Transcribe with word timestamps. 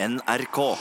NRK. 0.00 0.76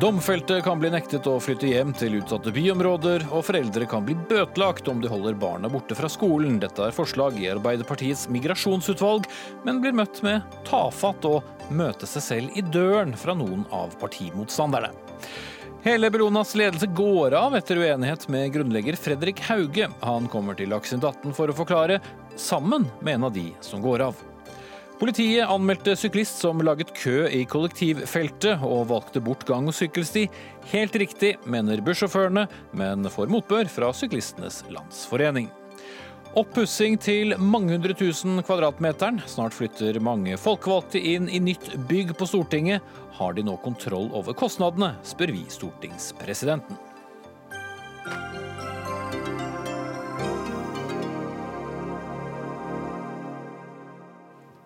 Domfelte 0.00 0.60
kan 0.64 0.80
bli 0.80 0.88
nektet 0.88 1.26
å 1.28 1.34
flytte 1.42 1.68
hjem 1.68 1.92
til 1.92 2.16
utsatte 2.22 2.54
byområder, 2.56 3.26
og 3.28 3.44
foreldre 3.50 3.84
kan 3.90 4.06
bli 4.06 4.16
bøtelagt 4.30 4.88
om 4.88 5.02
de 5.04 5.10
holder 5.12 5.36
barna 5.36 5.68
borte 5.68 5.92
fra 5.98 6.08
skolen. 6.08 6.56
Dette 6.62 6.86
er 6.88 6.96
forslag 6.96 7.36
i 7.36 7.50
Arbeiderpartiets 7.52 8.30
migrasjonsutvalg, 8.32 9.28
men 9.68 9.84
blir 9.84 9.92
møtt 10.00 10.22
med 10.24 10.40
tafatt 10.70 11.28
og 11.28 11.68
møte 11.68 12.08
seg 12.08 12.24
selv 12.30 12.56
i 12.56 12.64
døren 12.64 13.12
fra 13.12 13.36
noen 13.36 13.68
av 13.76 13.92
partimotstanderne. 14.00 14.94
Hele 15.82 16.10
Bellonas 16.10 16.54
ledelse 16.54 16.86
går 16.86 17.34
av 17.38 17.54
etter 17.56 17.78
uenighet 17.78 18.28
med 18.28 18.52
grunnlegger 18.52 18.96
Fredrik 18.98 19.40
Hauge. 19.46 19.86
Han 20.00 20.26
kommer 20.28 20.56
til 20.58 20.72
Dagsnytt 20.74 21.04
18 21.06 21.36
for 21.36 21.52
å 21.52 21.54
forklare, 21.54 22.00
sammen 22.34 22.88
med 22.98 23.14
en 23.14 23.28
av 23.28 23.32
de 23.36 23.52
som 23.62 23.82
går 23.82 24.02
av. 24.08 24.18
Politiet 24.98 25.46
anmeldte 25.46 25.94
syklist 25.94 26.40
som 26.42 26.58
laget 26.66 26.90
kø 26.98 27.28
i 27.30 27.44
kollektivfeltet 27.46 28.64
og 28.66 28.88
valgte 28.90 29.22
bort 29.22 29.46
gang- 29.46 29.70
og 29.70 29.76
sykkelsti. 29.78 30.26
Helt 30.72 30.98
riktig, 30.98 31.36
mener 31.46 31.78
bussjåførene, 31.86 32.48
men 32.74 33.06
får 33.06 33.30
motbør 33.30 33.70
fra 33.70 33.92
Syklistenes 33.94 34.64
Landsforening. 34.74 35.46
Oppussing 36.38 36.94
til 37.02 37.32
mange 37.42 37.72
hundre 37.72 37.96
tusen 37.98 38.38
kvadratmeteren. 38.46 39.16
Snart 39.26 39.56
flytter 39.56 39.96
mange 39.98 40.36
folkevalgte 40.38 41.00
inn 41.02 41.26
i 41.26 41.40
nytt 41.42 41.72
bygg 41.90 42.12
på 42.14 42.28
Stortinget. 42.30 42.84
Har 43.18 43.34
de 43.34 43.42
nå 43.42 43.56
kontroll 43.64 44.06
over 44.14 44.36
kostnadene, 44.38 44.92
spør 45.02 45.34
vi 45.34 45.42
stortingspresidenten. 45.50 46.87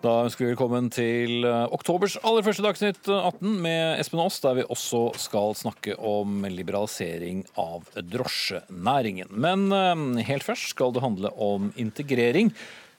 Da 0.03 0.25
ønsker 0.25 0.43
vi 0.43 0.49
velkommen 0.51 0.89
til 0.91 1.45
eh, 1.47 1.61
oktobers 1.71 2.17
aller 2.27 2.43
første 2.43 2.63
Dagsnytt 2.65 3.07
18 3.07 3.53
med 3.63 4.01
Espen 4.01 4.19
Aas, 4.19 4.35
der 4.43 4.57
vi 4.57 4.65
også 4.67 5.13
skal 5.15 5.55
snakke 5.55 5.95
om 5.95 6.43
liberalisering 6.43 7.45
av 7.55 7.87
drosjenæringen. 8.11 9.31
Men 9.31 9.69
eh, 9.71 10.25
helt 10.27 10.43
først 10.43 10.73
skal 10.73 10.91
det 10.91 11.05
handle 11.05 11.31
om 11.39 11.71
integrering. 11.79 12.51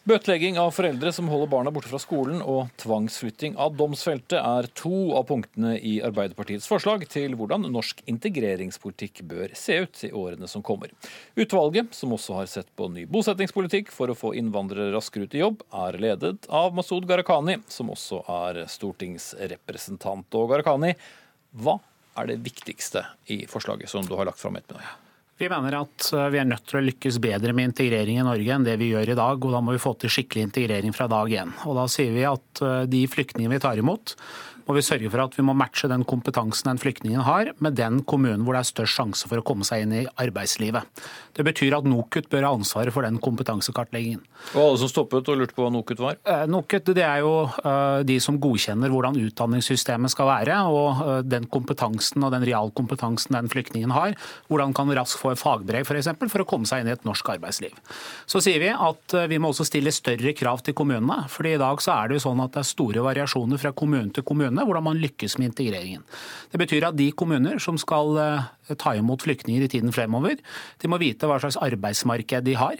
Bøtelegging 0.04 0.58
av 0.60 0.74
foreldre 0.76 1.08
som 1.16 1.30
holder 1.32 1.48
barna 1.48 1.70
borte 1.72 1.88
fra 1.88 1.96
skolen, 1.96 2.42
og 2.44 2.66
tvangsflytting 2.76 3.54
av 3.56 3.72
domsfeltet 3.78 4.36
er 4.36 4.66
to 4.76 5.14
av 5.16 5.22
punktene 5.30 5.78
i 5.80 5.94
Arbeiderpartiets 6.04 6.66
forslag 6.68 7.06
til 7.08 7.32
hvordan 7.40 7.64
norsk 7.72 8.02
integreringspolitikk 8.12 9.22
bør 9.30 9.54
se 9.56 9.78
ut 9.86 10.02
i 10.04 10.10
årene 10.12 10.44
som 10.50 10.60
kommer. 10.60 10.92
Utvalget, 11.40 11.96
som 11.96 12.12
også 12.12 12.36
har 12.36 12.50
sett 12.52 12.68
på 12.76 12.90
ny 12.92 13.06
bosettingspolitikk 13.08 13.88
for 13.96 14.12
å 14.12 14.18
få 14.18 14.34
innvandrere 14.36 14.92
raskere 14.92 15.24
ut 15.24 15.38
i 15.38 15.40
jobb, 15.40 15.64
er 15.86 15.96
ledet 16.04 16.50
av 16.52 16.76
Masud 16.76 17.08
Gharahkhani, 17.08 17.62
som 17.72 17.94
også 17.96 18.20
er 18.28 18.60
stortingsrepresentant. 18.74 20.28
Og 20.36 20.52
Gharahkhani, 20.52 20.92
hva 21.64 21.78
er 22.20 22.28
det 22.28 22.42
viktigste 22.44 23.06
i 23.32 23.46
forslaget 23.48 23.88
som 23.88 24.04
du 24.04 24.12
har 24.20 24.28
lagt 24.28 24.44
fram 24.44 24.60
ettermiddag? 24.60 25.03
Vi 25.38 25.48
mener 25.50 25.74
at 25.80 26.10
eh, 26.14 26.28
vi 26.30 26.38
er 26.38 26.46
nødt 26.46 26.66
til 26.70 26.78
å 26.78 26.84
lykkes 26.84 27.18
bedre 27.22 27.54
med 27.56 27.72
integrering 27.72 28.20
i 28.20 28.26
Norge 28.26 28.54
enn 28.54 28.66
det 28.66 28.76
vi 28.78 28.92
gjør 28.92 29.14
i 29.14 29.18
dag. 29.18 29.42
og 29.42 29.54
Da 29.56 29.62
må 29.64 29.74
vi 29.74 29.82
få 29.82 29.94
til 29.98 30.12
skikkelig 30.14 30.48
integrering 30.48 30.94
fra 30.94 31.08
dag 31.10 31.32
én. 31.42 31.54
Og 31.66 31.78
Da 31.80 31.88
sier 31.90 32.14
vi 32.14 32.26
at 32.28 32.62
eh, 32.62 32.84
de 32.90 33.04
flyktningene 33.10 33.56
vi 33.56 33.64
tar 33.64 33.80
imot, 33.80 34.14
må 34.64 34.76
vi 34.76 34.84
sørge 34.84 35.10
for 35.12 35.22
at 35.24 35.34
vi 35.36 35.44
må 35.44 35.54
matche 35.56 35.88
den 35.90 36.04
kompetansen 36.08 36.70
den 36.70 36.80
flyktningen 36.80 37.24
har, 37.26 37.52
med 37.64 37.76
den 37.78 38.00
kommunen 38.08 38.44
hvor 38.46 38.56
det 38.56 38.64
er 38.64 38.70
størst 38.70 38.98
sjanse 38.98 39.28
for 39.30 39.40
å 39.40 39.44
komme 39.46 39.66
seg 39.66 39.84
inn 39.84 39.94
i 40.00 40.04
arbeidslivet. 40.20 41.04
Det 41.34 41.44
betyr 41.46 41.76
at 41.78 41.88
NOKUT 41.88 42.30
bør 42.32 42.46
ha 42.48 42.52
ansvaret 42.54 42.94
for 42.94 43.04
den 43.06 43.18
kompetansekartleggingen. 43.22 44.22
Og 44.54 44.60
alle 44.62 44.80
som 44.80 44.90
stoppet 44.90 45.28
og 45.30 45.40
lurte 45.40 45.56
på 45.56 45.64
hva 45.64 45.72
NOKUT 45.74 46.02
var? 46.02 46.18
Eh, 46.24 46.44
NOKUT 46.50 46.92
det 46.96 47.04
er 47.04 47.22
jo 47.24 47.34
eh, 47.44 48.04
de 48.08 48.18
som 48.22 48.38
godkjenner 48.40 48.92
hvordan 48.92 49.18
utdanningssystemet 49.20 50.14
skal 50.14 50.30
være, 50.30 50.60
og 50.70 51.02
eh, 51.04 51.20
den 51.26 51.48
kompetansen 51.50 52.24
og 52.24 52.32
den 52.34 52.46
realkompetansen 52.46 53.36
den 53.36 53.50
flyktningen 53.52 53.94
har. 53.94 54.16
Hvordan 54.48 54.74
kan 54.76 54.92
raskt 54.94 55.20
få 55.20 55.34
et 55.34 55.42
fagbrev 55.42 55.84
f.eks. 55.84 55.90
For, 55.90 56.00
eksempel, 56.00 56.30
for 56.32 56.44
å 56.44 56.48
komme 56.48 56.68
seg 56.68 56.82
inn 56.82 56.90
i 56.90 56.94
et 56.94 57.06
norsk 57.06 57.28
arbeidsliv. 57.36 57.74
Så 58.30 58.40
sier 58.44 58.62
vi 58.62 58.70
at 58.72 59.14
vi 59.30 59.38
må 59.40 59.50
også 59.52 59.66
stille 59.66 59.92
større 59.94 60.34
krav 60.36 60.62
til 60.64 60.76
kommunene. 60.76 61.24
fordi 61.30 61.54
i 61.54 61.60
dag 61.60 61.82
så 61.82 61.94
er 61.98 62.08
det 62.08 62.18
jo 62.18 62.24
sånn 62.28 62.42
at 62.44 62.54
det 62.54 62.62
er 62.62 62.68
store 62.68 63.04
variasjoner 63.04 63.60
fra 63.60 63.72
kommune 63.76 64.12
til 64.14 64.26
kommune 64.26 64.53
kommunene, 64.54 64.68
hvordan 64.68 64.84
man 64.84 65.02
lykkes 65.02 65.38
med 65.38 65.52
integreringen. 65.52 66.04
Det 66.52 66.60
betyr 66.60 66.86
at 66.88 66.96
de 66.96 67.10
kommuner 67.12 67.58
som 67.58 67.76
skal 67.78 68.16
eh, 68.18 68.76
ta 68.78 68.94
imot 68.94 69.22
flyktninger 69.22 69.64
i 69.64 69.68
tiden 69.68 69.92
fremover, 69.92 70.38
de 70.80 70.88
må 70.88 70.98
vite 70.98 71.26
hva 71.26 71.40
slags 71.40 71.58
arbeidsmarked 71.58 72.44
de 72.44 72.54
har. 72.54 72.78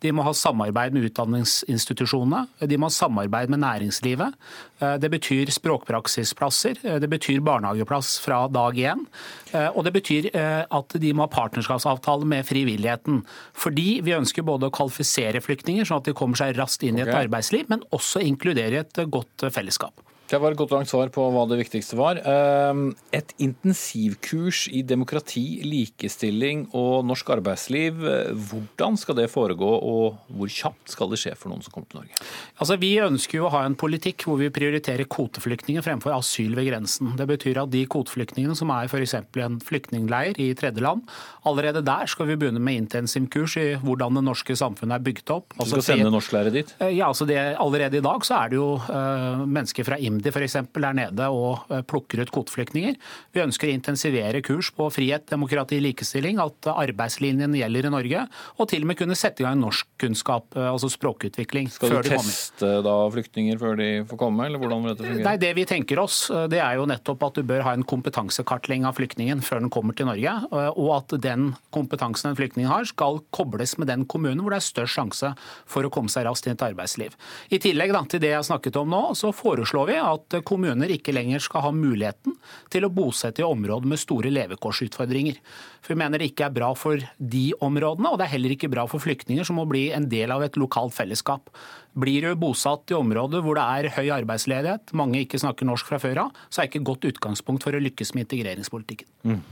De 0.00 0.12
må 0.12 0.22
ha 0.26 0.34
samarbeid 0.36 0.92
med 0.92 1.06
utdanningsinstitusjonene. 1.08 2.44
De 2.68 2.76
må 2.76 2.90
ha 2.90 2.92
samarbeid 2.92 3.48
med 3.48 3.62
næringslivet. 3.62 4.36
Eh, 4.80 4.96
det 5.00 5.10
betyr 5.10 5.50
språkpraksisplasser. 5.54 6.82
Eh, 6.84 7.00
det 7.00 7.08
betyr 7.08 7.40
barnehageplass 7.40 8.18
fra 8.20 8.44
dag 8.48 8.76
én. 8.76 9.06
Og 9.54 9.84
det 9.86 9.92
betyr 9.94 10.26
at 10.34 10.96
de 10.98 11.12
må 11.14 11.22
ha 11.24 11.30
partnerskapsavtale 11.30 12.26
med 12.26 12.42
frivilligheten. 12.48 13.20
Fordi 13.54 14.00
vi 14.02 14.16
ønsker 14.16 14.42
både 14.42 14.66
å 14.66 14.74
kvalifisere 14.74 15.38
flyktninger, 15.44 15.86
sånn 15.86 16.02
at 16.02 16.10
de 16.10 16.16
kommer 16.16 16.40
seg 16.40 16.58
raskt 16.58 16.82
inn 16.82 16.98
i 16.98 17.04
et 17.04 17.12
okay. 17.12 17.28
arbeidsliv, 17.28 17.70
men 17.70 17.86
også 17.94 18.24
inkludere 18.26 18.82
et 18.82 19.04
godt 19.14 19.46
fellesskap. 19.54 20.02
Det 20.24 20.38
var 20.40 20.54
et 20.54 20.58
godt 20.58 20.72
langt 20.72 20.88
svar 20.88 21.10
på 21.12 21.24
hva 21.30 21.44
det 21.50 21.58
viktigste 21.60 21.98
var. 21.98 22.18
Ehm, 22.24 22.94
et 23.12 23.34
intensivkurs 23.44 24.64
i 24.72 24.80
demokrati, 24.86 25.60
likestilling 25.68 26.64
og 26.72 27.04
norsk 27.04 27.28
arbeidsliv. 27.36 28.00
Hvordan 28.48 28.96
skal 29.00 29.18
det 29.18 29.28
foregå, 29.32 29.68
og 29.68 30.16
hvor 30.32 30.50
kjapt 30.50 30.94
skal 30.94 31.12
det 31.12 31.20
skje 31.20 31.34
for 31.36 31.52
noen 31.52 31.64
som 31.64 31.74
kommer 31.74 31.90
til 31.92 32.00
Norge? 32.00 32.16
Altså, 32.56 32.78
vi 32.80 32.94
ønsker 33.04 33.38
jo 33.38 33.48
å 33.50 33.52
ha 33.52 33.62
en 33.68 33.76
politikk 33.76 34.24
hvor 34.24 34.40
vi 34.40 34.48
prioriterer 34.54 35.08
kvoteflyktninger 35.12 35.84
fremfor 35.84 36.16
asyl 36.16 36.56
ved 36.56 36.70
grensen. 36.70 37.12
Det 37.20 37.28
betyr 37.28 37.60
at 37.62 37.72
de 37.74 37.84
kvoteflyktningene 37.84 38.56
som 38.58 38.72
er 38.74 38.88
f.eks. 38.88 39.16
i 39.20 39.44
en 39.44 39.60
flyktningleir 39.60 40.40
i 40.40 40.48
tredjeland, 40.56 41.04
allerede 41.44 41.84
der 41.84 42.08
skal 42.10 42.30
vi 42.32 42.38
begynne 42.40 42.64
med 42.64 42.86
intensivkurs 42.86 43.58
i 43.60 43.66
hvordan 43.84 44.16
det 44.18 44.24
norske 44.24 44.56
samfunnet 44.56 44.98
er 44.98 45.04
bygd 45.04 45.36
opp. 45.36 45.52
Altså, 45.58 45.76
du 45.76 45.84
skal 45.84 46.00
sende 46.00 46.16
norsklærer 46.16 46.54
dit? 46.54 46.74
Eh, 46.80 46.96
ja, 46.96 47.12
altså 47.12 47.28
det, 47.28 47.38
Allerede 47.60 48.00
i 48.00 48.04
dag 48.04 48.24
så 48.24 48.38
er 48.40 48.50
det 48.50 48.56
jo 48.56 48.68
uh, 48.80 49.44
mennesker 49.44 49.86
fra 49.86 49.98
IMDi 50.00 50.13
IMDi 50.14 50.32
f.eks. 50.32 50.56
er 50.62 50.96
nede 50.96 51.28
og 51.32 51.70
eh, 51.72 51.82
plukker 51.86 52.22
ut 52.22 52.32
kvoteflyktninger. 52.34 52.96
Vi 53.34 53.42
ønsker 53.42 53.70
å 53.70 53.74
intensivere 53.74 54.42
kurs 54.44 54.70
på 54.74 54.88
frihet, 54.94 55.26
demokrati, 55.30 55.80
likestilling, 55.82 56.40
at 56.42 56.70
arbeidslinjen 56.72 57.56
gjelder 57.58 57.88
i 57.88 57.92
Norge, 57.94 58.24
og 58.58 58.70
til 58.70 58.84
og 58.84 58.90
med 58.90 58.98
kunne 59.00 59.18
sette 59.18 59.42
i 59.42 59.46
gang 59.46 59.60
norskkunnskap, 59.60 60.54
eh, 60.58 60.70
altså 60.70 60.90
språkutvikling. 60.92 61.70
Skal 61.74 61.96
du 61.96 62.00
teste 62.08 62.70
da 62.84 62.96
flyktninger 63.14 63.60
før 63.60 63.78
de 63.80 63.90
får 64.08 64.20
komme, 64.20 64.48
eller 64.48 64.62
hvordan 64.62 64.84
vil 64.84 64.94
dette 64.94 65.08
fungere? 65.08 65.26
Nei, 65.28 65.36
Det 65.44 65.52
vi 65.58 65.66
tenker 65.68 66.00
oss, 66.02 66.30
eh, 66.30 66.46
det 66.52 66.62
er 66.62 66.78
jo 66.78 66.88
nettopp 66.88 67.28
at 67.28 67.40
du 67.40 67.46
bør 67.46 67.66
ha 67.66 67.74
en 67.74 67.86
kompetansekartlegging 67.86 68.86
av 68.88 68.96
flyktningen 68.98 69.42
før 69.44 69.64
den 69.64 69.72
kommer 69.72 69.96
til 69.96 70.08
Norge, 70.08 70.32
og 70.54 70.90
at 70.94 71.14
den 71.22 71.54
kompetansen 71.74 72.30
en 72.30 72.38
flyktning 72.38 72.66
har, 72.70 72.84
skal 72.88 73.20
kobles 73.34 73.76
med 73.78 73.88
den 73.90 74.04
kommunen 74.08 74.42
hvor 74.42 74.54
det 74.54 74.60
er 74.60 74.66
størst 74.66 74.94
sjanse 74.94 75.32
for 75.66 75.86
å 75.86 75.90
komme 75.92 76.12
seg 76.12 76.26
raskt 76.26 76.46
inn 76.46 76.54
i 76.54 76.58
et 76.58 76.66
arbeidsliv. 76.66 77.16
I 77.50 77.60
tillegg 77.62 77.92
da, 77.94 78.02
til 78.08 78.22
det 78.22 78.32
jeg 78.32 78.40
har 78.40 78.46
snakket 78.46 78.78
om 78.80 78.90
nå, 78.90 79.02
så 79.18 79.32
foreslår 79.34 79.90
vi 79.90 79.98
at 80.06 80.36
kommuner 80.46 80.90
ikke 80.92 81.14
lenger 81.14 81.42
skal 81.42 81.64
ha 81.66 81.70
muligheten 81.74 82.36
til 82.72 82.86
å 82.86 82.92
bosette 82.92 83.42
i 83.42 83.46
områder 83.46 83.88
med 83.90 84.00
store 84.00 84.32
levekårsutfordringer. 84.34 85.38
For 85.84 85.94
Vi 85.94 86.00
mener 86.00 86.20
det 86.20 86.30
ikke 86.32 86.48
er 86.48 86.56
bra 86.56 86.72
for 86.78 87.00
de 87.18 87.44
områdene, 87.64 88.10
og 88.10 88.18
det 88.18 88.26
er 88.26 88.34
heller 88.34 88.54
ikke 88.56 88.72
bra 88.72 88.86
for 88.90 89.02
flyktninger 89.04 89.46
som 89.46 89.60
må 89.60 89.66
bli 89.70 89.88
en 89.96 90.08
del 90.10 90.34
av 90.34 90.44
et 90.46 90.58
lokalt 90.60 90.96
fellesskap. 90.96 91.50
Blir 91.94 92.28
du 92.28 92.38
bosatt 92.40 92.90
i 92.90 92.98
områder 92.98 93.44
hvor 93.44 93.58
det 93.58 93.64
er 93.64 93.94
høy 93.98 94.08
arbeidsledighet, 94.20 94.94
mange 94.98 95.22
ikke 95.22 95.40
snakker 95.42 95.68
norsk 95.68 95.88
fra 95.88 96.00
før 96.02 96.26
av, 96.26 96.44
så 96.48 96.60
er 96.60 96.66
det 96.66 96.74
ikke 96.74 96.82
et 96.82 96.90
godt 96.92 97.10
utgangspunkt 97.12 97.66
for 97.66 97.76
å 97.76 97.82
lykkes 97.82 98.14
med 98.14 98.26
integreringspolitikken. 98.26 99.10
Mm. 99.28 99.42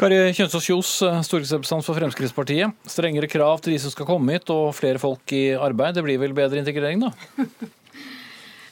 Kari 0.00 0.16
Kjønsås 0.32 0.64
Kjos, 0.64 0.90
stortingsrepresentant 1.28 1.84
for 1.84 1.98
Fremskrittspartiet. 1.98 2.72
Strengere 2.88 3.28
krav 3.28 3.60
til 3.60 3.74
de 3.74 3.82
som 3.82 3.92
skal 3.92 4.08
komme 4.08 4.32
hit, 4.32 4.48
og 4.48 4.72
flere 4.72 5.00
folk 5.02 5.34
i 5.36 5.50
arbeid. 5.52 5.98
Det 5.98 6.04
blir 6.06 6.22
vel 6.22 6.32
bedre 6.36 6.62
integrering, 6.62 7.04
da? 7.04 7.12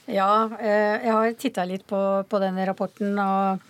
Ja, 0.08 0.48
eh, 0.56 1.04
jeg 1.04 1.12
har 1.12 1.34
titta 1.36 1.66
litt 1.68 1.84
på, 1.88 2.00
på, 2.24 2.38
denne 2.40 2.64
rapporten. 2.64 3.12
og 3.20 3.60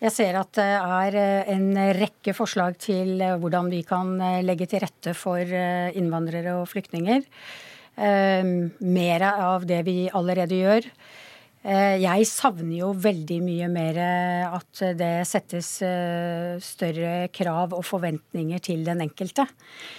jeg 0.00 0.12
ser 0.12 0.36
at 0.36 0.52
det 0.58 0.68
er 0.76 1.16
eh, 1.16 1.52
en 1.54 1.72
rekke 1.96 2.34
forslag 2.36 2.76
til 2.80 3.20
eh, 3.24 3.38
hvordan 3.40 3.70
vi 3.72 3.80
kan 3.88 4.12
legge 4.44 4.68
til 4.68 4.84
rette 4.84 5.14
for 5.16 5.40
innvandrere 5.40 6.58
og 6.60 6.68
flyktninger. 6.68 7.24
Mer 8.00 9.22
av 9.28 9.64
det 9.68 9.80
vi 9.84 9.96
allerede 10.16 10.56
gjør. 10.56 10.86
Eh, 11.60 11.98
jeg 12.00 12.24
savner 12.24 12.72
jo 12.78 12.86
veldig 12.96 13.36
mye 13.44 13.66
mer 13.68 13.98
eh, 14.00 14.44
at 14.48 14.80
det 14.96 15.26
settes 15.28 15.68
eh, 15.84 16.54
større 16.64 17.28
krav 17.36 17.74
og 17.76 17.84
forventninger 17.84 18.62
til 18.64 18.86
den 18.86 19.02
enkelte. 19.04 19.44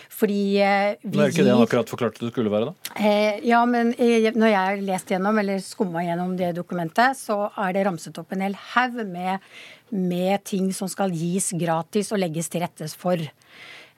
Fordi 0.09 0.39
vi 0.57 0.57
er 0.57 0.97
ikke 1.29 1.45
det 1.45 1.53
han 1.53 1.61
akkurat 1.61 1.91
forklarte 1.91 2.23
det 2.23 2.31
skulle 2.33 2.53
være, 2.53 2.71
da? 2.71 3.13
Ja, 3.45 3.61
men 3.69 3.93
når 3.95 4.49
jeg 4.51 4.57
har 4.57 4.81
lest 4.85 5.13
gjennom, 5.13 5.37
eller 5.41 5.61
skumma 5.65 6.03
gjennom 6.05 6.35
det 6.37 6.51
dokumentet, 6.57 7.17
så 7.17 7.47
er 7.57 7.73
det 7.73 7.85
ramset 7.87 8.19
opp 8.21 8.33
en 8.35 8.43
hel 8.45 8.57
haug 8.73 8.99
med, 9.09 9.41
med 9.89 10.43
ting 10.45 10.69
som 10.77 10.89
skal 10.91 11.13
gis 11.13 11.49
gratis 11.57 12.13
og 12.13 12.21
legges 12.21 12.53
til 12.53 12.61
rette 12.65 12.89
for. 12.93 13.21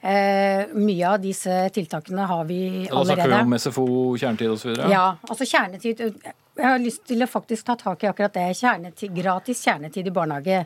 Eh, 0.04 0.68
mye 0.76 1.10
av 1.10 1.22
disse 1.24 1.70
tiltakene 1.72 2.26
har 2.28 2.44
vi 2.46 2.90
allerede. 2.92 3.08
Da 3.08 3.16
snakker 3.16 3.30
vi 3.30 3.44
om 3.48 3.60
SFO, 3.60 3.86
kjernetid 4.20 4.50
osv.? 4.52 4.74
Ja, 4.92 5.06
altså 5.30 5.48
kjernetid 5.48 6.02
Jeg 6.04 6.66
har 6.68 6.82
lyst 6.84 7.06
til 7.08 7.24
å 7.24 7.28
faktisk 7.32 7.66
ta 7.70 7.78
tak 7.80 8.04
i 8.04 8.10
akkurat 8.10 8.36
det. 8.36 8.50
Kjernetid, 8.60 9.14
gratis 9.16 9.64
kjernetid 9.64 10.10
i 10.10 10.14
barnehage 10.14 10.60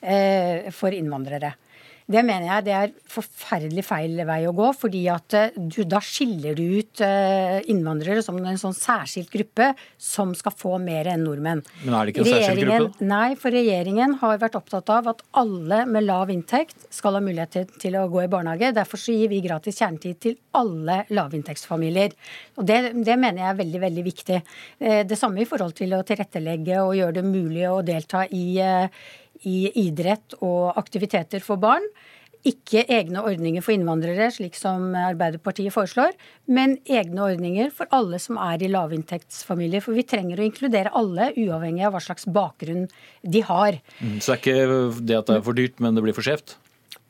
eh, 0.00 0.70
for 0.72 0.96
innvandrere. 0.96 1.52
Det 2.10 2.22
mener 2.26 2.48
jeg 2.48 2.66
det 2.66 2.74
er 2.74 2.92
forferdelig 3.10 3.84
feil 3.86 4.18
vei 4.26 4.40
å 4.48 4.54
gå. 4.56 4.70
fordi 4.80 5.04
at 5.12 5.36
eh, 5.38 5.54
du, 5.54 5.82
da 5.86 6.00
skiller 6.02 6.56
du 6.58 6.64
ut 6.80 7.02
eh, 7.06 7.60
innvandrere 7.70 8.22
som 8.24 8.38
en 8.40 8.58
sånn 8.58 8.74
særskilt 8.74 9.30
gruppe 9.30 9.70
som 10.00 10.34
skal 10.34 10.54
få 10.56 10.78
mer 10.82 11.12
enn 11.12 11.22
nordmenn. 11.26 11.62
Men 11.84 11.96
er 11.96 12.08
det 12.08 12.14
ikke 12.14 12.24
en 12.24 12.30
særskilt 12.32 12.70
gruppe? 12.72 13.08
Nei, 13.12 13.28
for 13.38 13.54
regjeringen 13.54 14.16
har 14.22 14.42
vært 14.42 14.58
opptatt 14.58 14.90
av 14.90 15.12
at 15.14 15.22
alle 15.38 15.84
med 15.86 16.06
lav 16.08 16.32
inntekt 16.34 16.88
skal 16.90 17.18
ha 17.18 17.22
mulighet 17.22 17.54
til, 17.54 17.70
til 17.86 18.00
å 18.00 18.08
gå 18.10 18.24
i 18.24 18.30
barnehage. 18.32 18.72
Derfor 18.74 19.00
så 19.00 19.14
gir 19.14 19.30
vi 19.30 19.42
gratis 19.44 19.78
kjernetid 19.78 20.20
til 20.26 20.38
alle 20.58 21.04
lavinntektsfamilier. 21.14 22.18
Og 22.58 22.66
det, 22.66 22.80
det, 22.98 23.18
mener 23.20 23.44
jeg 23.44 23.52
er 23.52 23.62
veldig, 23.62 23.84
veldig 23.86 24.06
viktig. 24.10 24.42
Eh, 24.82 25.00
det 25.06 25.18
samme 25.20 25.44
i 25.44 25.48
forhold 25.48 25.78
til 25.78 25.94
å 25.94 26.04
tilrettelegge 26.06 26.82
og 26.82 26.96
gjøre 26.98 27.20
det 27.20 27.26
mulig 27.28 27.66
å 27.70 27.80
delta 27.86 28.26
i 28.26 28.58
i 29.48 29.70
idrett 29.86 30.36
og 30.40 30.78
aktiviteter 30.80 31.42
for 31.44 31.60
barn. 31.60 31.84
Ikke 32.46 32.86
egne 32.88 33.20
ordninger 33.28 33.60
for 33.60 33.74
innvandrere, 33.74 34.30
slik 34.32 34.54
som 34.56 34.94
Arbeiderpartiet 34.96 35.74
foreslår, 35.74 36.14
men 36.48 36.78
egne 36.88 37.26
ordninger 37.26 37.68
for 37.74 37.90
alle 37.92 38.16
som 38.22 38.38
er 38.40 38.64
i 38.64 38.70
lavinntektsfamilier. 38.72 39.84
For 39.84 39.96
vi 39.96 40.06
trenger 40.08 40.40
å 40.40 40.46
inkludere 40.46 40.94
alle, 40.96 41.34
uavhengig 41.36 41.84
av 41.84 41.92
hva 41.96 42.00
slags 42.00 42.24
bakgrunn 42.24 42.88
de 43.20 43.44
har. 43.44 43.76
Mm, 44.00 44.16
så 44.24 44.32
det 44.32 44.38
er 44.38 44.40
ikke 44.40 45.04
det 45.04 45.20
at 45.20 45.28
det 45.28 45.36
er 45.36 45.46
for 45.50 45.60
dyrt, 45.60 45.84
men 45.84 45.98
det 45.98 46.06
blir 46.06 46.16
for 46.16 46.24
skjevt? 46.24 46.56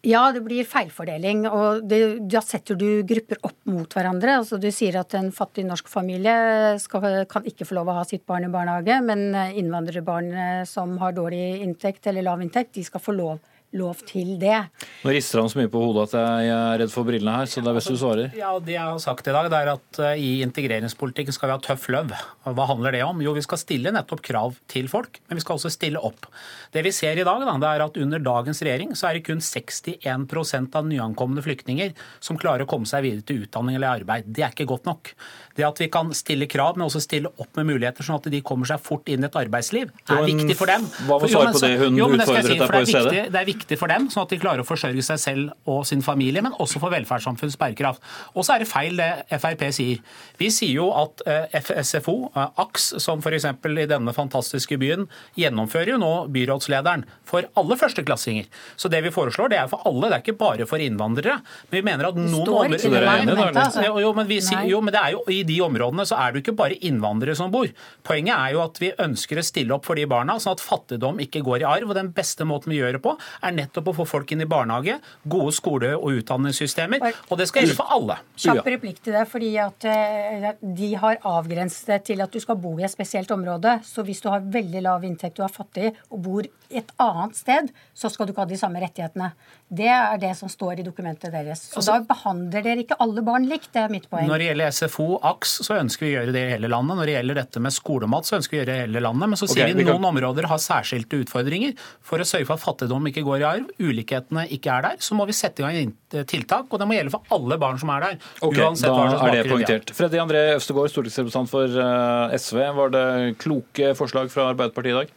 Ja, 0.02 0.30
det 0.32 0.40
blir 0.40 0.64
feilfordeling. 0.64 1.44
og 1.50 1.84
det, 1.88 2.28
Da 2.32 2.40
setter 2.40 2.74
du 2.74 3.02
grupper 3.04 3.36
opp 3.42 3.58
mot 3.68 3.88
hverandre. 3.92 4.38
Altså 4.40 4.58
Du 4.58 4.70
sier 4.72 4.96
at 4.96 5.12
en 5.14 5.30
fattig 5.30 5.66
norsk 5.66 5.88
familie 5.88 6.78
skal, 6.80 7.26
kan 7.28 7.44
ikke 7.44 7.66
få 7.68 7.76
lov 7.76 7.88
å 7.92 7.98
ha 7.98 8.04
sitt 8.04 8.24
barn 8.24 8.44
i 8.44 8.48
barnehage, 8.48 8.96
men 9.04 9.34
innvandrerbarn 9.34 10.64
som 10.66 10.96
har 10.98 11.12
dårlig 11.12 11.60
inntekt 11.60 12.06
eller 12.06 12.22
lav 12.22 12.40
inntekt, 12.40 12.74
de 12.74 12.84
skal 12.84 13.00
få 13.00 13.12
lov 13.12 13.40
lov 13.78 14.00
til 14.08 14.32
det. 14.40 14.56
Nå 15.04 15.12
rister 15.14 15.38
han 15.38 15.50
så 15.52 15.60
mye 15.60 15.70
på 15.70 15.78
hodet 15.82 16.08
at 16.08 16.14
jeg 16.18 16.50
er 16.50 16.80
redd 16.82 16.90
for 16.90 17.06
brillene 17.06 17.36
her, 17.38 17.50
så 17.50 17.62
det 17.62 17.70
er 17.70 17.76
best 17.78 17.92
du 17.92 17.98
svarer. 18.00 18.32
Ja, 18.38 18.50
Det 18.58 18.74
jeg 18.74 18.82
har 18.82 18.98
sagt 19.02 19.28
i 19.30 19.34
dag, 19.34 19.46
det 19.52 19.60
er 19.60 19.70
at 19.76 20.00
eh, 20.02 20.18
i 20.18 20.30
integreringspolitikken 20.42 21.36
skal 21.36 21.50
vi 21.52 21.54
ha 21.54 21.62
tøff 21.62 21.86
løv. 21.94 22.10
Hva 22.50 22.66
handler 22.66 22.96
det 22.96 23.04
om? 23.06 23.20
Jo, 23.22 23.34
vi 23.36 23.44
skal 23.46 23.60
stille 23.62 23.92
nettopp 23.94 24.24
krav 24.26 24.56
til 24.70 24.90
folk, 24.90 25.20
men 25.28 25.38
vi 25.38 25.44
skal 25.44 25.58
også 25.60 25.70
stille 25.70 26.02
opp. 26.02 26.26
Det 26.74 26.82
vi 26.86 26.92
ser 26.94 27.20
i 27.20 27.26
dag, 27.26 27.44
da, 27.46 27.54
det 27.62 27.70
er 27.70 27.84
at 27.86 28.00
under 28.02 28.24
dagens 28.26 28.62
regjering 28.66 28.96
så 28.98 29.10
er 29.10 29.18
det 29.20 29.26
kun 29.28 29.42
61% 29.44 30.78
av 30.80 30.90
nyankomne 30.90 31.44
flyktninger 31.44 31.94
som 32.18 32.38
klarer 32.40 32.66
å 32.66 32.70
komme 32.70 32.90
seg 32.90 33.06
videre 33.06 33.26
til 33.26 33.44
utdanning 33.46 33.78
eller 33.78 34.00
arbeid. 34.00 34.26
Det 34.26 34.44
er 34.46 34.54
ikke 34.54 34.68
godt 34.70 34.90
nok. 34.90 35.12
Det 35.54 35.66
at 35.66 35.80
vi 35.82 35.90
kan 35.92 36.10
stille 36.16 36.46
krav, 36.50 36.76
men 36.78 36.86
også 36.86 37.02
stille 37.04 37.30
opp 37.38 37.54
med 37.58 37.68
muligheter, 37.70 38.06
sånn 38.06 38.18
at 38.18 38.28
de 38.32 38.42
kommer 38.46 38.68
seg 38.70 38.82
fort 38.82 39.08
inn 39.10 39.22
i 39.22 39.28
et 39.28 39.38
arbeidsliv, 39.40 39.90
er 40.10 40.26
viktig 40.26 40.56
for 40.58 40.70
dem. 40.70 40.86
Hva 41.06 41.18
var 41.22 41.30
svaret 41.32 41.56
på 41.58 41.62
det 41.64 41.72
hun 41.80 41.98
utfordret 42.00 42.50
deg 42.50 42.70
på 42.70 42.82
i 42.82 42.90
stedet? 42.90 43.24
Viktig 43.60 43.78
for 43.80 43.92
dem, 43.92 44.08
sånn 44.12 44.26
at 44.26 44.34
de 44.34 44.40
klarer 44.40 44.64
å 44.64 44.68
forsørge 44.68 45.04
seg 45.04 45.20
selv 45.20 45.70
og 45.70 45.84
sin 45.88 46.04
familie, 46.04 46.42
men 46.44 46.56
også 46.58 46.80
for 46.82 46.92
velferdssamfunnets 46.94 47.58
bærekraft. 47.60 48.04
Og 48.34 48.46
så 48.46 48.56
er 48.56 48.64
det 48.64 48.70
feil 48.70 48.96
det 48.98 49.10
Frp 49.40 49.66
sier. 49.74 50.00
Vi 50.40 50.50
sier 50.54 50.74
jo 50.80 50.90
at 50.96 51.22
FSFO, 51.60 52.10
SFO, 52.10 52.32
eh, 52.34 52.48
AKS, 52.64 52.86
som 53.02 53.20
f.eks. 53.20 53.44
i 53.44 53.86
denne 53.90 54.14
fantastiske 54.16 54.78
byen, 54.80 55.06
gjennomfører 55.38 55.94
jo 55.94 55.98
nå 56.00 56.12
byrådslederen 56.32 57.04
for 57.28 57.46
alle 57.58 57.78
førsteklassinger. 57.78 58.48
Så 58.76 58.90
det 58.92 59.02
vi 59.04 59.12
foreslår, 59.14 59.52
det 59.52 59.60
er 59.60 59.70
for 59.70 59.84
alle, 59.88 60.08
det 60.08 60.18
er 60.18 60.24
ikke 60.24 60.38
bare 60.40 60.66
for 60.68 60.82
innvandrere. 60.82 61.40
Men 61.70 61.78
vi 61.78 61.84
mener 61.86 62.10
at 62.10 62.18
noen 62.18 62.48
områder 62.48 64.00
jo, 64.00 64.12
men 64.16 64.30
jo, 64.70 64.80
men 64.80 64.94
det 64.94 65.02
er 65.02 65.14
jo 65.16 65.22
i 65.30 65.42
de 65.46 65.60
områdene 65.64 66.06
så 66.08 66.18
er 66.18 66.32
det 66.32 66.40
jo 66.40 66.46
ikke 66.46 66.58
bare 66.60 66.78
innvandrere 66.86 67.36
som 67.38 67.52
bor. 67.52 67.68
Poenget 68.06 68.34
er 68.36 68.56
jo 68.56 68.64
at 68.64 68.80
vi 68.82 68.92
ønsker 69.00 69.40
å 69.40 69.46
stille 69.46 69.76
opp 69.76 69.88
for 69.88 69.98
de 69.98 70.06
barna, 70.10 70.38
sånn 70.40 70.56
at 70.56 70.64
fattigdom 70.64 71.20
ikke 71.22 71.44
går 71.46 71.64
i 71.64 71.68
arv. 71.68 71.90
og 71.90 71.98
Den 71.98 72.12
beste 72.16 72.46
måten 72.48 72.72
vi 72.74 72.80
gjør 72.80 72.98
det 72.98 73.04
på, 73.04 73.16
er 73.16 73.49
nettopp 73.56 73.90
å 73.92 73.96
få 74.00 74.06
folk 74.08 74.32
inn 74.34 74.44
i 74.44 74.48
barnehage, 74.50 74.98
gode 75.24 75.54
skole- 75.56 75.94
og 75.96 76.20
utdanningssystemer. 76.20 77.04
Og 77.28 77.40
det 77.40 77.48
skal 77.50 77.64
gjelde 77.64 77.78
for 77.78 77.96
alle. 77.96 78.18
Kjapp 78.40 78.70
replikk 78.74 79.02
til 79.04 79.16
det, 79.16 79.26
fordi 79.30 79.50
at 79.62 79.88
eh, 79.90 80.48
de 80.60 80.92
har 81.00 81.20
avgrenset 81.30 81.94
det 81.94 82.00
til 82.10 82.24
at 82.24 82.32
du 82.32 82.40
skal 82.42 82.58
bo 82.60 82.76
i 82.78 82.86
et 82.86 82.92
spesielt 82.92 83.30
område. 83.34 83.78
Så 83.86 84.04
hvis 84.06 84.22
du 84.24 84.30
har 84.32 84.44
veldig 84.44 84.84
lav 84.86 85.06
inntekt, 85.06 85.38
du 85.38 85.46
er 85.46 85.52
fattig 85.52 85.92
og 86.10 86.22
bor 86.24 86.48
et 86.70 86.92
annet 87.02 87.34
sted, 87.34 87.70
så 87.94 88.10
skal 88.12 88.28
du 88.28 88.32
ikke 88.32 88.44
ha 88.44 88.50
de 88.50 88.58
samme 88.58 88.80
rettighetene. 88.82 89.32
Det 89.70 89.88
er 89.90 90.18
det 90.22 90.32
som 90.38 90.50
står 90.50 90.82
i 90.82 90.86
dokumentet 90.86 91.32
deres. 91.34 91.62
Så 91.70 91.80
altså, 91.80 91.98
da 91.98 92.06
behandler 92.10 92.64
dere 92.64 92.84
ikke 92.84 92.98
alle 93.02 93.24
barn 93.26 93.46
likt. 93.50 93.70
Det 93.74 93.84
er 93.84 93.92
mitt 93.92 94.08
poeng. 94.10 94.28
Når 94.30 94.42
det 94.42 94.48
gjelder 94.50 94.74
SFO, 94.74 95.08
AKS, 95.30 95.56
så 95.66 95.78
ønsker 95.78 96.06
vi 96.06 96.12
å 96.12 96.14
gjøre 96.18 96.34
det 96.34 96.44
i 96.46 96.52
hele 96.54 96.70
landet. 96.70 96.98
Når 96.98 97.10
det 97.10 97.16
gjelder 97.16 97.40
dette 97.42 97.62
med 97.62 97.74
skolemat, 97.74 98.28
så 98.28 98.38
ønsker 98.38 98.56
vi 98.56 98.60
å 98.60 98.62
gjøre 98.62 98.72
det 98.72 98.78
i 98.78 98.84
hele 98.86 99.04
landet. 99.06 99.32
Men 99.32 99.40
så 99.40 99.50
sier 99.50 99.66
okay, 99.66 99.78
vi 99.78 99.86
noen 99.86 100.02
kan... 100.02 100.10
områder 100.12 100.50
har 100.50 100.62
særskilte 100.62 101.22
utfordringer. 101.24 101.74
For 102.06 102.22
å 102.22 102.28
sørge 102.28 102.48
for 102.48 102.58
at 102.58 102.64
fattigdom 102.64 103.10
ikke 103.10 103.26
går 103.26 103.39
i 103.44 103.48
arv, 103.48 103.70
ulikhetene 103.80 104.46
ikke 104.56 104.72
er 104.74 104.86
der, 104.88 105.00
så 105.04 105.16
må 105.18 105.26
vi 105.28 105.36
sette 105.36 105.64
i 105.64 105.66
gang 105.66 105.94
tiltak. 106.30 106.68
Og 106.70 106.80
det 106.80 106.88
må 106.88 106.96
gjelde 106.96 107.14
for 107.14 107.36
alle 107.36 107.58
barn 107.60 107.80
som 107.80 107.92
er 107.94 108.06
der. 108.06 108.18
Okay, 108.40 108.64
uansett 108.64 108.90
hva 108.90 109.06
slags 109.08 109.24
bakgrunn 109.24 109.64
de 109.64 109.72
har. 109.74 109.94
Freddy 110.00 110.22
André 110.22 110.44
Øvstegård, 110.56 110.92
stortingsrepresentant 110.92 111.52
for 111.52 111.80
eh, 111.86 112.36
SV. 112.40 112.60
Var 112.80 112.94
det 112.96 113.06
kloke 113.42 113.94
forslag 113.98 114.32
fra 114.32 114.50
Arbeiderpartiet 114.54 114.94
i 114.94 114.98
dag? 115.02 115.16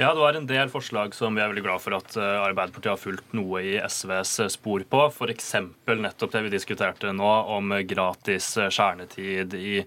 Ja, 0.00 0.14
det 0.14 0.20
var 0.20 0.34
en 0.38 0.44
del 0.46 0.68
forslag 0.70 1.10
som 1.10 1.34
vi 1.34 1.40
er 1.42 1.48
veldig 1.50 1.64
glad 1.64 1.82
for 1.82 1.96
at 1.96 2.12
eh, 2.14 2.36
Arbeiderpartiet 2.38 2.92
har 2.92 3.00
fulgt 3.02 3.32
noe 3.34 3.58
i 3.66 3.72
SVs 3.82 4.36
eh, 4.44 4.50
spor 4.54 4.84
på. 4.86 5.00
F.eks. 5.10 5.48
nettopp 5.90 6.36
det 6.36 6.42
vi 6.44 6.52
diskuterte 6.52 7.10
nå 7.10 7.30
om 7.50 7.74
gratis 7.82 8.52
eh, 8.62 8.70
kjernetid 8.70 9.56
i 9.58 9.80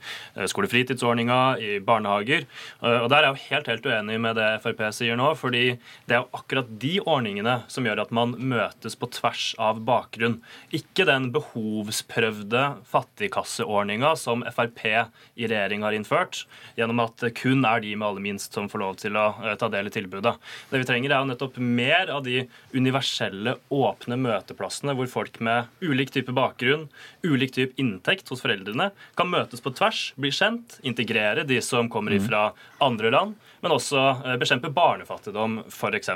skolefritidsordninga, 0.52 1.38
i 1.64 1.78
barnehager. 1.80 2.44
Og 2.82 3.08
Der 3.08 3.22
er 3.22 3.30
jeg 3.30 3.38
jo 3.38 3.54
helt 3.54 3.70
helt 3.72 3.88
uenig 3.88 4.18
med 4.26 4.36
det 4.36 4.50
Frp 4.66 4.84
sier 4.98 5.16
nå. 5.16 5.30
fordi 5.40 5.64
det 6.10 6.18
er 6.18 6.26
jo 6.26 6.42
akkurat 6.42 6.76
de 6.84 6.92
ordningene 7.06 7.56
som 7.72 7.88
gjør 7.88 8.04
at 8.04 8.12
man 8.12 8.36
møtes 8.36 9.00
på 9.00 9.08
tvers 9.16 9.54
av 9.64 9.80
bakgrunn. 9.88 10.42
Ikke 10.76 11.08
den 11.08 11.30
behovsprøvde 11.32 12.66
fattigkasseordninga 12.92 14.12
som 14.20 14.44
Frp 14.52 14.84
i 14.92 15.48
regjering 15.48 15.88
har 15.88 15.96
innført, 15.96 16.44
gjennom 16.76 17.06
at 17.08 17.30
kun 17.40 17.64
er 17.64 17.80
de 17.88 17.96
med 17.96 18.10
aller 18.10 18.28
minst 18.28 18.60
som 18.60 18.68
får 18.68 18.86
lov 18.88 19.02
til 19.06 19.16
å 19.16 19.30
ta 19.56 19.72
del 19.72 19.88
i 19.88 19.90
tilbudet 19.94 20.01
tilbudet. 20.02 20.36
Det 20.70 20.82
vi 20.82 20.88
trenger, 20.90 21.14
er 21.14 21.22
jo 21.24 21.30
nettopp 21.30 21.60
mer 21.62 22.12
av 22.14 22.26
de 22.26 22.44
universelle, 22.74 23.56
åpne 23.70 24.18
møteplassene 24.22 24.96
hvor 24.98 25.10
folk 25.12 25.40
med 25.44 25.70
ulik 25.84 26.14
type 26.16 26.34
bakgrunn, 26.36 26.88
ulik 27.24 27.56
type 27.56 27.78
inntekt 27.82 28.32
hos 28.34 28.44
foreldrene, 28.44 28.92
kan 29.18 29.32
møtes 29.32 29.64
på 29.64 29.74
tvers, 29.78 30.12
bli 30.20 30.34
kjent, 30.36 30.80
integrere 30.88 31.46
de 31.48 31.62
som 31.66 31.90
kommer 31.92 32.18
mm. 32.18 32.28
fra 32.28 32.44
andre 32.84 33.14
land, 33.14 33.38
men 33.62 33.76
også 33.76 34.02
eh, 34.26 34.38
bekjempe 34.42 34.72
barnefattigdom, 34.74 35.62
f.eks. 35.70 36.12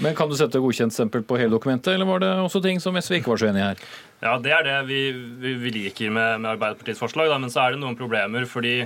Men 0.00 0.16
Kan 0.16 0.30
du 0.30 0.36
sette 0.38 0.60
godkjent 0.62 0.94
stempel 0.96 1.24
på 1.26 1.38
hele 1.40 1.52
dokumentet, 1.52 1.94
eller 1.94 2.08
var 2.08 2.24
det 2.24 2.32
også 2.40 2.62
ting 2.64 2.80
som 2.82 2.96
SV 2.96 3.20
ikke 3.20 3.34
var 3.34 3.42
så 3.42 3.50
enig 3.50 3.62
i 3.62 3.66
her? 3.66 3.86
Ja, 4.24 4.38
Det 4.40 4.52
er 4.56 4.64
det 4.64 4.76
vi, 4.88 5.00
vi, 5.12 5.52
vi 5.60 5.72
liker 5.74 6.10
med, 6.10 6.40
med 6.40 6.54
Arbeiderpartiets 6.54 7.02
forslag, 7.02 7.28
da, 7.28 7.36
men 7.42 7.52
så 7.52 7.66
er 7.66 7.74
det 7.74 7.82
noen 7.82 7.98
problemer. 7.98 8.48
fordi 8.48 8.78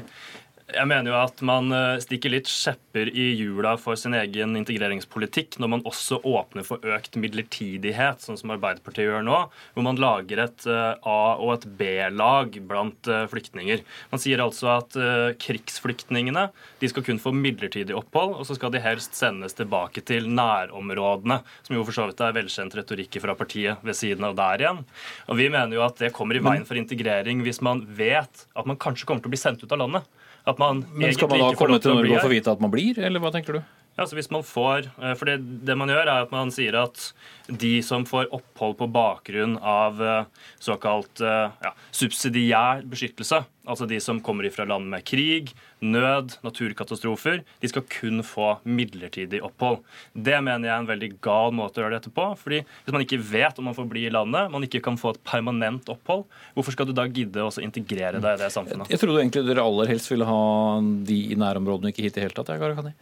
jeg 0.75 0.89
mener 0.89 1.11
jo 1.11 1.17
at 1.19 1.41
man 1.47 1.73
eh, 1.75 2.01
stikker 2.03 2.33
litt 2.33 2.49
skjepper 2.51 3.11
i 3.11 3.27
hjula 3.39 3.75
for 3.81 3.99
sin 3.99 4.15
egen 4.19 4.57
integreringspolitikk 4.59 5.59
når 5.61 5.71
man 5.75 5.85
også 5.89 6.21
åpner 6.27 6.67
for 6.67 6.85
økt 6.87 7.17
midlertidighet, 7.21 8.23
sånn 8.25 8.39
som 8.41 8.53
Arbeiderpartiet 8.55 9.09
gjør 9.09 9.25
nå, 9.27 9.41
hvor 9.75 9.87
man 9.87 10.01
lager 10.01 10.45
et 10.47 10.67
eh, 10.71 10.95
A- 11.01 11.39
og 11.41 11.55
et 11.57 11.67
B-lag 11.81 12.59
blant 12.69 13.11
eh, 13.11 13.27
flyktninger. 13.31 13.83
Man 14.13 14.23
sier 14.23 14.43
altså 14.45 14.73
at 14.77 14.97
krigsflyktningene 15.41 16.49
de 16.81 16.91
skal 16.91 17.05
kun 17.07 17.21
få 17.23 17.33
midlertidig 17.37 17.95
opphold, 17.97 18.37
og 18.39 18.47
så 18.49 18.57
skal 18.59 18.73
de 18.75 18.83
helst 18.83 19.19
sendes 19.19 19.57
tilbake 19.59 20.03
til 20.07 20.29
nærområdene, 20.31 21.41
som 21.67 21.77
jo 21.77 21.85
for 21.87 21.97
så 21.97 22.09
vidt 22.11 22.23
er 22.25 22.37
velkjent 22.37 22.77
retorikk 22.79 23.21
fra 23.23 23.37
partiet 23.39 23.83
ved 23.87 23.99
siden 23.99 24.27
av 24.29 24.37
der 24.39 24.65
igjen. 24.65 24.83
Og 25.29 25.39
Vi 25.41 25.49
mener 25.53 25.77
jo 25.77 25.85
at 25.87 26.01
det 26.01 26.13
kommer 26.17 26.37
i 26.37 26.45
veien 26.45 26.67
for 26.69 26.79
integrering 26.79 27.45
hvis 27.45 27.63
man 27.65 27.83
vet 27.97 28.47
at 28.55 28.69
man 28.69 28.79
kanskje 28.81 29.09
kommer 29.09 29.25
til 29.25 29.31
å 29.31 29.37
bli 29.37 29.41
sendt 29.41 29.65
ut 29.65 29.73
av 29.73 29.81
landet. 29.85 30.09
At 30.51 30.59
man 30.59 30.85
Men 30.91 31.15
skal 31.15 31.31
man 31.31 31.45
da 31.45 31.53
komme 31.59 31.79
til 31.83 31.95
Norge 31.95 32.17
og 32.17 32.25
få 32.25 32.33
vite 32.33 32.55
at 32.55 32.63
man 32.63 32.73
blir, 32.73 32.99
eller 32.99 33.23
hva 33.23 33.31
tenker 33.35 33.61
du? 33.61 33.63
Ja, 33.99 34.07
så 34.09 34.17
hvis 34.17 34.31
man 34.33 34.45
får, 34.47 34.87
eh, 35.03 35.15
for 35.19 35.29
det, 35.29 35.41
det, 35.67 35.75
man 35.77 35.91
gjør, 35.91 36.07
er 36.09 36.25
at 36.25 36.31
man 36.33 36.53
sier 36.55 36.79
at 36.81 37.11
de 37.51 37.73
som 37.85 38.07
får 38.09 38.31
opphold 38.33 38.79
på 38.79 38.89
bakgrunn 38.95 39.59
av 39.61 40.01
eh, 40.01 40.47
såkalt 40.63 41.21
eh, 41.21 41.51
ja, 41.67 41.73
subsidiær 41.93 42.85
beskyttelse, 42.89 43.43
altså 43.69 43.87
de 43.89 43.99
som 44.01 44.21
kommer 44.25 44.49
fra 44.53 44.65
land 44.69 44.89
med 44.91 45.05
krig, 45.07 45.53
nød, 45.81 46.37
naturkatastrofer, 46.45 47.43
de 47.61 47.71
skal 47.71 47.85
kun 47.91 48.25
få 48.27 48.53
midlertidig 48.69 49.41
opphold. 49.45 49.81
Det 50.13 50.39
mener 50.45 50.69
jeg 50.69 50.75
er 50.75 50.83
en 50.85 50.91
veldig 50.91 51.11
gal 51.25 51.55
måte 51.57 51.81
å 51.81 51.85
gjøre 51.85 51.99
dette 51.99 52.13
på. 52.15 52.27
fordi 52.41 52.63
Hvis 52.65 52.97
man 52.97 53.05
ikke 53.05 53.21
vet 53.31 53.59
om 53.61 53.69
man 53.71 53.77
får 53.77 53.89
bli 53.91 54.07
i 54.09 54.13
landet, 54.13 54.51
man 54.53 54.67
ikke 54.67 54.83
kan 54.85 54.99
få 55.01 55.15
et 55.15 55.23
permanent 55.25 55.89
opphold, 55.93 56.27
hvorfor 56.57 56.77
skal 56.77 56.89
du 56.89 56.95
da 56.97 57.07
gidde 57.09 57.45
å 57.45 57.53
integrere 57.63 58.21
deg 58.21 58.39
i 58.39 58.43
det 58.43 58.51
samfunnet? 58.55 58.91
Jeg 58.93 59.03
trodde 59.03 59.23
egentlig 59.23 59.45
dere 59.49 59.67
aller 59.67 59.93
helst 59.93 60.11
ville 60.13 60.29
ha 60.29 60.41
de 60.81 61.21
i 61.33 61.39
nærområdene, 61.39 61.93
ikke 61.93 62.07
hit 62.09 62.21
i 62.21 62.27
hele 62.27 62.37
tatt. 62.37 62.53
Jeg, 62.53 62.95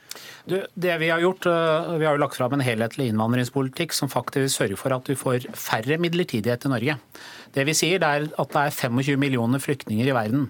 du, 0.49 0.59
Det 0.75 0.99
Vi 0.99 1.11
har 1.13 1.23
gjort, 1.23 1.47
vi 1.99 2.07
har 2.07 2.17
jo 2.17 2.23
lagt 2.23 2.39
fram 2.39 2.57
en 2.57 2.65
helhetlig 2.65 3.11
innvandringspolitikk 3.13 3.95
som 3.97 4.11
faktisk 4.13 4.57
sørger 4.59 4.81
for 4.81 4.95
at 4.97 5.11
vi 5.11 5.19
får 5.19 5.51
færre 5.59 5.99
midlertidighet 6.01 6.67
i 6.67 6.73
Norge. 6.73 6.99
Det 7.55 7.65
vi 7.69 7.75
sier 7.77 8.05
er 8.05 8.29
at 8.29 8.55
det 8.55 8.63
er 8.63 8.75
25 8.75 9.17
millioner 9.21 9.63
flyktninger 9.63 10.09
i 10.09 10.17
verden. 10.17 10.49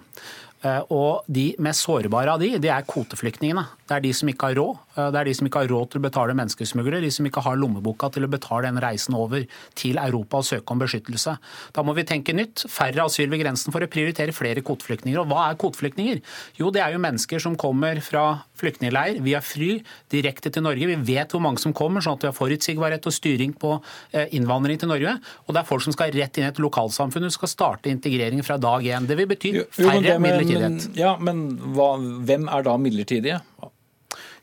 Og 0.65 1.23
de 1.31 1.53
mest 1.63 1.85
sårbare 1.85 2.33
av 2.35 2.41
de, 2.41 2.51
det 2.59 2.71
er 2.73 2.87
kvoteflyktningene. 2.87 3.65
Det 3.89 3.95
er 3.97 4.03
de 4.05 4.11
som 4.13 4.29
ikke 4.29 4.51
har 4.51 4.57
råd. 4.59 4.81
Eh, 4.99 5.09
det 5.13 5.19
er 5.19 5.29
de 5.29 5.33
som 5.37 5.47
ikke 5.49 5.63
har 5.63 5.71
råd 5.71 5.91
til 5.91 6.01
å 6.01 6.05
betale 6.05 6.35
menneskesmuglere, 6.37 7.01
de 7.03 7.11
som 7.13 7.25
ikke 7.27 7.43
har 7.45 7.57
lommeboka 7.59 8.11
til 8.13 8.25
å 8.25 8.31
betale 8.31 8.69
den 8.69 8.81
reisen 8.83 9.17
over 9.17 9.45
til 9.79 9.99
Europa 10.01 10.41
og 10.41 10.47
søke 10.49 10.75
om 10.75 10.81
beskyttelse. 10.83 11.35
Da 11.75 11.85
må 11.85 11.95
vi 11.97 12.05
tenke 12.07 12.35
nytt. 12.35 12.65
Færre 12.69 13.07
asyl 13.07 13.31
ved 13.31 13.41
grensen 13.43 13.73
for 13.73 13.85
å 13.85 13.89
prioritere 13.91 14.35
flere 14.35 14.63
kvoteflyktninger. 14.65 15.21
Og 15.21 15.31
hva 15.31 15.47
er 15.47 15.59
kvoteflyktninger? 15.61 16.21
Jo, 16.59 16.69
det 16.75 16.83
er 16.85 16.93
jo 16.93 17.01
mennesker 17.01 17.41
som 17.43 17.57
kommer 17.59 18.01
fra 18.05 18.25
flyktningleir 18.59 19.21
via 19.23 19.41
fly 19.43 19.79
direkte 20.11 20.51
til 20.53 20.65
Norge. 20.65 20.89
Vi 20.91 20.99
vet 21.13 21.33
hvor 21.33 21.43
mange 21.43 21.61
som 21.63 21.73
kommer, 21.75 22.03
sånn 22.03 22.19
at 22.19 22.25
vi 22.25 22.31
har 22.31 22.37
forutsigbarhet 22.37 23.09
og 23.09 23.15
styring 23.15 23.55
på 23.57 23.77
eh, 24.11 24.29
innvandring 24.37 24.81
til 24.81 24.91
Norge. 24.91 25.15
Og 25.47 25.55
det 25.55 25.63
er 25.63 25.69
folk 25.69 25.85
som 25.85 25.95
skal 25.95 26.13
rett 26.13 26.37
inn 26.37 26.47
i 26.47 26.51
et 26.51 26.61
lokalsamfunn 26.61 27.29
og 27.29 27.35
skal 27.35 27.53
starte 27.53 27.91
integrering 27.91 28.43
fra 28.45 28.59
dag 28.61 28.85
én. 28.85 29.07
Det 29.09 29.17
vil 29.17 29.29
bety 29.31 29.55
færre 29.79 30.19
midlertidighet. 30.49 30.97
Ja, 30.99 31.15
men 31.21 31.45
hva, 31.75 31.93
hvem 32.27 32.49
er 32.49 32.65
da 32.67 32.75
midlertidige? 32.81 33.39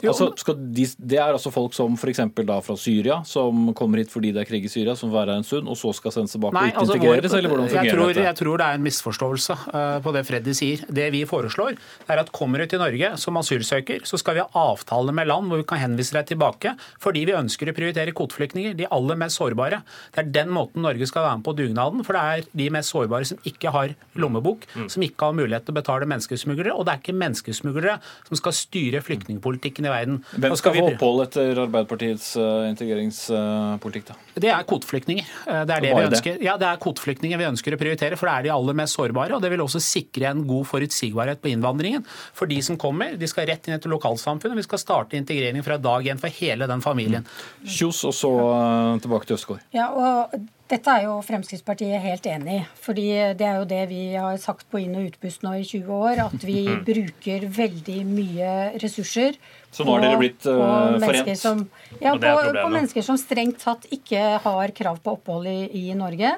Altså, 0.05 0.55
de, 0.55 0.85
det 0.99 1.17
er 1.17 1.33
altså 1.33 1.51
folk 1.55 1.75
som 1.77 1.95
f.eks. 1.97 2.21
fra 2.67 2.77
Syria, 2.77 3.21
som 3.25 3.71
kommer 3.77 4.03
hit 4.03 4.13
fordi 4.13 4.33
det 4.35 4.43
er 4.43 4.49
krig 4.49 4.67
i 4.69 4.71
Syria, 4.71 4.97
som 4.99 5.13
være 5.13 5.33
her 5.33 5.41
en 5.41 5.47
stund, 5.47 5.71
og 5.73 5.79
så 5.81 5.93
skal 5.97 6.13
sendes 6.13 6.35
tilbake 6.35 6.57
Nei, 6.57 6.67
og 6.67 6.73
ikke 6.73 6.83
altså, 6.83 6.97
integreres, 6.99 7.37
eller 7.39 7.53
hvordan 7.53 7.71
fungerer 7.71 7.89
jeg 7.89 7.97
tror, 7.97 8.13
dette? 8.13 8.27
Jeg 8.27 8.39
tror 8.41 8.61
det 8.61 8.67
er 8.67 8.81
en 8.81 8.85
misforståelse 8.87 9.57
uh, 9.63 9.79
på 10.05 10.15
det 10.17 10.23
Freddy 10.29 10.57
sier. 10.59 10.85
Det 10.99 11.07
vi 11.15 11.23
foreslår, 11.29 11.79
er 12.13 12.23
at 12.23 12.33
kommer 12.37 12.61
du 12.61 12.69
til 12.71 12.83
Norge 12.83 13.13
som 13.23 13.41
asylsøker, 13.41 14.05
så 14.09 14.21
skal 14.21 14.39
vi 14.39 14.45
ha 14.45 14.65
avtale 14.67 15.15
med 15.17 15.31
land 15.31 15.49
hvor 15.51 15.63
vi 15.63 15.69
kan 15.69 15.81
henvise 15.81 16.17
deg 16.19 16.29
tilbake, 16.35 16.75
fordi 17.03 17.25
vi 17.31 17.37
ønsker 17.39 17.73
å 17.73 17.77
prioritere 17.77 18.15
kvoteflyktninger, 18.17 18.77
de 18.77 18.91
aller 18.93 19.21
mest 19.21 19.41
sårbare. 19.41 19.81
Det 20.13 20.25
er 20.25 20.33
den 20.43 20.53
måten 20.55 20.85
Norge 20.85 21.09
skal 21.09 21.25
være 21.27 21.41
med 21.41 21.49
på 21.49 21.57
dugnaden, 21.57 22.05
for 22.07 22.19
det 22.19 22.27
er 22.37 22.51
de 22.63 22.69
mest 22.77 22.93
sårbare 22.93 23.29
som 23.33 23.41
ikke 23.49 23.73
har 23.73 23.97
lommebok, 24.21 24.69
mm. 24.75 24.91
som 24.93 25.05
ikke 25.07 25.31
har 25.31 25.39
mulighet 25.41 25.67
til 25.67 25.75
å 25.75 25.81
betale 25.81 26.11
menneskesmuglere, 26.11 26.77
og 26.77 26.87
det 26.87 26.95
er 26.95 27.03
ikke 27.03 27.17
menneskesmuglere 27.17 27.99
som 28.29 28.41
skal 28.41 28.57
styre 28.57 29.03
flyktningpolitikken 29.05 29.86
i 29.87 29.93
verden. 29.93 30.21
Hvem 30.37 30.57
skal 30.59 30.77
få 30.77 30.87
opphold 30.91 31.25
etter 31.27 31.63
Arbeiderpartiets 31.65 32.33
uh, 32.41 32.67
integreringspolitikk, 32.71 34.11
da? 34.11 34.19
Det 34.37 34.51
er 34.53 34.65
kvoteflyktninger. 34.69 35.29
Eh, 35.49 35.63
det 35.65 35.75
er 35.77 35.85
det 35.85 35.93
vi 35.97 36.07
ønsker. 36.11 36.41
Ja, 36.45 36.57
det 36.61 36.69
er 36.69 36.81
kvoteflyktninger 36.83 37.41
vi 37.41 37.49
ønsker 37.49 37.73
å 37.73 37.81
prioritere, 37.81 38.19
for 38.21 38.29
det 38.29 38.35
er 38.35 38.47
de 38.47 38.53
aller 38.57 38.77
mest 38.77 38.99
sårbare. 38.99 39.37
Og 39.37 39.45
det 39.45 39.53
vil 39.53 39.65
også 39.65 39.81
sikre 39.81 40.29
en 40.33 40.43
god 40.49 40.69
forutsigbarhet 40.69 41.41
på 41.41 41.53
innvandringen. 41.55 42.05
For 42.37 42.51
de 42.51 42.59
som 42.65 42.77
kommer, 42.81 43.17
de 43.17 43.31
skal 43.31 43.49
rett 43.49 43.69
inn 43.69 43.79
etter 43.79 43.93
lokalsamfunnet. 43.93 44.59
Vi 44.61 44.67
skal 44.67 44.83
starte 44.83 45.17
integrering 45.17 45.65
fra 45.65 45.81
dag 45.81 46.11
én 46.13 46.21
for 46.21 46.43
hele 46.43 46.69
den 46.69 46.85
familien. 46.85 47.25
Kjos, 47.65 48.05
og 48.11 48.15
så 48.17 48.35
uh, 48.37 49.01
tilbake 49.01 49.31
til 49.31 49.41
Østgård. 49.41 49.65
Ja, 49.77 49.89
og 49.97 50.37
dette 50.67 50.91
er 50.91 51.05
jo 51.07 51.19
Fremskrittspartiet 51.23 52.03
helt 52.03 52.25
enig 52.27 52.57
i. 52.59 52.63
fordi 52.83 53.09
det 53.39 53.47
er 53.47 53.61
jo 53.61 53.69
det 53.71 53.85
vi 53.89 54.03
har 54.19 54.37
sagt 54.43 54.67
på 54.71 54.81
inn- 54.83 54.97
og 54.99 55.13
utpust 55.13 55.47
nå 55.47 55.55
i 55.61 55.65
20 55.65 55.93
år. 55.95 56.25
At 56.27 56.45
vi 56.45 56.65
mm. 56.67 56.81
bruker 56.87 57.47
veldig 57.57 58.01
mye 58.11 58.51
ressurser 58.83 59.39
så 59.77 59.85
nå 59.85 59.93
har 59.93 60.07
dere 60.07 60.21
blitt 60.21 60.47
uh, 60.49 60.97
forent? 61.03 61.33
Som, 61.37 61.67
ja, 62.01 62.15
på, 62.17 62.33
på, 62.57 62.69
mennesker 62.73 63.05
som 63.05 63.19
strengt 63.21 63.61
tatt 63.61 63.85
ikke 63.93 64.23
har 64.41 64.73
krav 64.77 65.03
på 65.05 65.19
opphold 65.19 65.51
i, 65.51 65.59
i 65.83 65.85
Norge. 65.99 66.33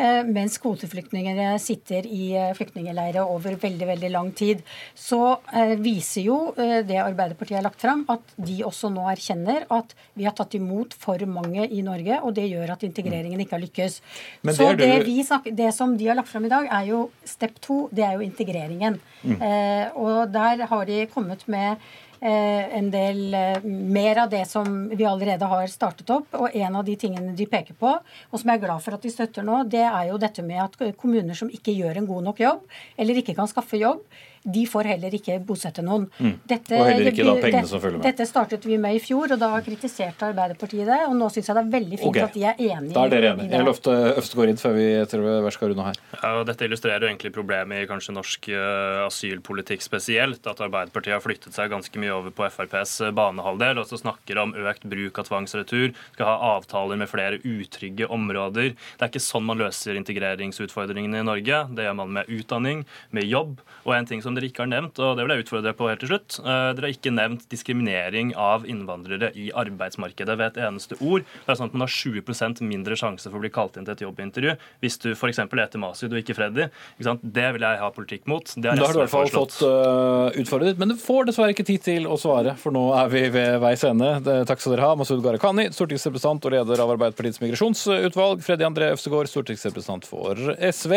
Eh, 0.00 0.20
mens 0.24 0.56
kvoteflyktningene 0.62 1.52
sitter 1.60 2.06
i 2.08 2.30
eh, 2.38 2.52
flyktningleirer 2.56 3.20
over 3.22 3.56
veldig 3.60 3.88
veldig 3.90 4.10
lang 4.14 4.30
tid. 4.36 4.62
Så 4.96 5.20
eh, 5.52 5.74
viser 5.82 6.24
jo 6.24 6.38
eh, 6.56 6.80
det 6.86 6.98
Arbeiderpartiet 7.02 7.58
har 7.58 7.66
lagt 7.66 7.82
fram, 7.84 8.06
at 8.12 8.34
de 8.40 8.60
også 8.66 8.90
nå 8.94 9.04
erkjenner 9.12 9.66
at 9.76 9.94
vi 10.18 10.26
har 10.28 10.34
tatt 10.38 10.56
imot 10.58 10.96
for 10.98 11.20
mange 11.30 11.68
i 11.68 11.82
Norge, 11.86 12.20
og 12.24 12.34
det 12.38 12.48
gjør 12.48 12.74
at 12.76 12.86
integreringen 12.86 13.42
ikke 13.42 13.58
har 13.58 13.64
lykkes. 13.66 14.00
Det 14.42 14.56
Så 14.56 14.70
det, 14.78 14.92
det, 15.06 15.18
snakker, 15.30 15.56
det, 15.62 15.72
som 15.76 15.96
de 16.00 16.10
har 16.10 16.18
lagt 16.18 16.32
fram 16.32 16.48
i 16.48 16.52
dag, 16.52 16.70
er 16.80 16.90
jo 16.90 17.06
step 17.26 17.60
to, 17.62 17.82
det 17.94 18.06
er 18.06 18.16
jo 18.16 18.26
integreringen. 18.26 19.00
Mm. 19.22 19.36
Eh, 19.36 19.98
og 20.00 20.30
der 20.32 20.64
har 20.70 20.86
de 20.88 21.02
kommet 21.12 21.44
med 21.50 21.90
en 22.20 22.90
del 22.92 23.34
eh, 23.34 23.62
mer 23.64 24.18
av 24.24 24.30
det 24.32 24.42
som 24.48 24.88
vi 24.88 25.06
allerede 25.08 25.48
har 25.48 25.70
startet 25.72 26.10
opp. 26.12 26.34
Og 26.36 26.56
en 26.56 26.76
av 26.76 26.84
de 26.84 26.96
tingene 27.00 27.34
de 27.36 27.46
peker 27.48 27.76
på, 27.80 27.94
og 27.96 28.40
som 28.40 28.52
jeg 28.52 28.60
er 28.60 28.66
glad 28.66 28.84
for 28.84 28.96
at 28.96 29.06
de 29.06 29.12
støtter 29.12 29.46
nå, 29.46 29.62
det 29.72 29.86
er 29.86 30.10
jo 30.10 30.20
dette 30.20 30.44
med 30.44 30.60
at 30.64 30.98
kommuner 31.00 31.38
som 31.38 31.52
ikke 31.52 31.74
gjør 31.76 32.00
en 32.00 32.10
god 32.10 32.28
nok 32.28 32.42
jobb, 32.44 32.66
eller 33.00 33.22
ikke 33.22 33.36
kan 33.38 33.48
skaffe 33.50 33.80
jobb, 33.80 34.04
de 34.42 34.62
får 34.68 34.88
heller 34.94 35.14
ikke 35.16 35.36
bosette 35.44 35.82
noen. 35.84 36.06
Mm. 36.18 36.36
Dette, 36.48 36.76
og 36.78 36.88
heller 36.88 37.10
ikke 37.12 37.26
da 37.26 37.34
pengene 37.42 37.68
som 37.68 37.82
følger 37.82 37.98
med. 37.98 38.06
Dette 38.08 38.26
startet 38.28 38.64
vi 38.64 38.78
med 38.80 38.96
i 38.96 39.02
fjor, 39.02 39.34
og 39.34 39.40
da 39.40 39.50
kritiserte 39.64 40.30
Arbeiderpartiet 40.30 40.88
det. 40.88 41.00
Og 41.08 41.16
nå 41.18 41.28
syns 41.32 41.50
jeg 41.50 41.58
det 41.58 41.64
er 41.64 41.72
veldig 41.74 41.98
fint 42.00 42.10
okay. 42.10 42.28
at 42.28 42.36
de 42.38 42.46
er 42.48 42.62
enige 42.70 42.94
da 42.96 43.04
er 43.04 43.12
dere 43.12 43.32
enige. 43.34 43.50
Jeg 43.52 43.66
lovte 43.66 43.96
Øvstegård 44.20 44.52
inn 44.52 44.60
før 44.60 44.76
vi 44.76 44.86
etter 45.00 45.24
hvert 45.24 45.56
skal 45.56 45.72
runde 45.72 45.86
her. 45.90 46.00
Ja, 46.16 46.32
og 46.40 46.46
Dette 46.48 46.66
illustrerer 46.66 47.04
jo 47.04 47.10
egentlig 47.10 47.32
problemet 47.34 47.84
i 47.84 47.88
kanskje 47.90 48.14
norsk 48.16 48.48
uh, 48.52 49.04
asylpolitikk 49.06 49.84
spesielt. 49.84 50.46
At 50.50 50.62
Arbeiderpartiet 50.64 51.16
har 51.16 51.24
flyttet 51.24 51.56
seg 51.56 51.72
ganske 51.72 52.02
mye 52.02 52.14
over 52.16 52.34
på 52.34 52.46
FrPs 52.48 52.96
eh, 53.06 53.14
banehalvdel, 53.16 53.82
og 53.82 53.88
så 53.88 54.00
snakker 54.00 54.40
om 54.42 54.54
økt 54.56 54.86
bruk 54.90 55.20
av 55.20 55.28
tvangsretur, 55.28 55.92
skal 56.14 56.28
ha 56.28 56.54
avtaler 56.56 57.00
med 57.00 57.10
flere 57.10 57.40
utrygge 57.44 58.08
områder. 58.10 58.72
Det 58.74 59.04
er 59.04 59.12
ikke 59.12 59.22
sånn 59.22 59.46
man 59.48 59.60
løser 59.60 59.98
integreringsutfordringene 60.00 61.22
i 61.22 61.28
Norge. 61.28 61.62
Det 61.76 61.86
gjør 61.86 61.98
man 62.02 62.14
med 62.20 62.30
utdanning, 62.32 62.84
med 63.14 63.28
jobb. 63.28 63.60
og 63.84 63.94
en 63.96 64.06
ting 64.06 64.20
som 64.22 64.29
som 64.30 64.38
dere 64.38 64.50
ikke 64.50 64.64
har 64.64 64.70
nevnt, 64.70 64.98
og 65.02 65.18
det 65.18 65.26
vil 65.26 65.34
jeg 65.34 65.44
utfordre 65.44 65.66
dere 65.66 65.78
på 65.78 65.88
helt 65.90 66.02
til 66.04 66.12
slutt. 66.12 66.38
Eh, 66.40 66.70
dere 66.76 66.86
har 66.86 66.94
ikke 66.94 67.12
nevnt 67.14 67.46
diskriminering 67.50 68.32
av 68.38 68.66
innvandrere 68.70 69.32
i 69.34 69.50
arbeidsmarkedet 69.58 70.36
ved 70.38 70.46
et 70.52 70.60
eneste 70.68 70.98
ord. 71.02 71.26
Det 71.26 71.50
er 71.50 71.58
sånn 71.58 71.70
at 71.70 71.78
Man 71.80 71.86
har 71.86 71.92
20% 71.94 72.60
mindre 72.66 72.96
sjanse 72.98 73.30
for 73.30 73.38
å 73.38 73.42
bli 73.44 73.52
kalt 73.52 73.78
inn 73.78 73.86
til 73.86 73.94
et 73.94 74.02
jobbintervju 74.04 74.56
hvis 74.82 74.98
du 75.00 75.12
f.eks. 75.14 75.38
heter 75.40 75.80
Masud 75.80 76.10
og 76.12 76.18
ikke 76.20 76.36
Freddy. 76.36 76.66
Ikke 77.00 77.14
det 77.22 77.46
vil 77.56 77.64
jeg 77.64 77.80
ha 77.80 77.88
politikk 77.94 78.28
mot. 78.30 78.44
Det 78.44 78.66
da 78.68 78.74
har 78.84 78.92
du 78.92 78.98
i 78.98 79.02
hvert 79.04 79.12
fall 79.12 79.32
fått 79.32 79.56
uh, 79.64 80.28
utfordret, 80.40 80.78
men 80.80 80.92
du 80.92 80.96
får 81.00 81.30
dessverre 81.30 81.54
ikke 81.54 81.66
tid 81.68 81.86
til 81.86 82.08
å 82.10 82.18
svare, 82.20 82.54
for 82.60 82.74
nå 82.74 82.84
er 82.98 83.10
vi 83.12 83.24
ved 83.32 83.58
veis 83.62 83.86
ende. 83.88 84.12
Takk 84.48 84.60
skal 84.60 84.76
dere 84.76 84.90
ha, 84.90 84.98
Masud 85.00 85.24
Gharahkhani, 85.24 85.70
stortingsrepresentant 85.74 86.50
og 86.50 86.56
leder 86.58 86.84
av 86.84 86.94
Arbeiderpartiets 86.98 87.40
migrasjonsutvalg, 87.42 88.44
Freddy 88.44 88.68
André 88.68 88.92
Øvstegård, 88.94 89.30
stortingsrepresentant 89.32 90.08
for 90.10 90.54
SV, 90.60 90.96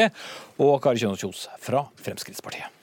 og 0.63 0.77
Kari 0.83 1.03
Kjønaas 1.03 1.23
Kjos 1.23 1.47
fra 1.63 1.87
Fremskrittspartiet. 2.03 2.82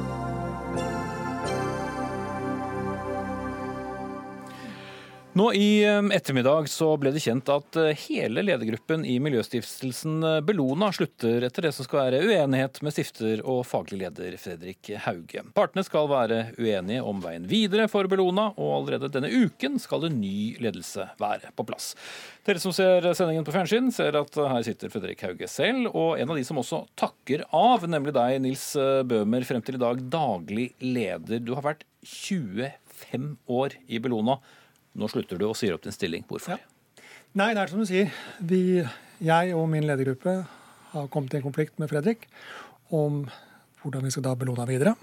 Nå 5.33 5.53
I 5.53 5.83
ettermiddag 6.13 6.65
så 6.69 6.89
ble 6.99 7.13
det 7.15 7.21
kjent 7.23 7.47
at 7.53 7.77
eh, 7.79 7.95
hele 8.09 8.41
ledergruppen 8.43 9.05
i 9.07 9.13
miljøstiftelsen 9.23 10.17
eh, 10.27 10.41
Bellona 10.43 10.89
slutter 10.91 11.45
etter 11.47 11.63
det 11.63 11.71
som 11.71 11.87
skal 11.87 12.01
være 12.01 12.19
uenighet 12.27 12.81
med 12.83 12.91
stifter 12.91 13.39
og 13.47 13.61
faglig 13.63 14.01
leder 14.01 14.35
Fredrik 14.41 14.89
Hauge. 15.05 15.45
Partene 15.55 15.85
skal 15.87 16.11
være 16.11 16.41
uenige 16.59 17.05
om 17.07 17.23
veien 17.23 17.47
videre 17.47 17.87
for 17.87 18.11
Bellona, 18.11 18.49
og 18.59 18.73
allerede 18.81 19.07
denne 19.15 19.31
uken 19.31 19.79
skal 19.79 20.09
en 20.09 20.19
ny 20.19 20.59
ledelse 20.59 21.07
være 21.21 21.55
på 21.55 21.63
plass. 21.69 21.93
Dere 22.43 22.59
som 22.59 22.75
ser 22.75 23.07
sendingen 23.15 23.47
på 23.47 23.55
fjernsyn, 23.55 23.87
ser 23.95 24.19
at 24.19 24.35
her 24.35 24.67
sitter 24.67 24.91
Fredrik 24.91 25.23
Hauge 25.23 25.47
selv, 25.47 25.93
og 25.95 26.19
en 26.19 26.35
av 26.35 26.41
de 26.41 26.43
som 26.43 26.59
også 26.59 26.83
takker 26.99 27.47
av, 27.55 27.87
nemlig 27.87 28.17
deg, 28.19 28.41
Nils 28.43 28.73
Bøhmer, 29.07 29.47
frem 29.47 29.63
til 29.63 29.79
i 29.79 29.85
dag 29.87 30.03
daglig 30.11 30.73
leder. 30.83 31.39
Du 31.39 31.55
har 31.55 31.63
vært 31.71 31.87
25 32.03 33.37
år 33.47 33.79
i 33.87 34.03
Bellona. 34.03 34.41
Nå 34.97 35.07
slutter 35.11 35.39
du 35.39 35.47
og 35.47 35.55
sier 35.59 35.75
opp 35.75 35.85
din 35.85 35.95
stilling. 35.95 36.25
Hvorfor? 36.27 36.57
Ja. 36.57 37.05
Nei, 37.37 37.53
det 37.55 37.61
er 37.63 37.71
som 37.71 37.79
du 37.79 37.87
sier. 37.87 38.11
Vi, 38.43 38.81
jeg 39.23 39.53
og 39.55 39.69
min 39.71 39.87
ledergruppe 39.87 40.41
har 40.91 41.07
kommet 41.13 41.33
i 41.33 41.39
en 41.39 41.45
konflikt 41.45 41.77
med 41.79 41.87
Fredrik 41.91 42.27
om 42.91 43.23
hvordan 43.81 44.03
vi 44.03 44.11
skal 44.11 44.25
da 44.25 44.35
Bellona 44.35 44.65
videre. 44.67 44.97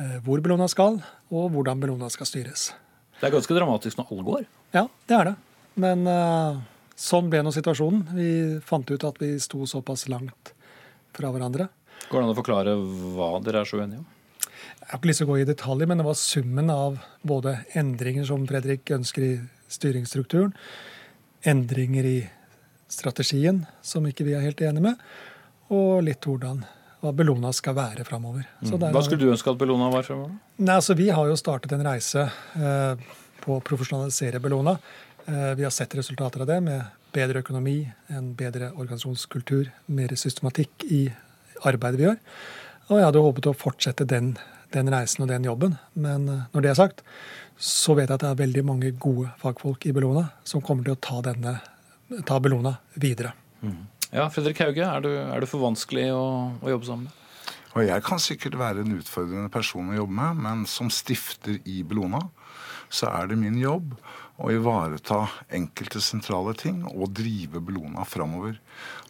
Eh, 0.00 0.18
hvor 0.26 0.42
Bellona 0.42 0.66
skal, 0.70 0.98
og 1.30 1.52
hvordan 1.54 1.80
Bellona 1.82 2.08
skal 2.10 2.28
styres. 2.28 2.72
Det 3.20 3.28
er 3.28 3.36
ganske 3.36 3.54
dramatisk 3.54 4.00
når 4.00 4.10
alle 4.10 4.26
går? 4.26 4.46
Ja, 4.74 4.86
det 5.06 5.16
er 5.18 5.30
det. 5.30 5.36
Men 5.82 6.02
uh, 6.10 6.58
sånn 6.98 7.30
ble 7.30 7.44
nå 7.44 7.52
situasjonen. 7.54 8.02
Vi 8.16 8.30
fant 8.66 8.90
ut 8.90 9.06
at 9.06 9.20
vi 9.22 9.36
sto 9.40 9.62
såpass 9.68 10.08
langt 10.10 10.52
fra 11.14 11.30
hverandre. 11.30 11.68
Går 12.10 12.18
det 12.18 12.26
an 12.26 12.34
å 12.34 12.40
forklare 12.40 12.74
hva 13.14 13.36
dere 13.44 13.62
er 13.62 13.68
så 13.68 13.78
uenige 13.78 14.02
om? 14.02 14.08
Jeg 14.82 14.90
har 14.90 14.98
ikke 14.98 15.08
lyst 15.08 15.22
til 15.22 15.28
å 15.28 15.32
gå 15.32 15.38
i 15.40 15.48
detaljer, 15.48 15.88
men 15.88 16.00
det 16.00 16.06
var 16.08 16.18
summen 16.18 16.70
av 16.74 16.98
både 17.26 17.54
endringer 17.78 18.26
som 18.28 18.42
Fredrik 18.50 18.90
ønsker 18.92 19.24
i 19.24 19.32
styringsstrukturen, 19.72 20.52
endringer 21.48 22.06
i 22.08 22.18
strategien 22.92 23.62
som 23.86 24.04
ikke 24.08 24.26
vi 24.26 24.34
er 24.36 24.44
helt 24.44 24.60
enige 24.60 24.90
med, 24.90 25.04
og 25.72 26.02
litt 26.04 26.26
hvordan 26.26 26.64
hva 27.02 27.10
Bellona 27.16 27.50
skal 27.54 27.74
være 27.74 28.04
framover. 28.06 28.44
Mm. 28.62 28.74
Hva 28.94 29.02
skulle 29.02 29.24
du 29.24 29.32
ønske 29.32 29.50
at 29.50 29.58
Bellona 29.58 29.88
var 29.90 30.04
framover? 30.06 30.36
Nei, 30.62 30.76
altså 30.76 30.94
Vi 30.98 31.08
har 31.10 31.30
jo 31.30 31.38
startet 31.38 31.74
en 31.74 31.82
reise 31.86 32.28
eh, 32.54 33.06
på 33.42 33.56
å 33.56 33.62
profesjonalisere 33.64 34.38
Bellona. 34.42 34.76
Eh, 35.26 35.54
vi 35.58 35.66
har 35.66 35.74
sett 35.74 35.96
resultater 35.98 36.44
av 36.44 36.50
det 36.52 36.60
med 36.62 36.84
bedre 37.12 37.42
økonomi, 37.42 37.80
en 38.14 38.30
bedre 38.38 38.70
organisasjonskultur, 38.76 39.72
mer 39.92 40.14
systematikk 40.16 40.86
i 40.86 41.02
arbeidet 41.66 41.98
vi 41.98 42.06
gjør. 42.06 42.20
Og 42.88 42.98
jeg 42.98 43.08
hadde 43.08 43.24
håpet 43.26 43.50
å 43.50 43.56
fortsette 43.56 44.06
den, 44.08 44.32
den 44.74 44.90
reisen 44.92 45.24
og 45.24 45.30
den 45.30 45.46
jobben. 45.46 45.76
Men 45.94 46.28
eh, 46.28 46.44
når 46.54 46.64
det 46.64 46.72
er 46.72 46.78
sagt, 46.78 47.02
så 47.56 47.96
vet 47.98 48.08
jeg 48.08 48.18
at 48.18 48.24
det 48.24 48.30
er 48.32 48.42
veldig 48.42 48.64
mange 48.66 48.92
gode 49.00 49.30
fagfolk 49.42 49.86
i 49.86 49.94
Bellona 49.94 50.26
som 50.48 50.64
kommer 50.64 50.86
til 50.86 50.96
å 50.96 51.02
ta, 51.02 51.20
denne, 51.28 51.56
ta 52.28 52.38
Bellona 52.42 52.76
videre. 53.00 53.34
Mm. 53.62 53.82
Ja, 54.12 54.26
Fredrik 54.32 54.60
Hauge, 54.60 54.84
er 54.84 55.04
du, 55.04 55.10
er 55.16 55.40
du 55.40 55.48
for 55.48 55.62
vanskelig 55.62 56.10
å, 56.12 56.24
å 56.60 56.72
jobbe 56.72 56.88
sammen 56.88 57.08
med? 57.08 57.18
Og 57.72 57.86
jeg 57.86 58.04
kan 58.04 58.20
sikkert 58.20 58.58
være 58.60 58.82
en 58.82 58.98
utfordrende 58.98 59.48
person 59.52 59.88
å 59.88 59.96
jobbe 59.96 60.16
med, 60.18 60.40
men 60.44 60.64
som 60.68 60.90
stifter 60.92 61.56
i 61.64 61.80
Bellona, 61.88 62.20
så 62.92 63.08
er 63.08 63.30
det 63.30 63.38
min 63.40 63.56
jobb 63.56 63.94
å 64.42 64.50
ivareta 64.50 65.20
enkelte 65.54 66.00
sentrale 66.02 66.54
ting 66.58 66.82
og 66.90 67.12
drive 67.14 67.62
Bellona 67.62 68.04
framover. 68.08 68.56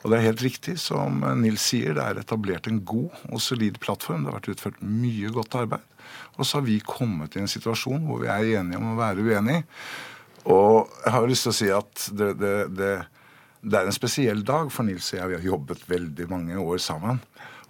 Og 0.02 0.10
det 0.10 0.18
er 0.18 0.26
helt 0.28 0.44
riktig 0.44 0.76
som 0.82 1.22
Nils 1.40 1.64
sier, 1.70 1.94
det 1.96 2.04
er 2.04 2.20
etablert 2.20 2.68
en 2.68 2.82
god 2.84 3.14
og 3.30 3.40
solid 3.40 3.78
plattform. 3.82 4.24
Det 4.24 4.32
har 4.32 4.38
vært 4.40 4.52
utført 4.52 4.82
mye 4.84 5.32
godt 5.32 5.56
arbeid. 5.62 5.88
Og 6.36 6.44
så 6.44 6.58
har 6.58 6.66
vi 6.66 6.80
kommet 6.84 7.36
i 7.36 7.42
en 7.42 7.50
situasjon 7.50 8.04
hvor 8.08 8.24
vi 8.24 8.30
er 8.32 8.58
enige 8.58 8.80
om 8.80 8.92
å 8.92 8.98
være 8.98 9.24
uenige. 9.24 9.64
Og 10.52 10.90
jeg 11.04 11.14
har 11.14 11.28
lyst 11.30 11.46
til 11.46 11.52
å 11.52 11.58
si 11.60 11.70
at 11.72 12.06
det, 12.18 12.32
det, 12.40 12.54
det, 12.74 12.92
det 13.62 13.78
er 13.78 13.88
en 13.88 13.94
spesiell 13.94 14.42
dag 14.44 14.72
for 14.74 14.88
Nils 14.88 15.12
og 15.12 15.20
jeg. 15.20 15.30
Vi 15.30 15.38
har 15.38 15.50
jobbet 15.52 15.86
veldig 15.88 16.28
mange 16.32 16.58
år 16.60 16.82
sammen. 16.82 17.22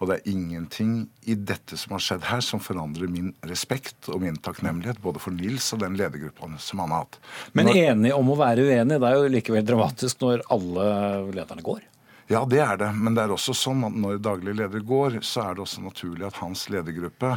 Og 0.03 0.09
det 0.11 0.17
er 0.17 0.33
ingenting 0.33 0.95
i 1.31 1.37
dette 1.39 1.77
som 1.79 1.95
har 1.95 2.03
skjedd 2.03 2.25
her, 2.27 2.41
som 2.43 2.59
forandrer 2.59 3.07
min 3.07 3.31
respekt 3.47 4.09
og 4.11 4.25
min 4.25 4.41
takknemlighet 4.43 4.99
både 5.05 5.23
for 5.23 5.31
Nils 5.37 5.69
og 5.77 5.85
den 5.85 5.95
ledergruppa 6.01 6.49
som 6.59 6.83
han 6.83 6.91
har 6.91 7.05
hatt. 7.05 7.21
Men 7.55 7.71
enig 7.71 8.11
om 8.17 8.33
å 8.35 8.39
være 8.41 8.67
uenig, 8.67 8.99
det 8.99 9.09
er 9.09 9.21
jo 9.21 9.31
likevel 9.31 9.69
dramatisk 9.69 10.25
når 10.25 10.43
alle 10.51 10.89
lederne 11.31 11.63
går? 11.63 11.87
Ja, 12.33 12.43
det 12.49 12.59
er 12.65 12.79
det. 12.81 12.89
Men 12.97 13.15
det 13.15 13.27
er 13.27 13.33
også 13.35 13.55
sånn 13.55 13.83
at 13.87 13.95
når 13.99 14.19
daglig 14.25 14.55
leder 14.57 14.83
går, 14.87 15.21
så 15.27 15.45
er 15.45 15.55
det 15.55 15.65
også 15.67 15.83
naturlig 15.85 16.27
at 16.27 16.39
hans 16.41 16.65
ledergruppe 16.73 17.35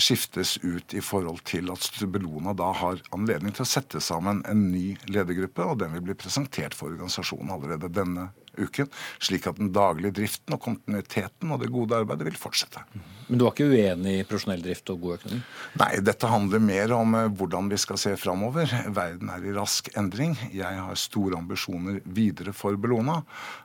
skiftes 0.00 0.56
ut 0.62 0.94
i 0.96 1.02
forhold 1.04 1.42
til 1.46 1.70
at 1.70 1.84
Stubelona 1.84 2.54
da 2.56 2.70
har 2.74 3.02
anledning 3.14 3.54
til 3.54 3.66
å 3.66 3.70
sette 3.70 4.00
sammen 4.02 4.42
en 4.50 4.68
ny 4.72 4.94
ledergruppe, 5.10 5.66
og 5.66 5.82
den 5.82 5.92
vil 5.94 6.08
bli 6.08 6.18
presentert 6.18 6.74
for 6.78 6.90
organisasjonen 6.90 7.52
allerede 7.54 7.92
denne 7.92 8.30
uken, 8.58 8.90
slik 9.22 9.46
at 9.50 9.60
den 9.60 9.72
daglige 9.74 10.14
driften 10.20 10.56
og 10.56 10.62
kontinuiteten 10.64 11.52
og 11.52 11.62
det 11.62 11.72
gode 11.72 12.00
arbeidet 12.02 12.30
vil 12.30 12.40
fortsette. 12.40 12.82
Men 13.30 13.38
du 13.38 13.44
var 13.46 13.54
ikke 13.54 13.70
uenig 13.70 14.14
i 14.18 14.26
profesjonell 14.26 14.62
drift 14.64 14.90
og 14.90 15.04
god 15.04 15.20
økonomi? 15.20 15.40
Nei, 15.78 15.90
dette 16.02 16.30
handler 16.30 16.62
mer 16.64 16.94
om 16.96 17.14
eh, 17.14 17.28
hvordan 17.38 17.70
vi 17.70 17.78
skal 17.78 18.00
se 18.02 18.14
framover. 18.18 18.72
Verden 18.90 19.30
er 19.30 19.46
i 19.46 19.54
rask 19.54 19.90
endring. 19.98 20.34
Jeg 20.50 20.80
har 20.82 20.98
store 20.98 21.38
ambisjoner 21.38 22.00
videre 22.04 22.54
for 22.56 22.74
Bellona. 22.80 23.20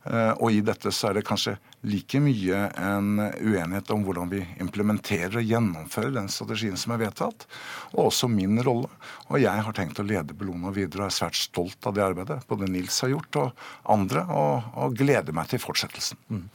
Eh, 0.06 0.34
og 0.38 0.54
i 0.54 0.62
dette 0.66 0.94
så 0.94 1.10
er 1.10 1.18
det 1.18 1.26
kanskje 1.26 1.56
like 1.86 2.22
mye 2.22 2.60
en 2.82 3.20
uenighet 3.22 3.90
om 3.94 4.06
hvordan 4.06 4.30
vi 4.32 4.44
implementerer 4.62 5.40
og 5.42 5.50
gjennomfører 5.50 6.14
den 6.16 6.30
strategien 6.34 6.78
som 6.78 6.96
er 6.96 7.04
vedtatt, 7.04 7.46
og 7.94 8.08
også 8.08 8.30
min 8.30 8.62
rolle. 8.66 8.90
Og 9.30 9.42
jeg 9.42 9.66
har 9.66 9.78
tenkt 9.78 10.02
å 10.02 10.06
lede 10.06 10.38
Bellona 10.38 10.74
videre 10.74 11.06
og 11.06 11.10
er 11.10 11.18
svært 11.18 11.38
stolt 11.40 11.90
av 11.90 11.98
det 11.98 12.06
arbeidet 12.06 12.40
både 12.50 12.70
Nils 12.70 12.98
har 13.02 13.12
gjort 13.14 13.42
og 13.42 13.66
andre, 13.96 14.26
og, 14.30 14.70
og 14.78 14.98
gleder 14.98 15.34
meg 15.36 15.50
til 15.50 15.62
fortsettelsen. 15.62 16.22
Mm. 16.30 16.46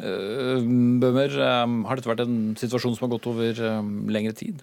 Uh, 0.00 0.70
Bøhmer, 1.02 1.34
har 1.34 1.98
dette 1.98 2.10
vært 2.10 2.24
en 2.24 2.38
situasjon 2.60 2.96
som 2.96 3.06
har 3.06 3.14
gått 3.16 3.28
over 3.30 3.62
um, 3.78 3.94
lengre 4.12 4.36
tid? 4.36 4.62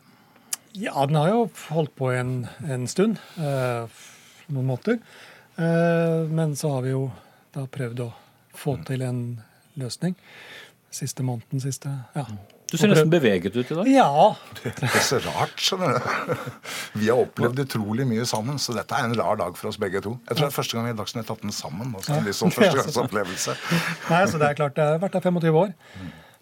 Ja, 0.78 0.94
den 1.10 1.18
har 1.18 1.32
jo 1.32 1.40
holdt 1.72 1.96
på 1.98 2.12
en, 2.14 2.44
en 2.62 2.86
stund. 2.90 3.18
Eh, 3.42 4.04
noen 4.54 4.68
måter. 4.70 5.00
Eh, 5.58 6.28
men 6.30 6.54
så 6.56 6.76
har 6.76 6.86
vi 6.86 6.92
jo 6.94 7.08
da 7.56 7.66
prøvd 7.72 8.04
å 8.06 8.12
få 8.58 8.76
til 8.86 9.02
en 9.06 9.24
løsning. 9.82 10.14
Siste 10.94 11.26
måneden, 11.26 11.62
siste 11.64 11.90
ja. 12.14 12.28
Du 12.68 12.76
ser 12.76 12.92
nesten 12.92 13.10
beveget 13.10 13.56
ut 13.56 13.70
i 13.72 13.76
dag. 13.78 13.90
Ja. 13.90 14.10
Det 14.60 14.74
er 14.84 15.04
så 15.06 15.22
rart, 15.24 15.56
skjønner 15.56 15.98
du. 15.98 16.48
Vi 17.00 17.08
har 17.08 17.22
opplevd 17.22 17.62
utrolig 17.64 18.04
mye 18.10 18.26
sammen, 18.28 18.58
så 18.60 18.76
dette 18.76 18.98
er 18.98 19.08
en 19.08 19.16
rar 19.16 19.40
dag 19.40 19.56
for 19.56 19.72
oss 19.72 19.80
begge 19.80 20.02
to. 20.04 20.18
Jeg 20.28 20.36
tror 20.36 20.46
det 20.46 20.50
er 20.52 20.58
første 20.58 20.76
gang 20.76 20.90
vi 20.90 20.92
i 20.92 20.98
Dagsnytt 21.00 21.32
18 21.32 21.56
sammen. 21.56 21.94
Også, 21.96 22.18
liksom, 22.26 22.52
første 22.58 22.82
gangs 22.82 23.00
opplevelse. 23.06 23.56
Nei, 24.12 24.20
så 24.28 24.42
det 24.42 24.50
er 24.52 24.60
klart, 24.60 24.82
jeg 24.82 24.98
har 24.98 25.00
vært 25.00 25.16
der 25.16 25.30
25 25.30 25.62
år. 25.62 25.72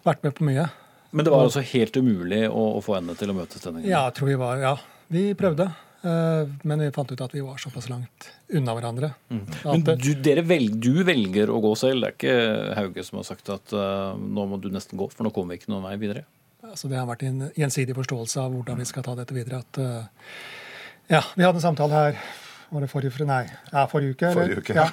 Vært 0.08 0.26
med 0.26 0.34
på 0.34 0.48
mye. 0.50 0.66
Men 1.10 1.26
det 1.26 1.32
var 1.32 1.46
altså 1.46 1.62
helt 1.64 1.96
umulig 1.96 2.44
å, 2.48 2.62
å 2.78 2.84
få 2.84 2.98
henne 2.98 3.14
til 3.18 3.32
å 3.32 3.36
møtes 3.36 3.62
denne 3.62 3.80
gangen? 3.80 3.90
Ja, 3.90 4.06
jeg 4.08 4.18
tror 4.18 4.30
vi 4.32 4.38
var, 4.40 4.62
ja. 4.62 4.76
Vi 5.12 5.26
prøvde. 5.38 5.70
Eh, 6.06 6.48
men 6.62 6.82
vi 6.82 6.90
fant 6.94 7.10
ut 7.12 7.20
at 7.24 7.34
vi 7.34 7.42
var 7.42 7.58
såpass 7.58 7.88
langt 7.90 8.28
unna 8.54 8.74
hverandre. 8.76 9.12
Mm. 9.32 9.44
Men 9.64 9.84
du, 9.84 10.10
velger, 10.46 10.78
du, 10.78 10.92
velger 11.06 11.50
å 11.50 11.60
gå 11.64 11.72
selv. 11.78 12.04
Det 12.04 12.08
er 12.08 12.16
ikke 12.16 12.78
Hauge 12.78 13.06
som 13.06 13.20
har 13.20 13.28
sagt 13.28 13.50
at 13.54 13.74
uh, 13.74 14.14
nå 14.18 14.46
må 14.50 14.60
du 14.62 14.68
nesten 14.74 14.98
gå, 15.00 15.08
for 15.14 15.26
nå 15.26 15.32
kommer 15.34 15.54
vi 15.54 15.62
ikke 15.62 15.72
noen 15.72 15.86
vei 15.88 15.96
videre? 16.00 16.26
Altså, 16.66 16.90
det 16.90 16.98
har 17.00 17.08
vært 17.08 17.24
en 17.26 17.48
gjensidig 17.56 17.96
forståelse 17.96 18.42
av 18.42 18.54
hvordan 18.54 18.82
vi 18.82 18.88
skal 18.88 19.06
ta 19.06 19.16
dette 19.18 19.34
videre. 19.34 19.62
At, 19.64 19.80
uh, 19.80 21.06
ja, 21.10 21.22
Vi 21.34 21.46
hadde 21.46 21.58
en 21.58 21.68
samtale 21.68 22.02
her 22.02 22.20
var 22.70 22.82
det 22.82 22.90
forrige, 22.90 23.26
nei, 23.28 23.44
ja, 23.70 23.84
forrige 23.90 24.16
uke, 24.16 24.32
forrige 24.34 24.62
uke. 24.64 24.74
Ja, 24.76 24.86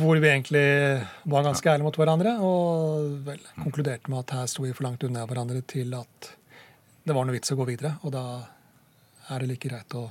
hvor 0.00 0.18
vi 0.20 0.28
egentlig 0.28 0.66
var 1.24 1.46
ganske 1.46 1.70
ærlige 1.72 1.86
mot 1.86 1.96
hverandre 1.96 2.36
og 2.44 3.16
vel, 3.26 3.40
konkluderte 3.62 4.12
med 4.12 4.24
at 4.24 4.36
her 4.36 4.50
sto 4.50 4.66
vi 4.66 4.74
for 4.76 4.88
langt 4.88 5.06
unna 5.06 5.24
hverandre 5.28 5.62
til 5.68 5.94
at 5.96 6.30
det 7.06 7.14
var 7.14 7.26
noe 7.26 7.36
vits 7.36 7.54
å 7.54 7.58
gå 7.58 7.68
videre. 7.68 7.94
Og 8.04 8.12
da 8.14 8.24
er 9.32 9.42
det 9.42 9.50
like 9.50 9.70
greit 9.70 9.96
å 9.96 10.08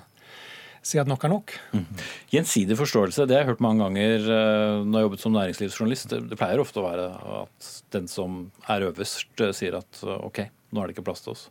si 0.85 0.99
at 1.01 1.09
nok 1.09 1.25
er 1.25 1.33
nok. 1.33 1.53
Mm. 1.73 1.85
Gjensidig 2.33 2.77
forståelse, 2.77 3.25
det 3.25 3.35
har 3.35 3.43
jeg 3.43 3.51
hørt 3.53 3.63
mange 3.65 3.85
ganger 3.85 4.25
uh, 4.29 4.85
når 4.85 4.85
jeg 4.85 4.95
har 4.95 5.05
jobbet 5.07 5.23
som 5.23 5.35
næringslivsjournalist. 5.35 6.15
Det, 6.29 6.39
pleier 6.39 6.61
ofte 6.61 6.81
å 6.81 6.85
være 6.85 7.09
at 7.41 7.69
den 7.95 8.09
som 8.11 8.43
er 8.71 8.87
øverst, 8.91 9.33
uh, 9.41 9.51
sier 9.55 9.79
at 9.81 10.01
uh, 10.05 10.19
OK, 10.27 10.43
nå 10.71 10.81
er 10.81 10.89
det 10.89 10.97
ikke 10.97 11.07
plass 11.09 11.25
til 11.25 11.33
oss. 11.33 11.47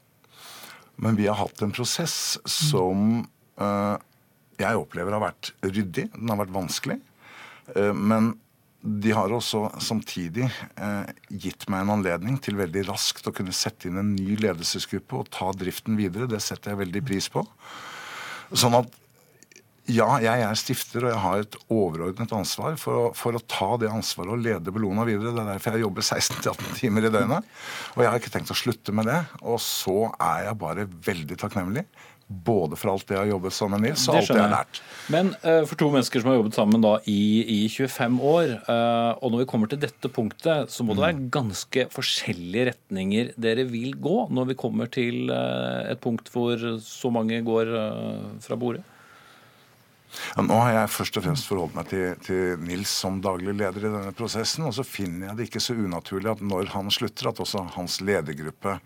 Men 1.03 1.19
vi 1.19 1.27
har 1.27 1.39
hatt 1.41 1.65
en 1.67 1.75
prosess 1.75 2.37
som 2.47 3.25
jeg 4.61 4.81
opplever 4.81 5.17
har 5.17 5.23
vært 5.25 5.53
ryddig. 5.65 6.09
Den 6.15 6.33
har 6.33 6.41
vært 6.45 6.55
vanskelig. 6.55 7.01
men 7.95 8.35
de 8.85 9.15
har 9.17 9.33
også 9.33 9.63
samtidig 9.81 10.45
eh, 10.45 11.13
gitt 11.31 11.65
meg 11.73 11.87
en 11.87 11.95
anledning 11.95 12.37
til 12.45 12.59
veldig 12.59 12.83
raskt 12.91 13.25
å 13.25 13.33
kunne 13.33 13.55
sette 13.57 13.89
inn 13.89 13.97
en 13.97 14.11
ny 14.13 14.37
ledelsesgruppe 14.37 15.23
og 15.23 15.31
ta 15.33 15.49
driften 15.57 15.97
videre. 15.97 16.29
Det 16.29 16.43
setter 16.45 16.75
jeg 16.75 16.83
veldig 16.83 17.03
pris 17.07 17.31
på. 17.33 17.47
Sånn 18.53 18.77
at 18.77 19.01
ja, 19.89 20.07
jeg 20.21 20.41
er 20.41 20.57
stifter, 20.57 21.05
og 21.05 21.11
jeg 21.13 21.21
har 21.21 21.43
et 21.43 21.57
overordnet 21.73 22.31
ansvar 22.33 22.77
for 22.81 23.01
å, 23.01 23.09
for 23.17 23.37
å 23.37 23.43
ta 23.49 23.75
det 23.81 23.91
ansvaret 23.93 24.33
og 24.33 24.45
lede 24.45 24.73
Bellona 24.73 25.05
videre. 25.05 25.33
Det 25.33 25.43
er 25.43 25.51
derfor 25.51 25.77
jeg 25.77 25.85
jobber 25.85 26.07
16-18 26.07 26.79
timer 26.79 27.09
i 27.09 27.13
døgnet. 27.13 27.51
Og 27.93 28.05
jeg 28.05 28.13
har 28.13 28.21
ikke 28.21 28.33
tenkt 28.33 28.53
å 28.53 28.57
slutte 28.57 28.95
med 28.97 29.09
det. 29.09 29.19
Og 29.45 29.61
så 29.65 29.99
er 30.17 30.47
jeg 30.47 30.61
bare 30.61 30.87
veldig 31.09 31.41
takknemlig. 31.41 31.85
Både 32.25 32.79
for 32.81 32.95
alt 32.95 33.05
det 33.09 33.19
jeg 33.19 33.21
har 33.21 33.33
jobbet 33.35 33.55
sammen 33.55 33.83
med 33.83 33.91
Nils, 33.91 34.07
og 34.09 34.17
alt 34.17 34.31
det 34.31 34.39
jeg 34.39 34.45
har 34.47 34.55
lært. 34.55 34.81
Men 35.13 35.33
uh, 35.43 35.61
for 35.69 35.77
to 35.81 35.91
mennesker 35.93 36.23
som 36.23 36.31
har 36.33 36.39
jobbet 36.39 36.57
sammen 36.57 36.85
da 36.85 36.95
i, 37.11 37.19
i 37.57 37.59
25 37.69 38.17
år, 38.31 38.55
uh, 38.65 39.13
og 39.21 39.35
når 39.35 39.43
vi 39.43 39.49
kommer 39.51 39.71
til 39.71 39.83
dette 39.83 40.11
punktet, 40.13 40.73
så 40.73 40.87
må 40.87 40.97
det 40.97 41.05
være 41.05 41.29
ganske 41.35 41.87
forskjellige 41.93 42.71
retninger 42.73 43.35
dere 43.37 43.69
vil 43.69 43.93
gå 44.01 44.17
når 44.33 44.51
vi 44.55 44.59
kommer 44.65 44.89
til 44.93 45.29
uh, 45.29 45.85
et 45.91 46.01
punkt 46.01 46.33
hvor 46.33 46.59
så 46.81 47.13
mange 47.13 47.43
går 47.45 47.71
fra 48.43 48.57
bordet? 48.59 48.85
Ja, 50.35 50.43
nå 50.47 50.57
har 50.59 50.73
jeg 50.75 50.93
først 50.95 51.19
og 51.19 51.25
fremst 51.27 51.49
forholdt 51.49 51.77
meg 51.77 51.89
til, 51.91 52.05
til, 52.25 52.61
Nils 52.63 52.93
som 53.03 53.21
daglig 53.25 53.55
leder 53.57 53.83
i 53.83 53.91
denne 53.91 54.15
prosessen. 54.17 54.67
Og 54.69 54.75
så 54.77 54.87
finner 54.87 55.31
jeg 55.31 55.39
det 55.39 55.49
ikke 55.49 55.63
så 55.63 55.77
unaturlig 55.77 56.31
at 56.35 56.45
når 56.45 56.71
han 56.75 56.91
slutter, 56.95 57.31
at 57.31 57.43
også 57.43 57.65
hans 57.77 58.01
ledergruppe 58.05 58.79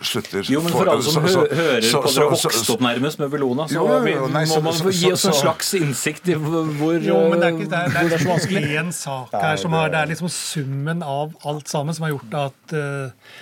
slutter. 0.00 0.46
Jo, 0.50 0.62
men 0.64 0.72
for 0.74 0.88
alle 0.90 1.04
som 1.04 1.22
så, 1.26 1.32
så, 1.34 1.44
hører 1.58 1.86
så, 1.86 2.00
på 2.02 2.12
dere 2.14 2.28
vokste 2.32 2.74
opp 2.74 2.84
nærmest 2.84 3.20
med 3.22 3.30
Bellona, 3.32 3.68
så, 3.70 3.78
jo, 3.78 4.00
jo, 4.08 4.26
nei, 4.32 4.42
må 4.50 4.60
man 4.66 4.92
gi 4.96 5.12
oss 5.12 5.26
en 5.28 5.38
slags 5.38 5.72
innsikt 5.78 6.32
i 6.32 6.36
hvor, 6.40 6.98
jo, 7.02 7.20
men 7.30 7.38
det 7.38 7.48
er, 7.48 7.56
ikke, 7.56 7.70
det 7.70 7.80
er, 7.80 7.94
det 7.96 8.18
er, 8.18 8.24
så 8.24 8.36
liksom 8.36 8.68
én 8.82 8.92
sak 8.96 9.34
her 9.36 9.56
som 9.60 9.78
har 9.78 9.92
Det 9.92 10.02
er 10.02 10.12
liksom 10.12 10.32
summen 10.32 11.06
av 11.06 11.34
alt 11.48 11.70
sammen 11.70 11.96
som 11.96 12.08
har 12.08 12.14
gjort 12.16 12.38
at 12.42 12.76
uh, 12.76 13.32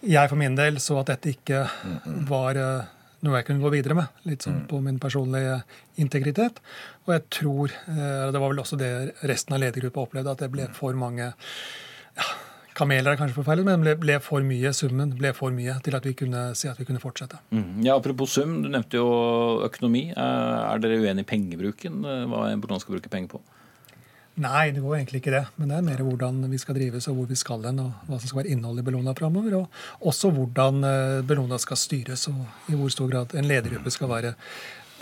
jeg 0.00 0.32
for 0.32 0.40
min 0.40 0.56
del 0.56 0.80
så 0.80 0.96
at 1.00 1.12
dette 1.12 1.34
ikke 1.34 1.64
var 2.28 2.58
uh, 2.58 2.88
noe 3.24 3.40
jeg 3.40 3.48
kunne 3.50 3.64
gå 3.64 3.72
videre 3.74 3.96
med. 3.98 4.20
Litt 4.28 4.46
sånn 4.46 4.62
mm. 4.62 4.68
på 4.70 4.80
min 4.84 5.00
personlige 5.02 5.60
integritet. 6.00 6.60
Og 7.04 7.14
jeg 7.16 7.24
tror, 7.40 7.74
eh, 7.92 8.28
det 8.32 8.40
var 8.40 8.52
vel 8.52 8.62
også 8.62 8.78
det 8.80 8.92
resten 9.28 9.56
av 9.56 9.60
ledergruppa 9.60 10.06
opplevde, 10.06 10.32
at 10.32 10.44
det 10.44 10.48
ble 10.52 10.68
for 10.76 10.96
mange 10.96 11.26
ja, 11.28 12.28
Kameler 12.80 13.12
er 13.12 13.20
kanskje 13.20 13.36
forferdelig, 13.36 13.66
men 13.68 13.84
ble, 13.84 13.92
ble 14.00 14.16
for 14.24 14.44
mye, 14.46 14.72
summen 14.76 15.12
ble 15.18 15.34
for 15.36 15.52
mye 15.52 15.74
til 15.84 15.96
at 15.98 16.06
vi 16.08 16.14
kunne 16.16 16.48
si 16.56 16.68
at 16.70 16.80
vi 16.80 16.86
kunne 16.88 17.02
fortsette. 17.02 17.40
Mm. 17.52 17.82
Ja, 17.84 17.98
Apropos 18.00 18.32
sum, 18.38 18.62
du 18.64 18.70
nevnte 18.72 18.96
jo 18.96 19.08
økonomi. 19.66 20.06
Eh, 20.14 20.60
er 20.64 20.80
dere 20.80 21.00
uenig 21.02 21.26
i 21.26 21.28
pengebruken? 21.28 22.00
Eh, 22.00 22.22
hva 22.30 22.46
en 22.48 22.62
skal 22.80 22.96
bruke 22.96 23.12
penger 23.12 23.34
på? 23.34 23.42
Nei, 24.40 24.70
det 24.72 24.80
går 24.80 24.96
egentlig 24.96 25.20
ikke 25.20 25.34
det. 25.34 25.44
Men 25.60 25.72
det 25.72 25.76
er 25.76 25.86
mer 25.90 26.02
hvordan 26.06 26.40
vi 26.48 26.60
skal 26.62 26.78
drives 26.78 27.08
og 27.10 27.18
hvor 27.18 27.28
vi 27.28 27.36
skal 27.36 27.68
hen, 27.68 27.82
og 27.84 28.08
hva 28.08 28.16
som 28.16 28.30
skal 28.30 28.42
være 28.42 28.54
innholdet 28.54 28.84
i 28.84 28.88
Bellona 28.88 29.14
framover. 29.18 29.58
Og 29.60 30.10
også 30.12 30.32
hvordan 30.32 30.84
eh, 30.86 31.20
Bellona 31.28 31.60
skal 31.60 31.80
styres, 31.80 32.28
og 32.32 32.72
i 32.72 32.78
hvor 32.80 32.92
stor 32.94 33.12
grad 33.12 33.36
en 33.36 33.50
ledergruppe 33.50 33.92
skal 33.92 34.12
være 34.14 34.36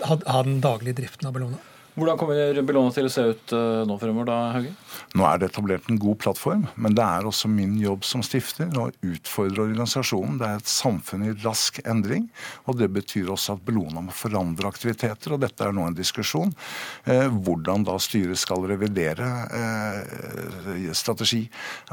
ha, 0.03 0.15
ha 0.19 0.43
den 0.47 0.59
daglige 0.63 0.99
driften 0.99 1.29
av 1.29 1.37
Bellona. 1.37 1.61
Hvordan 1.99 2.15
kommer 2.15 2.61
Bellona 2.63 2.93
til 2.95 3.09
å 3.09 3.11
se 3.11 3.23
ut 3.33 3.53
eh, 3.55 3.81
nå 3.87 3.97
fremover, 3.99 4.29
da, 4.29 4.37
Hauge? 4.55 4.71
Nå 5.19 5.25
er 5.27 5.41
det 5.41 5.49
etablert 5.49 5.89
en 5.91 5.99
god 5.99 6.19
plattform, 6.23 6.63
men 6.79 6.95
det 6.95 7.03
er 7.03 7.27
også 7.27 7.49
min 7.51 7.73
jobb 7.81 8.05
som 8.07 8.23
stifter 8.23 8.71
å 8.79 8.85
utfordre 9.03 9.65
organisasjonen. 9.65 10.37
Det 10.39 10.47
er 10.47 10.61
et 10.61 10.71
samfunn 10.71 11.27
i 11.27 11.33
rask 11.43 11.81
endring, 11.83 12.29
og 12.71 12.79
det 12.79 12.87
betyr 12.95 13.33
også 13.33 13.57
at 13.57 13.65
Bellona 13.67 14.05
må 14.05 14.15
forandre 14.15 14.71
aktiviteter. 14.71 15.35
og 15.35 15.43
Dette 15.43 15.67
er 15.67 15.75
nå 15.75 15.89
en 15.89 15.97
diskusjon. 15.97 16.55
Eh, 17.03 17.27
hvordan 17.27 17.83
da 17.89 17.97
styret 17.99 18.39
skal 18.39 18.63
revidere 18.69 19.29
eh, 19.59 20.89
strategi 20.95 21.43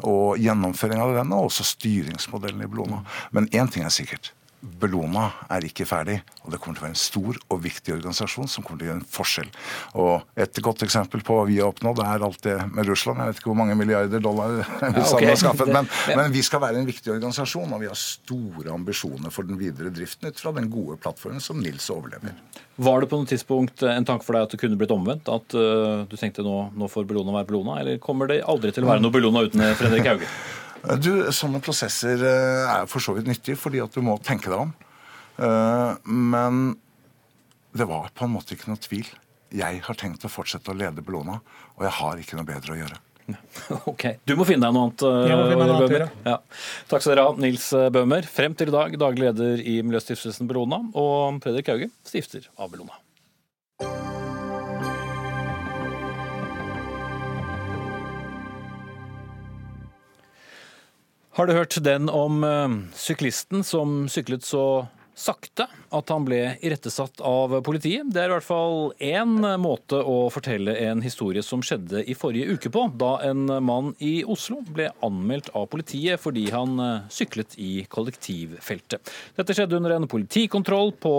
og 0.05 0.39
gjennomføring 0.39 1.03
av 1.03 1.17
denne, 1.19 1.35
og 1.35 1.51
også 1.51 1.67
styringsmodellen 1.75 2.63
i 2.63 2.71
Bellona. 2.71 3.03
Men 3.35 3.51
én 3.51 3.73
ting 3.73 3.83
er 3.83 3.95
sikkert. 3.95 4.36
Bellona 4.61 5.29
er 5.53 5.67
ikke 5.69 5.85
ferdig, 5.89 6.17
og 6.43 6.53
det 6.53 6.59
kommer 6.63 6.79
til 6.79 6.83
å 6.83 6.87
være 6.87 6.95
en 6.95 7.01
stor 7.01 7.39
og 7.53 7.61
viktig 7.63 7.93
organisasjon 7.95 8.49
som 8.51 8.65
kommer 8.65 8.81
til 8.81 8.87
å 8.87 8.91
gjøre 8.91 9.01
en 9.03 9.11
forskjell. 9.17 9.51
Og 10.03 10.43
Et 10.47 10.61
godt 10.65 10.83
eksempel 10.87 11.23
på 11.27 11.37
hva 11.37 11.45
vi 11.49 11.59
har 11.61 11.71
oppnådd, 11.71 12.01
er 12.03 12.25
alt 12.25 12.43
det 12.45 12.57
med 12.73 12.89
Russland. 12.89 13.21
Jeg 13.21 13.35
vet 13.35 13.41
ikke 13.43 13.51
hvor 13.53 13.59
mange 13.61 13.77
milliarder 13.79 14.23
dollar 14.23 14.57
vi 14.57 14.65
ja, 14.65 15.05
okay. 15.05 15.29
har 15.29 15.41
skaffet, 15.41 15.73
men, 15.73 15.89
men, 16.09 16.33
vi 16.35 16.43
skal 16.47 16.63
være 16.65 16.81
en 16.81 16.89
viktig 16.89 17.13
organisasjon, 17.15 17.73
og 17.77 17.85
vi 17.85 17.91
har 17.91 18.01
store 18.01 18.75
ambisjoner 18.75 19.35
for 19.35 19.49
den 19.49 19.61
videre 19.61 19.93
driften 19.95 20.31
ut 20.31 20.43
fra 20.43 20.55
den 20.57 20.71
gode 20.73 20.99
plattformen 21.03 21.45
som 21.45 21.61
Nils 21.63 21.89
overlever. 21.93 22.35
Var 22.77 23.01
det 23.01 23.09
på 23.09 23.21
noe 23.21 23.29
tidspunkt 23.29 23.87
en 23.89 24.09
tanke 24.09 24.27
for 24.27 24.37
deg 24.37 24.49
at 24.49 24.57
det 24.57 24.61
kunne 24.61 24.77
blitt 24.81 24.93
omvendt? 24.93 25.31
At 25.33 25.57
uh, 25.57 26.05
du 26.09 26.17
tenkte 26.21 26.45
nå, 26.45 26.59
nå 26.77 26.91
får 26.93 27.09
Bellona 27.09 27.39
være 27.39 27.51
Bellona, 27.53 27.81
eller 27.81 28.01
kommer 28.03 28.33
det 28.33 28.43
aldri 28.45 28.75
til 28.75 28.85
å 28.85 28.93
være 28.93 29.05
noe 29.05 29.15
Bellona 29.15 29.47
uten 29.49 29.65
Fredrik 29.79 30.13
Hauge? 30.13 30.31
Du, 31.03 31.11
Sånne 31.35 31.61
prosesser 31.65 32.21
eh, 32.23 32.75
er 32.77 32.91
for 32.91 33.03
så 33.03 33.15
vidt 33.17 33.29
nyttige, 33.31 33.59
fordi 33.59 33.81
at 33.83 33.95
du 33.95 34.03
må 34.05 34.19
tenke 34.23 34.53
deg 34.53 34.67
om. 34.67 34.75
Eh, 35.43 36.11
men 36.11 36.77
det 37.77 37.89
var 37.89 38.13
på 38.17 38.27
en 38.27 38.35
måte 38.37 38.57
ikke 38.57 38.71
noe 38.71 38.81
tvil. 38.81 39.09
Jeg 39.57 39.83
har 39.87 39.99
tenkt 39.99 40.25
å 40.27 40.31
fortsette 40.31 40.73
å 40.73 40.77
lede 40.77 41.05
Bellona, 41.07 41.41
og 41.77 41.87
jeg 41.87 41.95
har 42.01 42.23
ikke 42.23 42.39
noe 42.39 42.49
bedre 42.49 42.77
å 42.77 42.81
gjøre. 42.83 43.01
Ok. 43.91 44.05
Du 44.29 44.37
må 44.39 44.47
finne 44.47 44.69
deg 44.69 44.77
noe 44.77 44.87
annet. 44.87 45.03
Jeg 45.03 45.39
må 45.39 45.49
finne 45.51 45.67
noe 45.67 45.81
annet 45.81 46.29
ja. 46.29 46.37
Takk 46.91 47.03
skal 47.03 47.17
dere 47.17 47.25
ha, 47.27 47.35
Nils 47.43 47.67
Bøhmer. 47.95 48.29
Frem 48.31 48.55
til 48.59 48.71
i 48.71 48.77
dag 48.77 48.95
daglig 49.01 49.27
leder 49.27 49.65
i 49.65 49.81
Miljøstiftelsen 49.83 50.47
Bellona, 50.51 50.85
og 50.95 51.43
Fredrik 51.43 51.73
Hauge, 51.73 51.91
stifter 52.07 52.47
av 52.55 52.71
Bellona. 52.71 53.01
Har 61.37 61.45
du 61.45 61.53
hørt 61.53 61.75
den 61.85 62.09
om 62.09 62.41
uh, 62.49 62.65
syklisten 62.97 63.61
som 63.61 64.07
syklet 64.09 64.41
så 64.41 64.87
sakte 65.13 65.67
at 65.97 66.13
han 66.13 66.27
ble 66.27 66.41
irettesatt 66.65 67.21
av 67.25 67.55
politiet. 67.67 68.09
Det 68.13 68.23
er 68.23 68.31
i 68.31 68.35
hvert 68.37 68.47
fall 68.47 68.93
én 69.03 69.39
måte 69.63 69.99
å 70.01 70.27
fortelle 70.33 70.77
en 70.87 71.03
historie 71.05 71.43
som 71.45 71.63
skjedde 71.65 72.05
i 72.07 72.17
forrige 72.17 72.57
uke 72.57 72.73
på, 72.73 72.87
da 72.99 73.17
en 73.27 73.47
mann 73.65 73.93
i 74.03 74.21
Oslo 74.29 74.61
ble 74.67 74.91
anmeldt 75.05 75.51
av 75.57 75.69
politiet 75.73 76.21
fordi 76.23 76.47
han 76.55 76.79
eh, 76.83 77.07
syklet 77.13 77.57
i 77.63 77.71
kollektivfeltet. 77.93 79.13
Dette 79.39 79.57
skjedde 79.57 79.79
under 79.79 79.97
en 79.97 80.09
politikontroll 80.11 80.93
på 81.03 81.15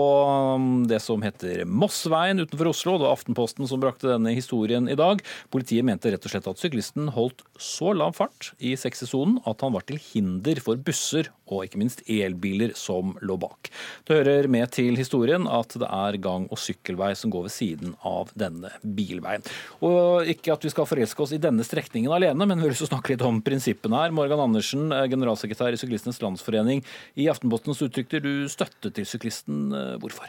um, 0.56 0.68
det 0.88 1.00
som 1.04 1.22
heter 1.24 1.64
Mossveien 1.68 2.42
utenfor 2.42 2.72
Oslo. 2.72 2.96
Det 2.98 3.06
var 3.06 3.16
Aftenposten 3.16 3.68
som 3.70 3.82
brakte 3.82 4.10
denne 4.10 4.34
historien 4.36 4.88
i 4.90 4.98
dag. 4.98 5.22
Politiet 5.52 5.86
mente 5.86 6.12
rett 6.12 6.24
og 6.24 6.34
slett 6.34 6.48
at 6.50 6.62
syklisten 6.62 7.10
holdt 7.14 7.44
så 7.58 7.94
lav 7.96 8.16
fart 8.18 8.52
i 8.58 8.74
60-sonen 8.78 9.40
at 9.48 9.64
han 9.64 9.74
var 9.74 9.86
til 9.88 10.00
hinder 10.10 10.60
for 10.64 10.80
busser 10.80 11.30
og 11.48 11.64
ikke 11.64 11.80
minst 11.80 12.02
elbiler 12.10 12.74
som 12.76 13.14
lå 13.24 13.38
bak. 13.40 13.70
Det 14.06 14.20
hører 14.20 14.48
med 14.52 14.67
til 14.74 14.98
historien 14.98 15.46
at 15.50 15.76
det 15.80 15.88
er 15.88 16.18
gang- 16.22 16.48
og 16.52 16.60
sykkelvei 16.60 17.12
som 17.18 17.32
går 17.32 17.46
ved 17.48 17.54
siden 17.54 17.94
av 18.06 18.32
denne 18.38 18.70
bilveien. 18.82 19.44
Og 19.84 20.28
Ikke 20.28 20.52
at 20.54 20.64
vi 20.64 20.72
skal 20.72 20.88
forelske 20.88 21.24
oss 21.24 21.34
i 21.36 21.40
denne 21.42 21.64
strekningen 21.66 22.12
alene, 22.12 22.46
men 22.46 22.58
vi 22.58 22.68
vil 22.68 22.76
også 22.76 22.90
snakke 22.90 23.14
litt 23.14 23.24
om 23.26 23.40
prinsippene 23.44 24.02
her. 24.02 24.14
Morgan 24.14 24.42
Andersen, 24.44 24.92
eh, 24.92 25.06
generalsekretær 25.08 25.72
i 25.72 25.80
Syklistenes 25.80 26.20
Landsforening. 26.22 26.82
I 27.16 27.28
Aftenpostens 27.28 27.82
uttrykte 27.82 28.22
du 28.22 28.48
støtte 28.48 28.92
til 28.92 29.06
syklisten. 29.06 29.72
Eh, 29.72 29.96
hvorfor? 29.98 30.28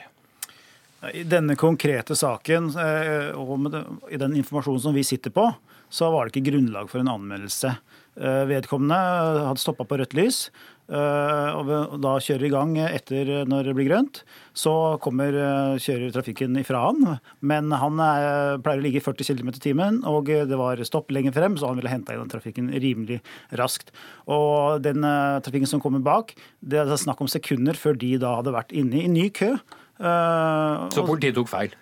I 1.14 1.24
denne 1.24 1.56
konkrete 1.56 2.16
saken 2.16 2.74
eh, 2.76 3.32
og 3.40 4.12
i 4.12 4.20
den 4.20 4.36
informasjonen 4.36 4.82
som 4.84 4.96
vi 4.96 5.06
sitter 5.08 5.32
på, 5.32 5.46
så 5.90 6.12
var 6.12 6.28
det 6.28 6.36
ikke 6.36 6.52
grunnlag 6.52 6.90
for 6.92 7.00
en 7.00 7.12
anmeldelse. 7.12 7.74
Vedkommende 8.20 9.00
hadde 9.48 9.62
stoppa 9.64 9.86
på 9.88 10.02
rødt 10.02 10.18
lys. 10.18 10.50
Eh, 10.90 11.50
og 11.54 12.00
da 12.02 12.16
kjører 12.24 12.48
i 12.48 12.50
gang 12.50 12.72
etter 12.82 13.30
når 13.50 13.70
det 13.70 13.76
blir 13.78 13.90
grønt. 13.92 14.24
Så 14.58 14.98
kommer, 15.04 15.30
eh, 15.30 15.78
kjører 15.78 16.12
trafikken 16.12 16.58
ifra 16.58 16.82
han, 16.88 17.20
men 17.42 17.70
han 17.72 18.00
er, 18.00 18.58
pleier 18.58 18.82
å 18.82 18.84
ligge 18.84 18.98
i 18.98 19.06
40 19.06 19.24
km 19.30 19.50
i 19.50 19.62
timen. 19.62 20.04
Og 20.06 20.26
det 20.26 20.58
var 20.58 20.78
stopp 20.78 21.10
lenger 21.10 21.32
frem, 21.32 21.58
så 21.58 21.68
han 21.68 21.78
ville 21.78 21.94
henta 21.94 22.14
inn 22.14 22.26
den 22.26 22.34
trafikken 22.34 22.72
rimelig 22.74 23.22
raskt. 23.54 23.94
Og 24.28 24.82
den 24.82 25.04
eh, 25.04 25.40
trafikken 25.46 25.68
som 25.68 25.82
kommer 25.82 26.02
bak, 26.02 26.34
det 26.66 26.80
er 26.80 26.98
snakk 26.98 27.22
om 27.22 27.28
sekunder 27.30 27.78
før 27.78 27.98
de 27.98 28.18
da 28.18 28.38
hadde 28.42 28.56
vært 28.56 28.74
inne 28.74 29.04
i 29.04 29.08
ny 29.08 29.30
kø. 29.30 29.58
Så 30.00 31.06
politiet 31.06 31.36
tok 31.36 31.50
feil? 31.52 31.76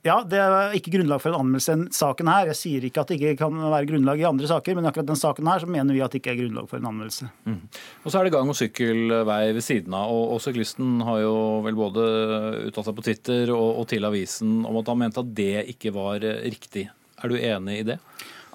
Ja, 0.00 0.22
Det 0.24 0.38
er 0.40 0.72
ikke 0.72 0.94
grunnlag 0.94 1.20
for 1.20 1.28
en 1.28 1.42
anmeldelse 1.42 1.74
i 1.76 1.88
saken 1.92 2.28
her. 2.32 2.48
Jeg 2.48 2.56
sier 2.56 2.84
ikke 2.88 3.02
at 3.02 3.10
det 3.10 3.18
ikke 3.18 3.42
kan 3.42 3.52
være 3.60 3.88
grunnlag 3.90 4.22
i 4.22 4.24
andre 4.24 4.48
saker, 4.48 4.78
men 4.78 4.88
akkurat 4.88 5.10
den 5.10 5.20
saken 5.20 5.50
her 5.50 5.60
så 5.60 5.68
mener 5.68 5.92
vi 5.92 6.00
at 6.00 6.14
det 6.14 6.22
ikke 6.22 6.32
er 6.32 6.38
grunnlag 6.40 6.70
for 6.70 6.80
en 6.80 6.88
anmeldelse. 6.88 7.28
Mm. 7.44 7.58
Og 8.04 8.08
Så 8.08 8.16
er 8.20 8.24
det 8.24 8.32
gang- 8.32 8.48
og 8.48 8.56
sykkelvei 8.56 9.52
ved 9.52 9.60
siden 9.60 9.92
av, 9.92 10.08
og, 10.08 10.32
og 10.32 10.40
syklisten 10.40 11.02
har 11.04 11.20
jo 11.20 11.36
vel 11.66 11.76
både 11.76 12.06
uttalt 12.70 12.88
seg 12.88 12.96
på 12.96 13.06
Twitter 13.10 13.52
og, 13.52 13.68
og 13.82 13.88
til 13.92 14.08
avisen 14.08 14.64
om 14.64 14.80
at 14.80 14.88
han 14.88 15.02
mente 15.04 15.20
at 15.20 15.34
det 15.36 15.68
ikke 15.76 15.92
var 15.92 16.24
eh, 16.24 16.48
riktig. 16.48 16.88
Er 17.20 17.28
du 17.28 17.36
enig 17.36 17.80
i 17.82 17.88
det? 17.92 18.00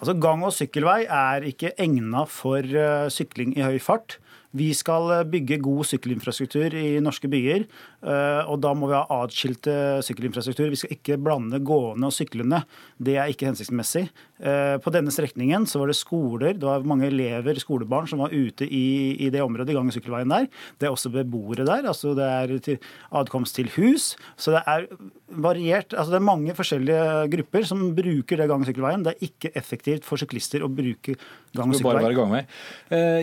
Altså, 0.01 0.17
Gang- 0.17 0.43
og 0.43 0.51
sykkelvei 0.51 1.05
er 1.05 1.45
ikke 1.45 1.75
egna 1.77 2.25
for 2.25 2.65
uh, 2.65 3.05
sykling 3.13 3.53
i 3.53 3.63
høy 3.63 3.77
fart. 3.79 4.17
Vi 4.55 4.71
skal 4.75 5.11
eh, 5.11 5.25
bygge 5.27 5.59
god 5.63 5.87
sykkelinfrastruktur 5.89 6.75
i 6.79 6.99
norske 7.03 7.29
byer. 7.31 7.65
Eh, 8.05 8.49
og 8.51 8.59
da 8.61 8.73
må 8.77 8.89
vi 8.89 8.97
ha 8.97 9.05
atskilte 9.23 9.73
sykkelinfrastruktur. 10.05 10.69
Vi 10.69 10.79
skal 10.79 10.93
ikke 10.93 11.17
blande 11.21 11.59
gående 11.65 12.09
og 12.09 12.13
syklende. 12.13 12.61
Det 13.01 13.15
er 13.17 13.31
ikke 13.31 13.47
hensiktsmessig. 13.49 14.05
Eh, 14.35 14.75
på 14.83 14.93
denne 14.93 15.13
strekningen 15.13 15.65
så 15.69 15.81
var 15.81 15.89
det 15.89 15.97
skoler, 15.97 16.53
det 16.59 16.67
var 16.67 16.85
mange 16.85 17.07
elever, 17.09 17.57
skolebarn, 17.61 18.09
som 18.11 18.21
var 18.21 18.35
ute 18.35 18.67
i, 18.67 19.15
i 19.25 19.31
det 19.33 19.41
området, 19.41 19.73
i 19.73 19.77
gang- 19.77 19.89
og 19.89 19.95
sykkelveien 19.95 20.31
der. 20.31 20.49
Det 20.77 20.89
er 20.89 20.93
også 20.93 21.13
beboere 21.13 21.65
der. 21.65 21.87
altså 21.89 22.13
Det 22.17 22.29
er 22.29 22.55
til, 22.69 22.79
adkomst 23.15 23.57
til 23.57 23.71
hus. 23.77 24.11
Så 24.37 24.53
det 24.53 24.61
er 24.69 24.85
variert. 25.31 25.95
altså 25.95 26.13
Det 26.13 26.19
er 26.19 26.29
mange 26.29 26.57
forskjellige 26.57 27.05
grupper 27.33 27.65
som 27.65 27.87
bruker 27.95 28.37
det 28.37 28.49
gang- 28.51 28.61
og 28.61 28.69
sykkelveien. 28.69 29.07
Det 29.07 29.15
er 29.15 29.29
ikke 29.29 29.53
effektivt 29.57 30.05
for 30.05 30.21
syklister 30.21 30.61
å 30.61 30.69
bruke 30.69 31.17
gang- 31.55 31.73
og 31.73 31.79
sykkelvei. 31.79 32.45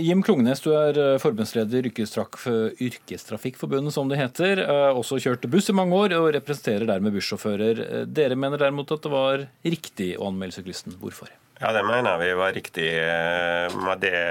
Jim 0.02 0.24
Klungnes, 0.26 0.64
du 0.64 0.72
er 0.74 1.18
forbundsleder 1.22 1.86
i 1.86 1.92
Yrkestrafikkforbundet, 1.92 3.94
som 3.94 4.10
det 4.10 4.18
heter. 4.18 4.71
Også 4.98 5.20
kjørte 5.22 5.50
buss 5.50 5.70
i 5.72 5.76
mange 5.76 5.96
år 5.96 6.16
og 6.18 6.32
representerer 6.36 6.88
dermed 6.88 7.14
bussjåfører. 7.16 7.84
Dere 8.10 8.38
mener 8.38 8.60
derimot 8.60 8.92
at 8.94 9.06
det 9.06 9.12
var 9.12 9.46
riktig 9.64 10.12
å 10.18 10.28
anmelde 10.30 10.58
syklisten. 10.58 10.98
Hvorfor? 11.00 11.32
Ja, 11.62 11.70
Det 11.72 11.84
mener 11.86 12.18
vi 12.18 12.32
var 12.34 12.52
riktig. 12.52 12.88
Eh, 12.98 13.76
med 13.86 14.02
det 14.02 14.22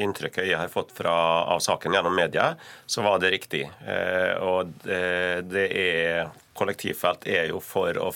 inntrykket 0.00 0.48
jeg 0.48 0.56
har 0.56 0.72
fått 0.72 0.94
fra, 0.96 1.12
av 1.52 1.60
saken 1.60 1.92
gjennom 1.92 2.16
media, 2.16 2.54
så 2.86 3.04
var 3.04 3.20
det 3.20 3.34
riktig. 3.34 3.66
Eh, 3.84 4.34
og 4.40 4.72
det 4.84 5.66
er 5.68 6.30
Kollektivfelt 6.58 7.26
er 7.30 7.52
jo 7.52 7.60
for 7.62 7.94
å 8.02 8.08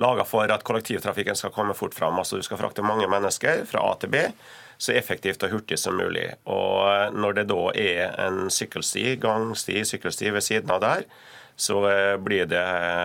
lage 0.00 0.24
for 0.28 0.48
at 0.52 0.64
kollektivtrafikken 0.64 1.36
skal 1.36 1.52
komme 1.52 1.76
fort 1.76 1.96
fram. 1.96 2.16
Altså 2.20 2.38
Du 2.38 2.46
skal 2.46 2.60
frakte 2.60 2.84
mange 2.84 3.08
mennesker 3.10 3.64
fra 3.68 3.84
A 3.90 3.96
til 4.00 4.12
B 4.12 4.22
så 4.78 4.92
effektivt 4.92 5.44
og 5.46 5.54
hurtig 5.54 5.78
som 5.80 5.96
mulig. 5.96 6.28
Og 6.44 7.14
når 7.16 7.40
det 7.40 7.46
da 7.52 7.62
er 7.80 8.14
en 8.26 8.46
sykkelsti, 8.52 9.16
gangsti, 9.22 9.80
sykkelsti 9.88 10.32
ved 10.34 10.44
siden 10.44 10.72
av 10.74 10.82
der, 10.84 11.06
så 11.56 11.80
eh, 11.88 12.16
blir 12.20 12.48
det 12.50 12.62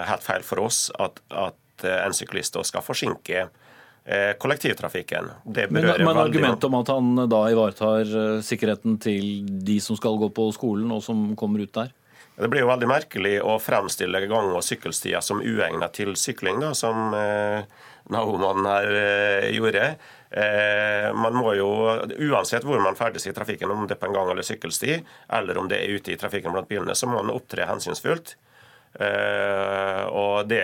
helt 0.10 0.25
feil 0.25 0.43
for 0.43 0.65
oss 0.65 0.89
at, 0.99 1.21
at 1.29 1.86
eh, 1.88 2.01
en 2.03 2.15
syklist 2.15 2.57
skal 2.67 2.84
forsinke 2.84 3.45
eh, 3.45 4.34
kollektivtrafikken. 4.41 5.31
Det 5.45 5.69
men, 5.71 5.88
men 6.03 6.19
argumentet 6.19 6.67
om 6.67 6.75
at 6.81 6.91
han 6.91 7.23
da 7.31 7.45
ivaretar 7.53 8.43
sikkerheten 8.43 8.99
til 8.99 9.47
de 9.63 9.79
som 9.79 9.99
skal 9.99 10.19
gå 10.19 10.31
på 10.36 10.51
skolen 10.57 10.91
og 10.91 11.03
som 11.05 11.31
kommer 11.39 11.63
ut 11.63 11.73
der? 11.79 11.95
Det 12.41 12.47
blir 12.49 12.63
jo 12.63 12.71
veldig 12.71 12.88
merkelig 12.89 13.36
å 13.43 13.57
fremstille 13.62 14.23
gang- 14.25 14.53
og 14.55 14.63
sykkelstier 14.65 15.21
som 15.23 15.43
uegnet 15.43 15.93
til 15.93 16.15
sykling, 16.17 16.62
da, 16.63 16.71
som 16.77 17.13
eh, 17.13 17.67
Nahomannen 18.09 18.65
her 18.65 18.97
eh, 18.97 19.49
gjorde. 19.55 19.95
Eh, 20.31 21.07
man 21.13 21.35
må 21.35 21.53
jo, 21.57 21.69
Uansett 22.31 22.65
hvor 22.67 22.81
man 22.83 22.97
ferdes 22.99 23.27
i 23.27 23.35
trafikken, 23.35 23.71
om 23.71 23.85
det 23.87 23.97
er 23.97 24.01
på 24.01 24.09
en 24.09 24.15
gang- 24.15 24.31
eller 24.31 24.47
sykkelsti, 24.47 25.01
eller 25.37 25.59
om 25.59 25.67
det 25.71 25.81
er 25.81 25.97
ute 25.97 26.13
i 26.13 26.19
trafikken 26.19 26.55
blant 26.55 26.69
bilene, 26.71 26.95
så 26.95 27.09
må 27.09 27.19
man 27.19 27.35
opptre 27.35 27.67
hensynsfullt. 27.69 28.35
Uh, 28.91 30.03
og 30.11 30.49
det, 30.51 30.59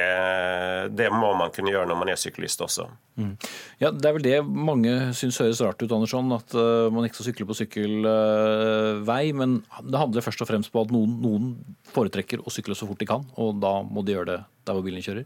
det, 0.99 1.05
må 1.15 1.29
man 1.39 1.51
kunne 1.55 1.71
gjøre 1.71 1.87
når 1.87 1.99
man 2.01 2.09
er 2.11 2.19
syklist 2.19 2.59
også. 2.59 2.89
Mm. 3.15 3.37
Ja, 3.79 3.93
Det 3.95 4.09
er 4.09 4.15
vel 4.17 4.25
det 4.25 4.41
mange 4.43 4.91
syns 5.15 5.39
høres 5.39 5.61
rart 5.63 5.79
ut, 5.79 5.93
Andersson, 5.95 6.33
at 6.35 6.51
uh, 6.59 6.91
man 6.91 7.07
ikke 7.07 7.21
skal 7.21 7.29
sykle 7.29 7.47
på 7.47 7.55
sykkelvei. 7.61 9.23
Uh, 9.31 9.37
men 9.39 9.61
det 9.87 10.01
handler 10.01 10.25
først 10.25 10.43
og 10.43 10.51
fremst 10.51 10.73
på 10.75 10.83
at 10.83 10.91
noen, 10.91 11.15
noen, 11.23 11.53
foretrekker 11.93 12.43
å 12.43 12.51
sykle 12.51 12.75
så 12.75 12.89
fort 12.89 12.99
de 12.99 13.07
kan, 13.07 13.23
og 13.39 13.61
da 13.63 13.77
må 13.87 14.03
de 14.03 14.17
gjøre 14.17 14.31
det 14.33 14.41
der 14.67 14.75
hvor 14.75 14.83
bilen 14.83 15.05
kjører. 15.05 15.23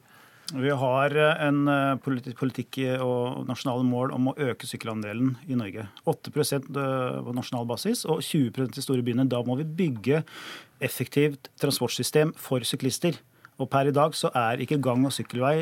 Vi 0.52 0.72
har 0.76 1.16
eh, 1.16 1.44
en 1.48 1.64
politikk 2.04 2.80
og 3.04 3.48
nasjonale 3.48 3.86
mål 3.88 4.14
om 4.16 4.32
å 4.32 4.36
øke 4.50 4.68
sykkelandelen 4.68 5.36
i 5.48 5.58
Norge. 5.60 5.88
8% 6.10 6.72
på 6.76 7.36
nasjonal 7.38 7.68
basis 7.70 8.04
og 8.06 8.24
20% 8.26 8.80
i 8.80 8.84
store 8.84 9.06
byene. 9.06 9.30
Da 9.32 9.40
må 9.48 9.56
vi 9.62 9.68
bygge 9.68 10.24
effektivt 10.84 11.52
transportsystem 11.62 12.34
for 12.36 12.66
syklister. 12.68 13.20
Og 13.60 13.70
Per 13.70 13.92
i 13.92 13.94
dag 13.94 14.16
så 14.18 14.32
er 14.34 14.62
ikke 14.64 14.80
gang- 14.82 15.06
og 15.06 15.14
sykkelvei, 15.14 15.62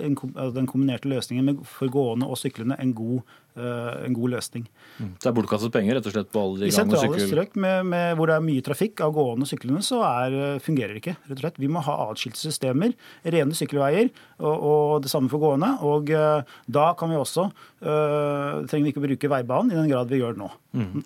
den 0.56 0.68
kombinerte 0.70 1.10
løsningen 1.12 1.64
for 1.68 1.92
gående 1.92 2.28
og 2.30 2.38
syklende, 2.40 2.78
en 2.80 2.94
god, 2.96 3.22
eh, 3.58 4.06
en 4.06 4.14
god 4.16 4.30
løsning. 4.36 4.68
Mm. 5.00 5.10
Så 5.18 5.26
det 5.26 5.30
er 5.32 5.36
bortkastet 5.36 5.74
penger 5.74 5.98
rett 5.98 6.08
og 6.08 6.14
slett 6.14 6.32
på 6.32 6.44
alle 6.44 6.60
de 6.60 6.70
I 6.70 6.72
gang- 6.72 6.94
og 6.94 7.02
sykkel... 7.02 7.18
I 7.18 7.20
sentrale 7.20 7.32
strøk 7.34 7.60
med, 7.60 7.90
med, 7.92 8.16
hvor 8.16 8.32
det 8.32 8.38
er 8.38 8.46
mye 8.46 8.64
trafikk 8.64 9.04
av 9.04 9.14
gående 9.18 9.48
og 9.48 9.52
syklende, 9.52 9.84
så 9.84 10.00
er, 10.08 10.38
eh, 10.38 10.62
fungerer 10.64 10.96
det 10.96 11.04
ikke. 11.04 11.18
rett 11.28 11.36
og 11.36 11.44
slett. 11.44 11.60
Vi 11.60 11.72
må 11.72 11.84
ha 11.84 11.98
atskilte 12.06 12.40
systemer, 12.40 12.96
rene 13.26 13.58
sykkelveier, 13.58 14.14
og, 14.40 14.56
og, 14.56 15.02
det 15.04 15.12
samme 15.12 15.32
for 15.32 15.44
gående. 15.44 15.74
Og 15.84 16.10
uh, 16.16 16.42
da 16.72 16.94
kan 17.00 17.12
vi 17.12 17.20
også, 17.20 17.50
øh, 17.84 18.66
trenger 18.70 18.86
vi 18.86 18.92
ikke 18.94 19.02
å 19.02 19.08
bruke 19.08 19.32
veibanen 19.32 19.74
i 19.74 19.80
den 19.80 19.92
grad 19.92 20.12
vi 20.12 20.22
gjør 20.22 20.38
det 20.38 20.44
nå. 20.44 20.50
Mm. 20.80 21.04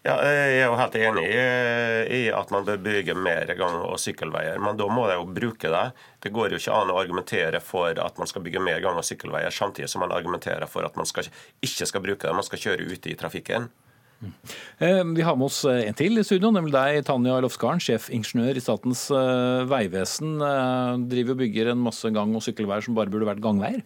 Ja, 0.00 0.14
jeg 0.24 0.52
er 0.62 0.62
jo 0.64 0.76
helt 0.80 0.94
enig 0.96 1.24
i 1.28 2.20
at 2.32 2.52
man 2.54 2.64
bør 2.64 2.78
bygge 2.80 3.12
mer 3.20 3.50
gang- 3.52 3.82
og 3.84 3.98
sykkelveier, 4.00 4.56
men 4.64 4.78
da 4.80 4.86
må 4.88 5.04
de 5.10 5.18
jo 5.18 5.26
bruke 5.28 5.68
det. 5.68 5.82
Det 6.24 6.32
går 6.32 6.54
jo 6.54 6.60
ikke 6.62 6.72
an 6.78 6.92
å 6.94 6.96
argumentere 7.02 7.60
for 7.60 7.92
at 8.00 8.16
man 8.16 8.30
skal 8.30 8.40
bygge 8.46 8.62
mer 8.64 8.80
gang- 8.80 8.96
og 8.96 9.04
sykkelveier, 9.04 9.52
samtidig 9.52 9.90
som 9.92 10.00
man 10.00 10.14
argumenterer 10.16 10.64
for 10.72 10.88
at 10.88 10.96
man 10.96 11.04
skal, 11.04 11.28
ikke 11.60 11.90
skal 11.90 12.04
bruke 12.06 12.24
det, 12.24 12.32
man 12.32 12.48
skal 12.48 12.62
kjøre 12.64 12.88
ute 12.88 13.12
i 13.12 13.18
trafikken. 13.20 13.68
Mm. 14.24 15.14
Vi 15.16 15.24
har 15.24 15.36
med 15.36 15.50
oss 15.50 15.62
eh, 15.68 15.84
en 15.88 15.96
til 15.96 16.16
i 16.16 16.24
studio, 16.24 16.48
nemlig 16.52 16.72
deg, 16.72 17.04
Tanja 17.04 17.36
Lofsgarden, 17.44 17.84
sjefingeniør 17.84 18.56
i 18.56 18.64
Statens 18.64 19.06
eh, 19.12 19.68
vegvesen. 19.68 20.40
Driver 21.12 21.36
og 21.36 21.44
bygger 21.44 21.74
en 21.74 21.84
masse 21.84 22.08
gang- 22.08 22.32
og 22.32 22.44
sykkelveier 22.48 22.88
som 22.88 22.96
bare 22.96 23.12
burde 23.12 23.28
vært 23.28 23.44
gangveier? 23.44 23.84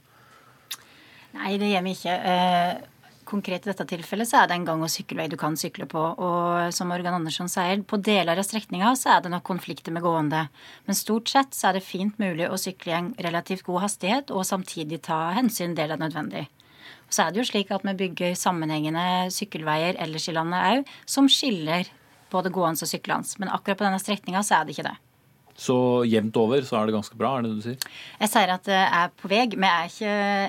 Nei, 1.34 1.56
det 1.58 1.74
gjør 1.74 1.88
vi 1.88 1.98
ikke 1.98 2.18
konkret 3.34 3.66
i 3.66 3.70
dette 3.70 3.86
tilfellet 3.90 4.30
så 4.30 4.40
er 4.40 4.50
det 4.50 4.58
en 4.58 4.66
gang- 4.68 4.82
og 4.84 4.92
sykkelvei 4.92 5.26
du 5.30 5.36
kan 5.40 5.56
sykle 5.58 5.86
på. 5.90 6.02
Og 6.22 6.74
som 6.76 6.92
Organ 6.94 7.18
Andersson 7.18 7.50
sier, 7.50 7.82
på 7.82 7.98
deler 7.98 8.38
av 8.38 8.46
strekninga 8.46 8.94
så 8.98 9.16
er 9.16 9.24
det 9.24 9.32
nok 9.34 9.46
konflikter 9.46 9.94
med 9.94 10.04
gående. 10.06 10.46
Men 10.86 10.98
stort 10.98 11.32
sett 11.32 11.56
så 11.56 11.70
er 11.70 11.78
det 11.78 11.86
fint 11.86 12.18
mulig 12.22 12.48
å 12.48 12.60
sykle 12.60 12.92
i 12.92 12.98
en 12.98 13.14
relativt 13.26 13.66
god 13.66 13.86
hastighet 13.88 14.34
og 14.34 14.46
samtidig 14.48 15.02
ta 15.08 15.26
hensyn 15.36 15.74
der 15.74 15.90
det 15.90 15.98
er 15.98 16.04
nødvendig. 16.06 16.46
Så 17.10 17.24
er 17.24 17.32
det 17.32 17.42
jo 17.42 17.48
slik 17.50 17.70
at 17.74 17.84
vi 17.86 17.96
bygger 17.98 18.36
sammenhengende 18.38 19.30
sykkelveier 19.34 19.98
ellers 20.02 20.28
i 20.28 20.36
landet 20.36 20.70
òg, 20.70 20.94
som 21.06 21.28
skiller 21.30 21.90
både 22.32 22.52
gående 22.54 22.82
og 22.82 22.90
syklende. 22.90 23.38
Men 23.38 23.52
akkurat 23.54 23.78
på 23.78 23.86
denne 23.86 24.02
strekninga 24.02 24.42
så 24.46 24.60
er 24.60 24.66
det 24.66 24.76
ikke 24.76 24.88
det. 24.88 24.96
Så 25.54 25.76
jevnt 26.10 26.36
over 26.40 26.64
så 26.66 26.80
er 26.80 26.88
det 26.88 26.96
ganske 26.96 27.16
bra, 27.18 27.36
er 27.36 27.44
det 27.44 27.52
det 27.52 27.58
du 27.60 27.64
sier? 27.68 27.90
Jeg 28.18 28.30
sier 28.32 28.52
at 28.56 28.64
det 28.66 28.78
er 28.82 29.12
på 29.14 29.30
vei. 29.30 29.44
Vi 29.54 29.68
er, 29.68 29.92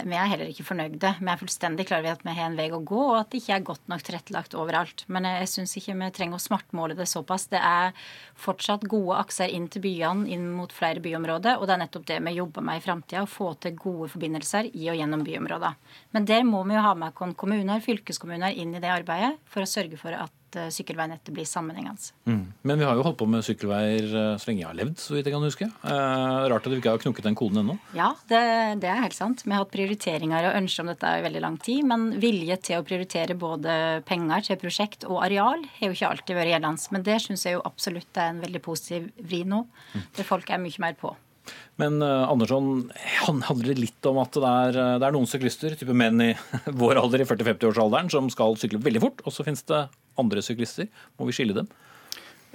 er 0.02 0.32
heller 0.32 0.50
ikke 0.50 0.66
fornøyde. 0.66 1.12
Vi 1.20 1.30
er 1.30 1.42
fullstendig 1.42 1.86
klar 1.90 2.02
over 2.02 2.16
at 2.16 2.24
vi 2.26 2.34
har 2.34 2.50
en 2.50 2.58
vei 2.58 2.68
å 2.74 2.82
gå, 2.82 3.02
og 3.12 3.20
at 3.20 3.30
det 3.30 3.44
ikke 3.44 3.60
er 3.60 3.68
godt 3.70 3.92
nok 3.92 4.06
tilrettelagt 4.08 4.58
overalt. 4.58 5.06
Men 5.12 5.28
jeg 5.30 5.52
syns 5.52 5.76
ikke 5.78 5.98
vi 6.00 6.10
trenger 6.16 6.40
å 6.40 6.46
smartmåle 6.46 6.98
det 6.98 7.08
såpass. 7.12 7.46
Det 7.54 7.62
er 7.62 7.94
fortsatt 8.42 8.88
gode 8.90 9.20
akser 9.22 9.54
inn 9.54 9.68
til 9.70 9.86
byene, 9.86 10.26
inn 10.34 10.48
mot 10.56 10.74
flere 10.74 11.04
byområder, 11.04 11.60
og 11.60 11.70
det 11.70 11.76
er 11.76 11.84
nettopp 11.84 12.08
det 12.10 12.22
vi 12.26 12.38
jobber 12.40 12.66
med 12.66 12.82
i 12.82 12.86
framtida. 12.86 13.26
Å 13.26 13.30
få 13.30 13.52
til 13.62 13.78
gode 13.78 14.10
forbindelser 14.14 14.72
i 14.74 14.90
og 14.90 14.98
gjennom 14.98 15.26
byområder. 15.28 15.78
Men 16.18 16.26
der 16.26 16.48
må 16.48 16.64
vi 16.66 16.78
jo 16.78 16.86
ha 16.86 16.96
med 16.98 17.14
kommuner, 17.16 17.84
fylkeskommuner 17.86 18.58
inn 18.58 18.74
i 18.74 18.82
det 18.82 18.90
arbeidet 18.90 19.36
for 19.46 19.62
å 19.62 19.70
sørge 19.70 20.02
for 20.02 20.18
at 20.18 20.34
Eh, 20.56 20.70
sykkelveinettet 20.72 21.34
blir 21.34 21.46
sammenhengende. 21.46 22.12
Mm. 22.26 22.54
Men 22.62 22.80
vi 22.80 22.86
har 22.88 22.96
jo 22.98 23.04
holdt 23.06 23.20
på 23.20 23.28
med 23.30 23.44
sykkelveier 23.46 24.08
eh, 24.08 24.38
så 24.40 24.50
lenge 24.50 24.64
jeg 24.64 24.70
har 24.70 24.78
levd, 24.80 24.96
så 25.02 25.16
vidt 25.16 25.28
jeg 25.28 25.36
kan 25.36 25.46
huske. 25.46 25.68
Eh, 25.68 26.46
rart 26.52 26.68
at 26.68 26.74
vi 26.74 26.80
ikke 26.80 26.94
har 26.96 27.04
knukket 27.04 27.28
den 27.28 27.38
koden 27.38 27.62
ennå. 27.62 27.78
Ja, 27.98 28.12
det, 28.30 28.42
det, 28.84 28.90
er 28.92 29.04
helt 29.04 29.18
sant. 29.18 29.44
Vi 29.46 29.54
har 29.54 29.64
hatt 29.64 29.74
prioriteringer 29.74 30.50
og 30.50 30.60
ønsker 30.62 30.86
om 30.86 30.94
dette 30.94 31.14
i 31.20 31.26
veldig 31.26 31.44
lang 31.44 31.60
tid. 31.66 31.84
Men 31.90 32.08
vilje 32.24 32.60
til 32.70 32.80
å 32.80 32.88
prioritere 32.88 33.38
både 33.40 33.78
penger 34.08 34.50
til 34.50 34.62
prosjekt 34.62 35.08
og 35.10 35.22
areal 35.26 35.66
har 35.80 35.90
jo 35.90 35.98
ikke 35.98 36.14
alltid 36.14 36.40
vært 36.40 36.54
gjeldende. 36.56 36.94
Men 36.96 37.06
det 37.10 37.20
syns 37.26 37.46
jeg 37.48 37.58
jo 37.58 37.66
absolutt 37.68 38.22
er 38.22 38.32
en 38.32 38.44
veldig 38.46 38.64
positiv 38.64 39.12
vri 39.22 39.44
nå. 39.48 39.66
Mm. 39.94 40.10
Der 40.18 40.28
folk 40.28 40.50
er 40.52 40.62
mye 40.62 40.84
mer 40.84 40.98
på. 41.00 41.16
Men 41.82 42.00
uh, 42.04 42.30
Andersson, 42.32 42.90
handler 43.26 43.74
det 43.74 43.82
litt 43.82 44.08
om 44.10 44.22
at 44.22 44.38
det 44.38 44.52
er, 44.52 44.78
det 45.02 45.08
er 45.08 45.16
noen 45.16 45.28
syklister, 45.30 45.76
type 45.76 45.96
menn 45.96 46.22
i 46.24 46.32
vår 46.82 47.02
alder, 47.02 47.26
i 47.26 47.30
40-50-årsalderen, 47.30 48.12
som 48.14 48.32
skal 48.34 48.56
sykle 48.60 48.84
veldig 48.84 49.04
fort, 49.04 49.26
og 49.26 49.36
så 49.36 49.48
finnes 49.48 49.66
det 49.68 49.86
andre 50.20 50.44
syklister? 50.46 50.88
Må 51.20 51.28
vi 51.30 51.36
skille 51.36 51.58
dem? 51.58 51.68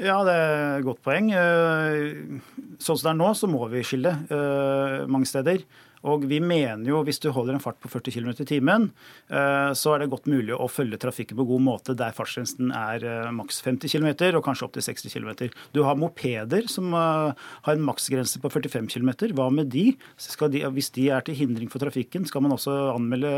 Ja, 0.00 0.22
det 0.24 0.32
er 0.32 0.78
et 0.78 0.86
godt 0.86 1.02
poeng. 1.04 1.28
Eh, 1.36 2.40
sånn 2.80 2.96
som 2.96 3.04
det 3.04 3.12
er 3.12 3.18
nå, 3.18 3.30
så 3.36 3.48
må 3.50 3.66
vi 3.72 3.84
skille 3.84 4.14
eh, 4.32 5.02
mange 5.10 5.28
steder. 5.28 5.64
Og 6.08 6.24
vi 6.30 6.40
mener 6.40 6.86
jo 6.88 7.02
hvis 7.04 7.20
du 7.20 7.28
holder 7.34 7.56
en 7.56 7.62
fart 7.62 7.80
på 7.82 7.90
40 7.92 8.14
km 8.16 8.30
i 8.32 8.48
timen, 8.48 8.88
eh, 9.28 9.70
så 9.76 9.94
er 9.94 10.02
det 10.02 10.10
godt 10.12 10.30
mulig 10.30 10.56
å 10.56 10.68
følge 10.70 11.00
trafikken 11.00 11.38
på 11.38 11.48
god 11.50 11.64
måte 11.66 11.96
der 11.98 12.14
fartsgrensen 12.16 12.72
er 12.72 13.30
maks 13.36 13.60
50 13.64 13.92
km 13.92 14.08
og 14.38 14.44
kanskje 14.46 14.68
opptil 14.68 14.86
60 14.86 15.14
km. 15.14 15.50
Du 15.76 15.82
har 15.84 15.98
mopeder 16.00 16.68
som 16.72 16.92
har 16.94 17.72
en 17.72 17.84
maksgrense 17.84 18.40
på 18.40 18.52
45 18.52 18.88
km. 18.94 19.12
Hva 19.36 19.50
med 19.52 19.70
de? 19.72 19.90
de? 19.94 20.64
Hvis 20.74 20.92
de 20.96 21.08
er 21.12 21.24
til 21.26 21.36
hindring 21.36 21.70
for 21.72 21.82
trafikken, 21.82 22.26
skal 22.28 22.44
man 22.44 22.56
også 22.56 22.76
anmelde 22.94 23.32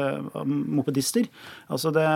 mopedister? 0.46 1.26
Altså 1.72 1.92
det 1.94 2.06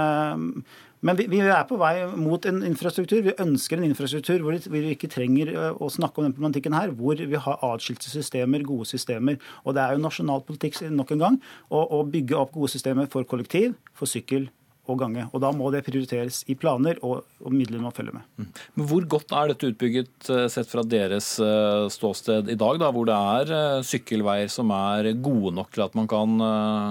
men 1.06 1.18
vi, 1.18 1.28
vi, 1.30 1.40
er 1.44 1.64
på 1.68 1.78
vei 1.80 1.94
mot 2.18 2.48
en 2.48 2.62
infrastruktur. 2.66 3.22
Vi 3.22 3.36
ønsker 3.42 3.78
en 3.78 3.86
infrastruktur 3.86 4.42
hvor 4.42 4.56
vi 4.72 4.82
ikke 4.92 5.10
trenger 5.12 5.52
eh, 5.54 5.78
å 5.78 5.90
snakke 5.92 6.20
om 6.20 6.26
den 6.26 6.34
problematikken 6.34 6.76
her, 6.76 6.94
hvor 6.98 7.20
vi 7.20 7.42
har 7.46 7.64
atskilte 7.70 8.10
systemer, 8.10 8.66
gode 8.66 8.88
systemer. 8.90 9.38
Og 9.64 9.76
det 9.76 9.84
er 9.84 9.94
jo 9.94 10.04
nasjonal 10.04 10.42
politikk 10.46 10.80
nok 10.90 11.14
en 11.14 11.24
gang 11.24 11.40
å, 11.70 11.84
å 11.98 12.02
bygge 12.10 12.38
opp 12.40 12.54
gode 12.56 12.74
systemer 12.74 13.10
for 13.12 13.28
kollektiv, 13.28 13.76
for 13.96 14.10
sykkel 14.10 14.50
og 14.86 15.00
gange. 15.02 15.26
Og 15.32 15.42
Da 15.42 15.50
må 15.54 15.70
det 15.74 15.84
prioriteres 15.86 16.42
i 16.50 16.56
planer, 16.58 17.00
og, 17.02 17.26
og 17.42 17.54
midlene 17.54 17.86
man 17.86 17.96
følger 17.96 18.18
med. 18.18 18.28
Mm. 18.38 18.48
Men 18.76 18.88
Hvor 18.92 19.08
godt 19.16 19.34
er 19.34 19.52
dette 19.52 19.72
utbygget 19.72 20.30
eh, 20.30 20.46
sett 20.52 20.70
fra 20.70 20.84
deres 20.86 21.34
eh, 21.42 21.88
ståsted 21.92 22.52
i 22.52 22.58
dag, 22.58 22.80
da, 22.82 22.92
hvor 22.94 23.08
det 23.08 23.16
er 23.16 23.84
sykkelveier 23.86 24.50
som 24.52 24.72
er 24.74 25.12
gode 25.18 25.54
nok 25.56 25.74
til 25.74 25.86
at 25.86 25.98
man 25.98 26.08
kan 26.10 26.40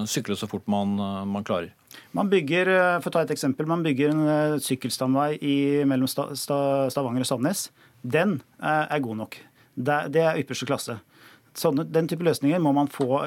sykle 0.09 0.37
så 0.39 0.47
fort 0.49 0.67
man, 0.71 0.95
man 1.29 1.45
klarer? 1.47 1.73
Man 2.15 2.29
bygger 2.31 2.71
eh, 2.71 2.99
for 3.03 3.11
å 3.11 3.17
ta 3.17 3.25
et 3.25 3.33
eksempel, 3.35 3.67
man 3.69 3.83
bygger 3.85 4.13
en 4.13 4.23
eh, 4.29 4.59
sykkelstamvei 4.63 5.35
i, 5.43 5.57
mellom 5.87 6.09
Stavanger 6.09 7.25
og 7.25 7.29
Sandnes. 7.29 7.67
Den 8.01 8.39
eh, 8.61 8.85
er 8.85 9.03
god 9.03 9.21
nok. 9.25 9.37
Det 9.75 10.23
er 10.23 10.39
ypperste 10.39 10.67
klasse. 10.69 10.99
Sånne, 11.55 11.85
den 11.87 12.07
type 12.11 12.23
løsninger 12.27 12.59
må 12.59 12.73
man 12.75 12.89
få 12.91 13.21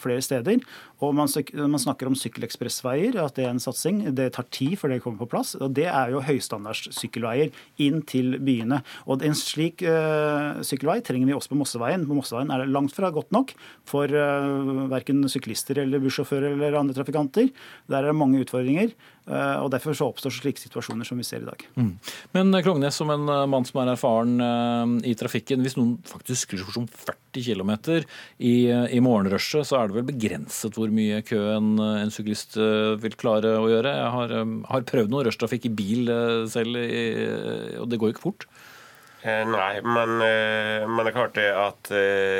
flere 0.00 0.20
steder. 0.24 0.60
Og 1.04 1.14
man, 1.16 1.28
man, 1.28 1.80
snakker 1.80 2.08
om 2.08 2.16
sykkelekspressveier, 2.18 3.18
at 3.20 3.36
det 3.36 3.46
er 3.46 3.52
en 3.52 3.62
satsing. 3.62 4.02
Det 4.16 4.30
tar 4.36 4.46
tid 4.54 4.76
før 4.80 4.94
det 4.94 5.00
kommer 5.04 5.24
på 5.24 5.30
plass. 5.34 5.54
Og 5.58 5.74
det 5.76 5.86
er 5.90 6.12
jo 6.14 6.22
høystandards 6.24 6.86
sykkelveier 6.96 7.52
inn 7.82 8.02
til 8.08 8.38
byene. 8.44 8.80
Og 9.10 9.24
en 9.26 9.36
slik 9.38 9.84
uh, 9.86 10.60
sykkelvei 10.64 11.00
trenger 11.04 11.30
vi 11.30 11.36
også 11.36 11.52
på 11.52 11.60
Mosseveien. 11.60 12.06
På 12.08 12.18
Mosseveien 12.18 12.52
er 12.54 12.64
det 12.64 12.74
langt 12.74 12.94
fra 12.96 13.12
godt 13.14 13.34
nok 13.34 13.54
for 13.88 14.10
uh, 14.10 14.86
verken 14.92 15.24
syklister 15.30 15.82
eller 15.84 16.02
bussjåfører 16.04 16.54
eller 16.54 16.78
andre 16.80 16.96
trafikanter. 16.96 17.50
Der 17.90 18.00
er 18.00 18.12
det 18.12 18.18
mange 18.20 18.42
utfordringer. 18.44 18.94
Uh, 19.24 19.64
og 19.64 19.70
Derfor 19.72 19.96
så 19.96 20.10
oppstår 20.10 20.34
slike 20.36 20.60
situasjoner 20.60 21.08
som 21.08 21.20
vi 21.20 21.26
ser 21.26 21.42
i 21.42 21.48
dag. 21.48 21.66
Mm. 21.80 21.94
Men 22.36 22.60
Klognes, 22.64 22.98
som 23.00 23.10
en 23.12 23.24
mann 23.50 23.66
som 23.68 23.80
er 23.82 23.94
erfaren 23.94 25.00
i 25.04 25.14
trafikken, 25.18 25.62
hvis 25.64 25.78
noen 25.78 25.96
faktisk 26.06 26.44
sykler 26.44 26.74
som 26.76 26.86
40 26.88 27.42
km 27.42 27.72
i, 28.38 28.54
i 28.70 29.00
morgenrushet, 29.02 29.66
så 29.66 29.80
er 29.80 29.90
det 29.90 29.98
vel 29.98 30.08
begrenset 30.12 30.76
hvor 30.78 30.92
mye 30.94 31.22
kø 31.26 31.40
en, 31.56 31.74
en 31.78 32.12
syklist 32.14 32.58
uh, 32.60 32.94
vil 33.02 33.16
klare 33.20 33.56
å 33.58 33.66
gjøre. 33.70 33.96
Jeg 33.98 34.12
har, 34.16 34.36
um, 34.42 34.54
har 34.70 34.86
prøvd 34.88 35.12
noe 35.12 35.26
rushtrafikk 35.28 35.68
i 35.68 35.74
bil 35.82 36.14
selv, 36.50 36.78
og 37.82 37.90
det 37.90 38.00
går 38.00 38.12
jo 38.12 38.16
ikke 38.16 38.26
fort. 38.28 38.48
Nei, 39.24 39.78
men, 39.80 40.18
men, 40.20 40.98
det 41.00 41.08
er 41.08 41.14
klart 41.16 41.38
det 41.38 41.46
at 41.56 41.88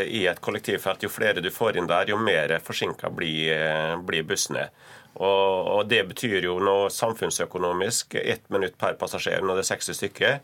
i 0.05 0.27
et 0.29 0.41
kollektivfelt, 0.45 1.07
jo 1.07 1.09
flere 1.09 1.41
du 1.41 1.49
får 1.49 1.79
inn 1.81 1.89
der, 1.89 2.11
jo 2.13 2.19
mer 2.21 2.53
forsinka 2.61 3.09
blir, 3.09 3.97
blir 4.05 4.27
bussene. 4.29 4.67
Og, 5.15 5.69
og, 5.77 5.87
Det 5.89 6.03
betyr 6.11 6.49
jo 6.49 6.59
noe 6.63 6.91
samfunnsøkonomisk. 6.91 8.19
Ett 8.19 8.49
minutt 8.51 8.77
per 8.79 8.99
passasjer 8.99 9.45
når 9.45 9.61
det 9.61 9.65
er 9.65 9.71
60 9.71 10.01
stykker. 10.01 10.35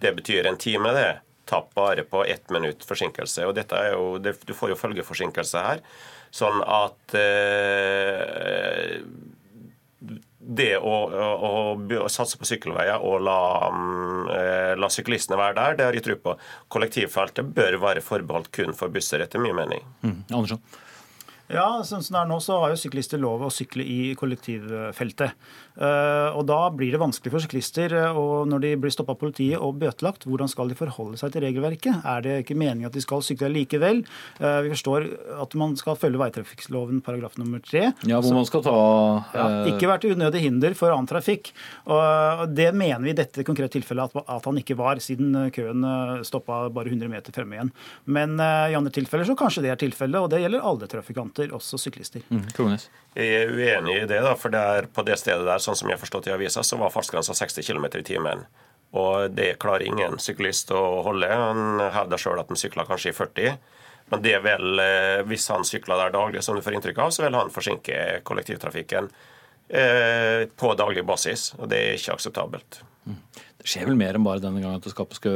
Det 0.00 0.14
betyr 0.16 0.46
en 0.46 0.60
time, 0.60 0.94
det. 0.94 1.10
Tapp 1.50 1.74
bare 1.74 2.04
på 2.06 2.22
ett 2.24 2.50
minutt 2.50 2.84
forsinkelse. 2.86 3.46
Og 3.46 3.58
jo, 3.58 4.18
det, 4.18 4.36
Du 4.46 4.54
får 4.54 4.70
jo 4.70 4.78
følgeforsinkelse 4.78 5.58
her. 5.66 5.82
Sånn 6.30 6.60
at 6.62 7.14
eh, 7.18 9.00
det 10.40 10.72
å, 10.78 10.94
å, 11.10 11.50
å, 11.76 12.08
satse 12.10 12.38
på 12.40 12.48
sykkelveier 12.48 13.02
og 13.06 13.20
la 13.22 13.40
um, 13.70 14.28
la 14.80 14.88
syklistene 14.90 15.38
være 15.38 15.56
der. 15.58 15.76
Det 15.78 15.88
har 15.88 15.98
jeg 15.98 16.06
tro 16.06 16.16
på. 16.24 16.36
Kollektivfeltet 16.72 17.50
bør 17.56 17.76
være 17.82 18.04
forbeholdt 18.04 18.50
kun 18.54 18.72
for 18.76 18.92
busser, 18.94 19.22
etter 19.22 19.42
min 19.42 19.56
mening. 19.58 19.84
Mm. 20.02 20.16
Andersson? 20.30 20.62
Ja, 21.50 21.80
sånn 21.82 22.04
som 22.06 22.14
det 22.14 22.20
er 22.22 22.28
nå, 22.30 22.36
så 22.44 22.60
har 22.62 22.70
jo 22.70 22.78
syklister 22.78 23.18
lov 23.18 23.42
å 23.42 23.50
sykle 23.50 23.82
i 23.82 24.14
kollektivfeltet. 24.18 25.34
Eh, 25.80 26.36
og 26.36 26.44
Da 26.46 26.58
blir 26.74 26.92
det 26.92 27.00
vanskelig 27.00 27.32
for 27.32 27.42
syklister, 27.42 27.92
eh, 27.96 28.16
og 28.16 28.46
når 28.50 28.60
de 28.60 28.70
blir 28.76 28.92
stoppa 28.94 29.14
av 29.14 29.18
politiet 29.18 29.58
og 29.58 29.78
bøtelagt, 29.80 30.26
hvordan 30.28 30.50
skal 30.50 30.68
de 30.68 30.76
forholde 30.78 31.18
seg 31.18 31.32
til 31.32 31.42
regelverket? 31.42 32.04
Er 32.04 32.22
det 32.22 32.34
ikke 32.44 32.58
meningen 32.58 32.86
at 32.86 32.92
de 32.92 33.02
skal 33.02 33.22
sykle 33.24 33.50
likevel? 33.50 34.04
Eh, 34.38 34.60
vi 34.62 34.70
forstår 34.74 35.08
at 35.40 35.54
man 35.54 35.74
skal 35.76 35.96
følge 35.96 36.20
veitrafikkloven 36.20 37.02
paragraf 37.02 37.38
nummer 37.38 37.62
tre. 37.64 37.92
Ja, 38.04 38.20
hvor 38.20 38.34
man 38.34 38.46
skal 38.46 38.62
ta 38.62 38.76
ja, 39.34 39.46
Ikke 39.72 39.88
vært 39.88 40.02
til 40.02 40.14
unødig 40.14 40.42
hinder 40.44 40.74
for 40.74 40.92
annen 40.92 41.08
trafikk. 41.08 41.52
Og 41.86 42.54
Det 42.54 42.74
mener 42.74 43.02
vi 43.02 43.10
i 43.10 43.16
dette 43.16 43.44
konkrete 43.44 43.78
tilfellet 43.78 44.14
at 44.26 44.44
han 44.44 44.58
ikke 44.58 44.76
var, 44.76 44.96
siden 45.02 45.50
køen 45.50 45.82
stoppa 46.24 46.68
bare 46.68 46.90
100 46.90 47.08
meter 47.08 47.32
fremme 47.32 47.56
igjen. 47.56 47.72
Men 48.06 48.36
i 48.38 48.74
andre 48.76 48.90
tilfeller 48.90 49.24
så 49.24 49.36
kanskje 49.38 49.62
det 49.62 49.70
er 49.70 49.80
tilfellet, 49.80 50.20
og 50.20 50.30
det 50.30 50.42
gjelder 50.42 50.64
alle 50.66 50.88
trafikanter, 50.90 51.39
også 51.56 51.78
syklister. 51.80 52.22
Mm, 52.28 52.44
jeg 53.16 53.36
er 53.40 53.52
uenig 53.52 53.94
i 54.02 54.06
det, 54.06 54.20
da, 54.22 54.34
for 54.38 54.52
det 54.54 54.60
er 54.60 54.88
på 54.92 55.04
det 55.06 55.16
stedet 55.18 55.46
der 55.48 55.62
sånn 55.62 55.78
som 55.78 55.88
jeg 55.88 55.96
har 55.96 56.02
forstått 56.02 56.28
i 56.28 56.34
avisa, 56.34 56.62
så 56.66 56.78
var 56.80 56.92
fartsgrensa 56.94 57.34
60 57.34 57.66
km 57.66 57.88
i 57.98 58.06
timen. 58.06 58.44
Og 58.90 59.30
det 59.34 59.54
klarer 59.62 59.86
ingen 59.86 60.18
syklist 60.22 60.70
å 60.74 61.00
holde. 61.06 61.28
Han 61.30 61.82
hevder 61.94 62.20
sjøl 62.20 62.40
at 62.42 62.50
han 62.50 62.58
sykler 62.58 62.88
kanskje 62.88 63.12
i 63.12 63.16
40. 63.16 63.58
Men 64.10 64.22
det 64.24 64.36
vil, 64.42 64.80
eh, 64.82 65.22
hvis 65.30 65.46
han 65.52 65.66
sykler 65.66 66.00
der 66.04 66.14
daglig, 66.16 66.42
som 66.42 66.56
du 66.58 66.62
får 66.62 66.74
inntrykk 66.78 66.98
av, 66.98 67.12
så 67.14 67.22
vil 67.22 67.38
han 67.38 67.52
forsinke 67.54 68.22
kollektivtrafikken 68.26 69.06
eh, 69.68 70.46
på 70.50 70.72
daglig 70.74 71.04
basis. 71.06 71.52
Og 71.58 71.70
det 71.70 71.78
er 71.78 71.98
ikke 71.98 72.16
akseptabelt. 72.18 72.82
Det 73.60 73.68
skjer 73.68 73.86
vel 73.86 73.98
mer 74.00 74.18
enn 74.18 74.26
bare 74.26 74.42
denne 74.42 74.62
gangen 74.62 74.80
at 74.80 74.86
det 74.86 74.92
skapes 74.94 75.22
kø 75.22 75.32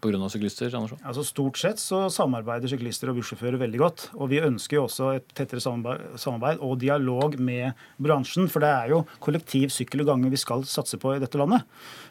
pga. 0.00 0.28
syklister? 0.30 0.70
Andersson? 0.74 1.00
Altså 1.04 1.24
Stort 1.26 1.58
sett 1.60 1.82
så 1.82 2.06
samarbeider 2.12 2.70
syklister 2.70 3.10
og 3.10 3.18
bussjåfører 3.18 3.58
veldig 3.60 3.82
godt. 3.82 4.06
Og 4.16 4.30
vi 4.32 4.40
ønsker 4.44 4.78
jo 4.78 4.86
også 4.86 5.12
et 5.18 5.28
tettere 5.34 5.62
samarbeid 5.62 6.62
og 6.64 6.78
dialog 6.82 7.38
med 7.40 7.76
bransjen. 7.98 8.48
For 8.52 8.64
det 8.64 8.70
er 8.72 8.94
jo 8.94 9.04
kollektiv, 9.24 9.72
sykkel 9.74 10.04
og 10.04 10.12
gange 10.12 10.32
vi 10.32 10.40
skal 10.40 10.64
satse 10.68 11.00
på 11.00 11.16
i 11.16 11.22
dette 11.22 11.40
landet. 11.40 11.66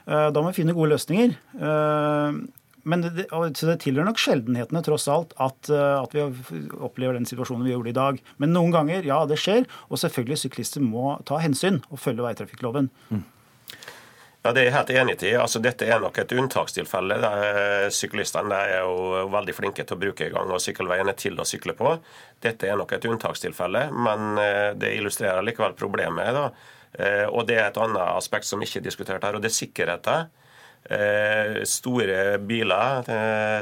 Eh, 0.07 0.29
da 0.31 0.41
må 0.41 0.51
vi 0.51 0.61
finne 0.61 0.75
gode 0.77 0.95
løsninger. 0.95 1.35
Eh, 1.57 2.39
men 2.87 3.03
det, 3.03 3.27
det 3.27 3.77
tilhører 3.83 4.07
nok 4.07 4.21
sjeldenhetene 4.21 4.81
tross 4.85 5.09
alt 5.11 5.33
at, 5.43 5.71
eh, 5.73 5.95
at, 5.99 6.13
vi 6.15 6.61
opplever 6.79 7.17
den 7.17 7.27
situasjonen 7.27 7.67
vi 7.67 7.73
gjorde 7.73 7.91
i 7.91 7.97
dag. 7.97 8.21
Men 8.39 8.55
noen 8.55 8.75
ganger, 8.75 9.07
ja, 9.07 9.23
det 9.27 9.39
skjer. 9.41 9.67
Og 9.91 9.99
selvfølgelig 9.99 10.43
syklister 10.45 10.83
må 10.83 11.17
ta 11.27 11.41
hensyn 11.43 11.81
og 11.91 11.99
følge 12.03 12.23
veitrafikkloven. 12.25 12.91
Mm. 13.11 13.25
Ja, 14.47 14.53
Det 14.53 14.61
er 14.61 14.65
jeg 14.69 14.75
helt 14.77 14.91
enig 14.95 15.15
i. 15.27 15.31
Altså, 15.35 15.59
dette 15.59 15.83
er 15.83 15.97
nok 15.99 16.17
et 16.21 16.31
unntakstilfelle. 16.31 17.17
Syklistene 17.91 18.55
er 18.55 18.85
jo 18.85 19.25
veldig 19.27 19.55
flinke 19.57 19.83
til 19.83 19.97
å 19.97 19.99
bruke 19.99 20.29
gang- 20.31 20.53
og 20.55 20.61
sykkelveiene 20.63 21.11
til 21.19 21.35
å 21.35 21.43
sykle 21.43 21.73
på. 21.75 21.89
Dette 22.39 22.69
er 22.69 22.77
nok 22.79 22.93
et 22.95 23.07
unntakstilfelle, 23.09 23.81
men 23.91 24.39
eh, 24.39 24.69
det 24.79 24.93
illustrerer 24.95 25.43
likevel 25.43 25.75
problemet. 25.75 26.31
Da. 26.31 26.45
Eh, 26.93 27.25
og 27.27 27.43
Det 27.49 27.57
er 27.57 27.65
et 27.65 27.79
annet 27.83 27.99
aspekt 28.05 28.47
som 28.47 28.63
ikke 28.63 28.79
er 28.79 28.85
diskutert 28.85 29.27
her, 29.27 29.35
og 29.35 29.43
det 29.43 29.51
er 29.51 29.57
sikkerheten. 29.57 30.31
Eh, 30.95 31.59
store 31.67 32.37
biler, 32.39 33.11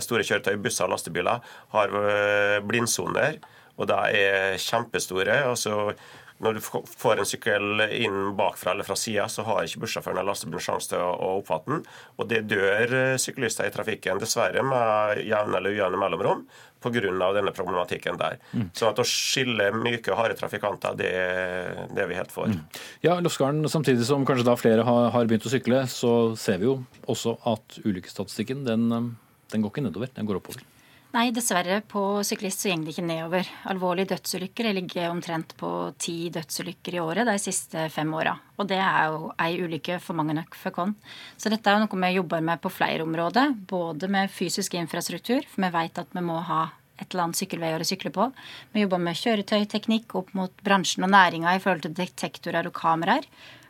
store 0.06 0.28
kjøretøy, 0.28 0.60
busser 0.62 0.86
og 0.86 0.94
lastebiler 0.94 1.42
har 1.74 2.62
blindsoner, 2.62 3.42
og 3.74 3.90
de 3.90 4.22
er 4.22 4.62
kjempestore. 4.62 5.48
altså 5.50 5.96
når 6.44 6.58
du 6.58 6.62
får 6.62 7.22
en 7.22 7.28
sykkel 7.28 7.86
inn 7.96 8.36
bakfra 8.36 8.74
eller 8.74 8.88
fra 8.88 8.98
sida, 9.00 9.30
så 9.32 9.46
har 9.48 9.64
ikke 9.64 9.86
bussjåføren 9.86 10.20
eller 10.20 10.34
lastebilen 10.34 10.64
sjanse 10.66 10.92
til 10.92 11.00
å 11.00 11.38
oppfatte 11.40 11.72
den. 11.72 11.86
Og 12.20 12.28
det 12.32 12.42
dør 12.52 12.96
eh, 13.00 13.18
syklister 13.22 13.70
i 13.70 13.74
trafikken, 13.74 14.20
dessverre 14.20 14.64
med 14.66 15.22
jevne 15.24 15.62
eller 15.62 15.78
ujevne 15.78 16.02
mellomrom 16.02 16.44
pga. 16.84 17.32
denne 17.34 17.52
problematikken 17.52 18.20
der. 18.20 18.38
Mm. 18.52 18.70
Så 18.74 18.90
at 18.90 19.00
å 19.00 19.08
skille 19.08 19.72
myke 19.74 20.12
og 20.12 20.20
harde 20.20 20.38
trafikanter, 20.38 20.94
det, 21.00 21.14
det, 21.96 22.04
er 22.04 22.12
vi 22.12 22.20
helt 22.20 22.36
for. 22.36 22.52
Mm. 22.52 22.62
Ja, 23.02 23.20
Lofsgarden, 23.20 23.66
Samtidig 23.70 24.06
som 24.06 24.26
kanskje 24.28 24.46
da 24.46 24.56
flere 24.60 24.86
har, 24.86 25.10
har, 25.16 25.26
begynt 25.26 25.48
å 25.48 25.54
sykle, 25.54 25.86
så 25.88 26.36
ser 26.40 26.62
vi 26.62 26.70
jo 26.70 26.78
også 27.08 27.38
at 27.48 27.80
ulykkesstatistikken 27.86 28.66
den, 28.68 28.90
den 29.52 29.64
går 29.64 29.74
ikke 29.74 29.88
nedover, 29.88 30.12
den 30.14 30.28
går 30.28 30.44
oppover. 30.44 30.68
Nei, 31.16 31.30
dessverre. 31.32 31.78
På 31.88 32.20
syklist 32.28 32.60
så 32.60 32.74
går 32.74 32.82
det 32.84 32.92
ikke 32.92 33.06
nedover. 33.08 33.50
Alvorlige 33.72 34.10
dødsulykker 34.10 34.68
ligger 34.76 35.14
omtrent 35.14 35.54
på 35.56 35.70
ti 35.96 36.28
dødsulykker 36.36 36.98
i 36.98 37.00
året 37.00 37.30
de 37.30 37.36
siste 37.40 37.86
fem 37.94 38.12
åra. 38.18 38.34
Og 38.60 38.68
det 38.68 38.82
er 38.84 39.14
jo 39.14 39.30
ei 39.40 39.54
ulykke 39.64 40.02
for 40.04 40.20
mange 40.20 40.36
nok 40.36 40.58
for 40.60 40.76
oss. 40.84 40.92
Så 41.40 41.54
dette 41.54 41.72
er 41.72 41.80
jo 41.80 41.86
noe 41.86 42.02
vi 42.04 42.12
jobber 42.18 42.44
med 42.44 42.60
på 42.60 42.74
flere 42.74 43.08
områder. 43.08 43.56
Både 43.56 44.12
med 44.12 44.28
fysisk 44.28 44.76
infrastruktur, 44.76 45.48
for 45.48 45.64
vi 45.64 45.72
vet 45.78 46.04
at 46.04 46.12
vi 46.12 46.26
må 46.26 46.42
ha 46.50 46.66
et 47.00 47.08
eller 47.08 47.30
annet 47.30 47.40
sykkelveier 47.40 47.80
å 47.80 47.88
sykle 47.88 48.12
på. 48.12 48.28
Vi 48.76 48.84
jobber 48.84 49.08
med 49.08 49.20
kjøretøyteknikk 49.22 50.20
opp 50.20 50.36
mot 50.36 50.64
bransjen 50.68 51.08
og 51.08 51.16
næringa 51.16 51.56
i 51.56 51.64
forhold 51.64 51.88
til 51.88 51.96
detektorer 51.96 52.68
og 52.68 52.76
kameraer. 52.76 53.24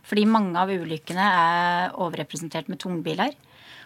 Fordi 0.06 0.26
mange 0.30 0.58
av 0.58 0.74
ulykkene 0.74 1.30
er 1.30 1.94
overrepresentert 1.94 2.74
med 2.74 2.82
tungbiler. 2.82 3.38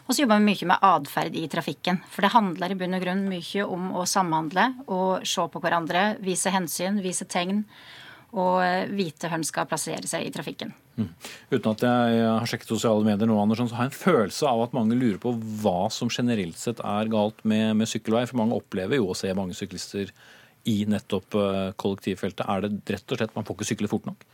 Og 0.10 0.16
så 0.16 0.24
jobber 0.24 0.40
vi 0.42 0.50
mye 0.50 0.68
med 0.72 0.86
atferd 0.88 1.36
i 1.38 1.46
trafikken. 1.54 2.00
For 2.10 2.26
det 2.26 2.34
handler 2.34 2.74
i 2.74 2.78
bunn 2.80 2.98
og 2.98 3.04
grunn 3.04 3.28
mye 3.30 3.66
om 3.70 3.92
å 3.94 4.08
samhandle 4.10 4.72
og 4.90 5.28
se 5.30 5.46
på 5.54 5.62
hverandre, 5.62 6.16
vise 6.26 6.50
hensyn, 6.50 6.98
vise 7.06 7.28
tegn. 7.30 7.62
Og 8.34 8.58
eh, 8.62 8.90
vite 8.90 9.30
hvor 9.30 9.38
en 9.38 9.46
skal 9.46 9.68
plassere 9.70 10.10
seg 10.10 10.26
i 10.26 10.34
trafikken. 10.34 10.74
Mm. 10.98 11.12
Uten 11.54 11.70
at 11.72 11.86
jeg 11.86 12.26
har 12.26 12.50
sjekket 12.50 12.74
sosiale 12.74 13.06
medier 13.06 13.30
nå, 13.30 13.38
Andersson, 13.42 13.70
så 13.70 13.78
har 13.78 13.88
jeg 13.88 13.94
en 13.94 14.02
følelse 14.02 14.50
av 14.50 14.66
at 14.66 14.76
mange 14.78 14.98
lurer 14.98 15.22
på 15.22 15.36
hva 15.62 15.88
som 15.94 16.12
generelt 16.14 16.58
sett 16.58 16.82
er 16.82 17.10
galt 17.14 17.46
med, 17.46 17.78
med 17.78 17.90
sykkelvei. 17.90 18.26
For 18.30 18.42
mange 18.42 18.58
opplever 18.58 18.98
jo 18.98 19.12
å 19.14 19.18
se 19.18 19.30
mange 19.38 19.58
syklister 19.58 20.10
i 20.70 20.80
nettopp 20.90 21.38
eh, 21.38 21.64
kollektivfeltet. 21.78 22.46
Er 22.50 22.66
det 22.66 22.98
rett 22.98 23.14
og 23.14 23.22
slett 23.22 23.38
man 23.38 23.46
får 23.46 23.60
ikke 23.60 23.72
sykle 23.76 23.94
fort 23.94 24.10
nok? 24.10 24.26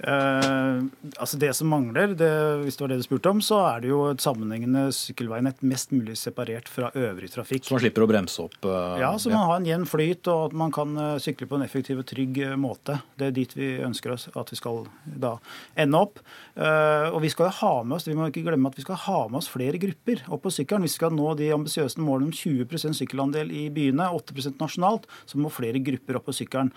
Uh, 0.00 0.88
altså 1.20 1.38
Det 1.38 1.52
som 1.54 1.68
mangler, 1.70 2.14
det, 2.18 2.30
hvis 2.64 2.78
det 2.78 2.84
var 2.84 2.92
det 2.92 3.00
du 3.02 3.06
spurte 3.06 3.30
om, 3.30 3.42
så 3.44 3.60
er 3.68 3.82
det 3.84 3.90
jo 3.92 4.00
et 4.10 4.24
sammenhengende 4.24 4.86
sykkelveinett 4.96 5.62
mest 5.66 5.92
mulig 5.94 6.16
separert 6.18 6.70
fra 6.72 6.90
øvrig 6.98 7.30
trafikk. 7.32 7.68
Så 7.68 7.76
man 7.76 7.84
slipper 7.84 8.06
å 8.06 8.08
bremse 8.10 8.42
opp? 8.42 8.56
Uh, 8.64 8.98
ja, 9.02 9.12
så 9.20 9.30
man 9.32 9.46
har 9.46 9.60
en 9.60 9.68
jevn 9.68 9.86
flyt, 9.88 10.26
og 10.32 10.48
at 10.48 10.56
man 10.64 10.74
kan 10.74 10.96
uh, 10.98 11.20
sykle 11.22 11.48
på 11.50 11.58
en 11.58 11.66
effektiv 11.66 12.02
og 12.02 12.08
trygg 12.08 12.40
måte. 12.58 12.98
Det 13.18 13.28
er 13.28 13.36
dit 13.36 13.56
vi 13.58 13.70
ønsker 13.84 14.16
oss 14.16 14.28
at 14.32 14.50
vi 14.50 14.58
skal 14.58 14.84
da 15.04 15.36
ende 15.78 16.00
opp. 16.02 16.18
og 16.56 17.18
vi 17.22 17.30
skal 17.32 17.48
jo 17.48 17.52
ha 17.60 17.70
med 17.84 17.96
oss 17.96 18.06
vi 18.08 18.14
må 18.16 18.26
ikke 18.28 18.42
glemme 18.44 18.68
at 18.68 18.76
vi 18.76 18.84
skal 18.84 18.98
ha 19.06 19.18
med 19.30 19.38
oss 19.40 19.48
flere 19.50 19.78
grupper 19.80 20.24
opp 20.32 20.42
på 20.44 20.52
sykkelen. 20.52 20.84
Hvis 20.84 20.96
vi 20.96 21.00
skal 21.00 21.14
nå 21.14 21.32
de 21.38 21.50
ambisiøse 21.54 22.02
målene 22.02 22.30
om 22.30 22.34
20% 22.36 22.98
sykkelandel 22.98 23.52
i 23.54 23.66
byene, 23.72 24.08
8% 24.18 24.60
nasjonalt, 24.60 25.08
så 25.28 25.40
må 25.40 25.52
flere 25.52 25.80
grupper 25.84 26.18
opp 26.18 26.28
på 26.28 26.36
sykkelen. 26.36 26.72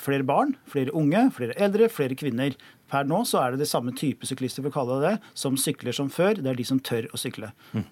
Flere 0.00 0.26
barn, 0.26 0.54
flere 0.70 0.94
unge, 0.96 1.24
flere 1.36 1.56
eldre, 1.60 1.90
flere 1.92 2.18
kvinner 2.18 2.49
sykler. 2.50 2.76
Per 2.90 3.06
nå 3.06 3.22
så 3.28 3.38
er 3.38 3.52
det 3.52 3.62
det 3.62 3.70
samme 3.70 3.92
type 3.94 4.26
syklister 4.26 4.64
for 4.64 4.72
å 4.72 4.74
kalle 4.74 5.00
det 5.00 5.10
det, 5.12 5.32
som 5.38 5.56
sykler 5.56 5.94
som 5.94 6.10
før. 6.10 6.40
Det 6.40 6.50
er 6.50 6.58
de 6.58 6.66
som 6.66 6.80
tør 6.80 7.06
å 7.14 7.20
sykle. 7.20 7.52
Mm. 7.72 7.84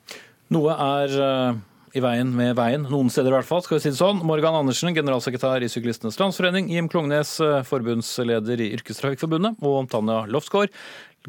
Noe 0.57 0.75
er 0.75 1.15
uh, 1.23 1.61
i 1.95 2.03
veien 2.03 2.33
med 2.35 2.57
veien, 2.59 2.83
noen 2.91 3.11
steder 3.13 3.31
i 3.31 3.37
hvert 3.37 3.47
fall. 3.47 3.63
skal 3.63 3.79
vi 3.79 3.85
si 3.85 3.93
det 3.93 4.01
sånn. 4.01 4.25
Morgan 4.27 4.59
Andersen, 4.59 4.91
generalsekretær 4.97 5.63
i 5.63 5.71
Syklistenes 5.71 6.19
Landsforening. 6.19 6.71
Jim 6.73 6.91
Klungnes, 6.91 7.37
uh, 7.45 7.61
forbundsleder 7.69 8.65
i 8.65 8.73
Yrkestrafikkforbundet. 8.79 9.63
Og 9.63 9.87
Tanja 9.93 10.25
Lofsgaard, 10.27 10.75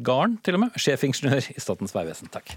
Garn 0.02 0.38
til 0.42 0.58
og 0.58 0.66
med, 0.66 0.80
sjefingeniør 0.80 1.52
i 1.54 1.62
Statens 1.62 1.94
vegvesen. 1.94 2.32
Takk. 2.34 2.56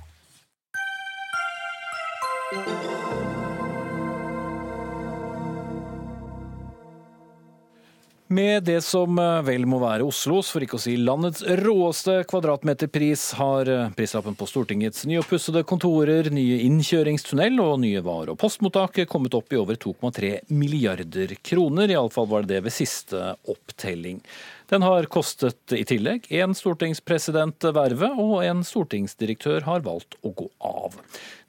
Med 8.34 8.64
det 8.64 8.80
som 8.82 9.20
eh, 9.20 9.42
vel 9.46 9.66
må 9.70 9.78
være 9.82 10.06
Oslos, 10.08 10.48
for 10.54 10.64
ikke 10.64 10.78
å 10.80 10.82
si 10.82 10.96
landets 10.98 11.44
råeste 11.60 12.16
kvadratmeterpris, 12.32 13.26
har 13.38 13.70
eh, 13.70 13.92
prislappen 13.98 14.38
på 14.40 14.48
Stortingets 14.50 15.04
nyoppussede 15.10 15.62
kontorer, 15.70 16.32
nye 16.34 16.62
innkjøringstunnel 16.66 17.60
og 17.62 17.76
nye 17.84 18.02
vare- 18.06 18.34
og 18.34 18.40
postmottak 18.42 19.04
kommet 19.12 19.38
opp 19.38 19.54
i 19.54 19.60
over 19.60 19.78
2,3 19.78 20.34
milliarder 20.56 21.36
kroner. 21.46 21.94
Iallfall 21.94 22.30
var 22.32 22.48
det 22.48 22.56
det 22.56 22.66
ved 22.66 22.78
siste 22.80 23.36
opptelling. 23.50 24.24
Den 24.72 24.86
har 24.88 25.06
kostet 25.12 25.76
i 25.76 25.84
tillegg 25.86 26.26
en 26.34 26.58
stortingspresident 26.58 27.70
vervet, 27.76 28.18
og 28.18 28.40
en 28.48 28.66
stortingsdirektør 28.66 29.68
har 29.68 29.86
valgt 29.86 30.18
å 30.26 30.34
gå 30.34 30.50
av. 30.64 30.98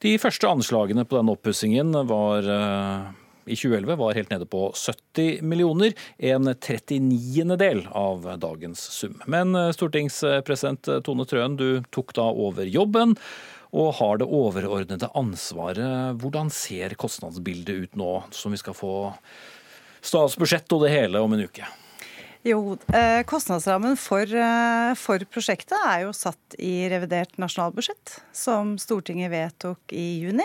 De 0.05 0.19
første 0.21 0.51
anslagene 0.51 1.07
på 1.09 1.17
den 1.17 1.33
oppussingen 1.33 1.97
var 2.11 2.45
eh, 2.45 3.13
i 3.47 3.57
2011 3.57 3.99
var 4.01 4.19
helt 4.19 4.31
nede 4.33 4.49
på 4.51 4.67
70 4.77 5.43
millioner, 5.43 5.93
en 6.19 6.51
39. 6.55 7.57
del 7.61 7.85
av 7.93 8.29
dagens 8.43 8.81
sum. 8.95 9.21
Men 9.27 9.55
eh, 9.59 9.73
stortingspresident 9.77 10.91
Tone 11.05 11.29
Trøen, 11.29 11.59
du 11.61 11.83
tok 11.95 12.15
da 12.17 12.29
over 12.31 12.69
jobben 12.69 13.17
og 13.75 13.95
har 13.99 14.21
det 14.23 14.31
overordnede 14.31 15.11
ansvaret. 15.19 16.21
Hvordan 16.23 16.51
ser 16.55 16.95
kostnadsbildet 16.99 17.87
ut 17.87 17.97
nå, 17.99 18.13
som 18.31 18.55
vi 18.55 18.61
skal 18.61 18.77
få 18.79 18.95
statsbudsjett 20.05 20.71
og 20.77 20.85
det 20.85 20.93
hele 20.95 21.23
om 21.25 21.35
en 21.35 21.43
uke? 21.49 21.67
Jo, 22.45 22.77
eh, 22.93 23.23
kostnadsrammen 23.25 23.97
for, 23.97 24.23
eh, 24.23 24.95
for, 25.01 25.19
prosjektet 25.33 25.79
er 25.81 26.03
jo 26.03 26.13
satt 26.13 26.59
i 26.59 26.87
revidert 26.93 27.39
nasjonalbudsjett, 27.41 28.21
som 28.33 28.77
Stortinget 28.77 29.31
vedtok 29.33 29.79
i 29.97 30.21
juni. 30.21 30.45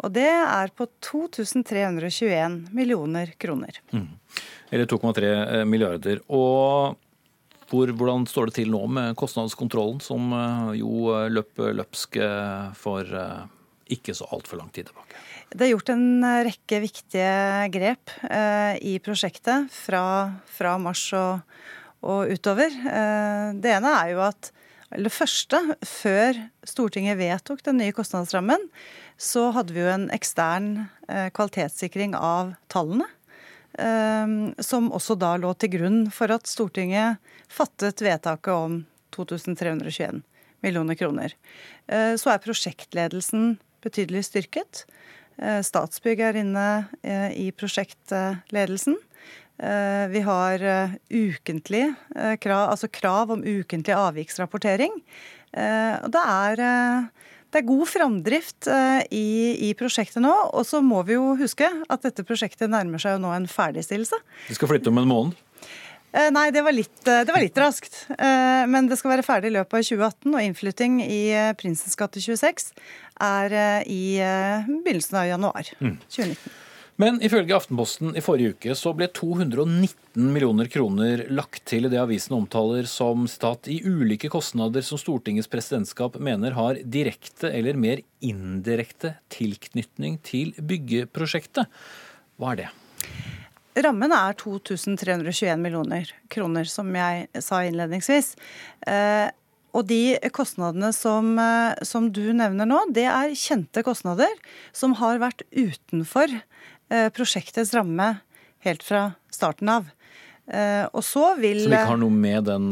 Og 0.00 0.12
det 0.16 0.28
er 0.30 0.72
på 0.72 0.86
2321 1.04 2.72
millioner 2.76 3.34
kroner. 3.40 3.80
Mm. 3.92 4.08
Eller 4.70 4.88
2,3 4.88 5.30
eh, 5.30 5.64
milliarder. 5.68 6.22
Og 6.28 6.96
hvor, 7.70 7.92
hvordan 7.94 8.26
står 8.26 8.50
det 8.50 8.58
til 8.62 8.72
nå 8.72 8.82
med 8.90 9.16
kostnadskontrollen, 9.18 10.00
som 10.02 10.32
jo 10.74 11.12
løp 11.30 11.60
løpsk 11.78 12.16
for 12.74 13.12
ikke 13.94 14.14
så 14.16 14.26
altfor 14.34 14.58
lang 14.58 14.72
tid 14.74 14.88
tilbake? 14.88 15.18
Det 15.50 15.66
er 15.66 15.72
gjort 15.72 15.90
en 15.90 16.22
rekke 16.46 16.78
viktige 16.84 17.30
grep 17.74 18.12
eh, 18.30 18.76
i 18.86 18.96
prosjektet 19.02 19.70
fra, 19.74 20.02
fra 20.46 20.76
mars 20.82 21.02
og, 21.18 21.42
og 22.06 22.30
utover. 22.30 22.70
Eh, 22.70 23.46
det 23.58 23.74
ene 23.74 23.94
er 23.98 24.12
jo 24.14 24.24
at 24.28 24.52
eller 24.90 25.06
det 25.06 25.14
første, 25.14 25.58
før 25.86 26.38
Stortinget 26.66 27.18
vedtok 27.20 27.60
den 27.62 27.76
nye 27.78 27.94
kostnadsrammen, 27.94 28.64
så 29.20 29.50
hadde 29.52 29.76
vi 29.76 29.82
jo 29.82 29.90
en 29.92 30.08
ekstern 30.14 30.86
eh, 31.08 31.28
kvalitetssikring 31.36 32.16
av 32.16 32.54
tallene. 32.72 33.08
Eh, 33.78 34.26
som 34.58 34.90
også 34.90 35.14
da 35.18 35.36
lå 35.38 35.52
til 35.54 35.74
grunn 35.76 36.00
for 36.14 36.32
at 36.34 36.48
Stortinget 36.50 37.20
fattet 37.50 38.02
vedtaket 38.02 38.52
om 38.52 38.80
2321 39.14 40.22
millioner 40.64 40.98
kroner. 40.98 41.34
Eh, 41.86 42.14
så 42.20 42.34
er 42.34 42.42
prosjektledelsen 42.42 43.54
betydelig 43.84 44.26
styrket. 44.28 44.84
Eh, 45.38 45.60
Statsbygg 45.64 46.24
er 46.24 46.40
inne 46.42 46.66
i 47.32 47.50
prosjektledelsen. 47.52 48.98
Vi 49.60 50.20
har 50.24 50.62
ukentlig 51.12 51.82
krav, 52.40 52.70
altså 52.72 52.88
krav 52.88 53.28
om 53.34 53.42
ukentlig 53.44 53.92
avviksrapportering. 53.92 54.94
Og 55.52 56.08
det 56.14 56.22
er, 56.24 56.62
det 57.50 57.60
er 57.60 57.68
god 57.68 57.86
framdrift 57.90 58.68
i, 59.10 59.26
i, 59.68 59.70
prosjektet 59.78 60.22
nå. 60.22 60.32
Og 60.54 60.62
så 60.68 60.78
må 60.84 61.02
vi 61.08 61.16
jo 61.16 61.34
huske 61.40 61.66
at 61.66 62.06
dette 62.06 62.22
prosjektet 62.26 62.70
nærmer 62.70 63.02
seg 63.02 63.16
jo 63.16 63.22
nå 63.24 63.32
en 63.34 63.48
ferdigstillelse. 63.50 64.18
Vi 64.48 64.58
skal 64.58 64.70
flytte 64.70 64.92
om 64.92 65.00
en 65.02 65.10
måned? 65.10 65.46
Nei, 66.10 66.48
det 66.50 66.62
var, 66.66 66.74
litt, 66.74 67.04
det 67.06 67.30
var 67.30 67.42
litt 67.42 67.58
raskt. 67.58 68.00
Men 68.18 68.88
det 68.90 68.96
skal 68.98 69.12
være 69.12 69.26
ferdig 69.26 69.52
i 69.52 69.54
løpet 69.54 69.76
av 69.78 69.84
2018, 69.86 70.30
og 70.30 70.46
innflytting 70.46 70.96
i 71.04 71.20
Prinsens 71.58 71.98
gate 71.98 72.22
26 72.22 72.72
er 73.20 73.52
eh, 73.52 73.82
i 73.90 74.02
eh, 74.22 74.66
begynnelsen 74.66 75.20
av 75.20 75.28
januar 75.28 75.70
2019. 75.78 76.36
Men 77.00 77.16
ifølge 77.24 77.54
Aftenposten 77.56 78.12
i 78.18 78.20
forrige 78.20 78.52
uke 78.52 78.74
så 78.76 78.90
ble 78.96 79.06
219 79.16 80.26
millioner 80.34 80.68
kroner 80.68 81.22
lagt 81.32 81.62
til 81.70 81.86
i 81.86 81.90
det 81.92 82.00
avisen 82.02 82.34
omtaler 82.36 82.88
som 82.90 83.24
stat, 83.30 83.70
i 83.72 83.78
ulike 83.86 84.28
kostnader 84.32 84.84
som 84.84 85.00
Stortingets 85.00 85.48
presidentskap 85.48 86.18
mener 86.20 86.58
har 86.58 86.82
direkte 86.84 87.48
eller 87.56 87.78
mer 87.80 88.02
indirekte 88.20 89.14
tilknytning 89.32 90.18
til 90.26 90.52
byggeprosjektet. 90.60 91.70
Hva 92.36 92.52
er 92.52 92.64
det? 92.64 92.70
Rammen 93.80 94.12
er 94.12 94.36
2321 94.36 95.56
millioner 95.62 96.10
kroner, 96.28 96.68
som 96.68 96.90
jeg 96.98 97.28
sa 97.40 97.62
innledningsvis. 97.64 98.34
Eh, 98.90 99.30
og 99.70 99.86
de 99.88 100.18
kostnadene 100.34 100.90
som, 100.92 101.32
eh, 101.38 101.80
som, 101.86 102.10
du 102.12 102.26
nevner 102.34 102.68
nå, 102.68 102.82
det 102.92 103.06
er 103.08 103.38
kjente 103.38 103.86
kostnader 103.86 104.34
som 104.76 104.98
har 105.00 105.22
vært 105.22 105.46
utenfor 105.54 106.34
prosjektets 107.14 107.74
ramme 107.74 108.16
helt 108.66 108.82
fra 108.82 109.12
starten 109.30 109.68
av. 109.68 109.90
Eh, 110.50 110.84
og 110.90 111.04
så 111.06 111.34
vil 111.38 111.62
Som 111.62 111.76
ikke 111.76 111.90
har 111.92 112.00
noe 112.02 112.16
med 112.26 112.48
den 112.48 112.70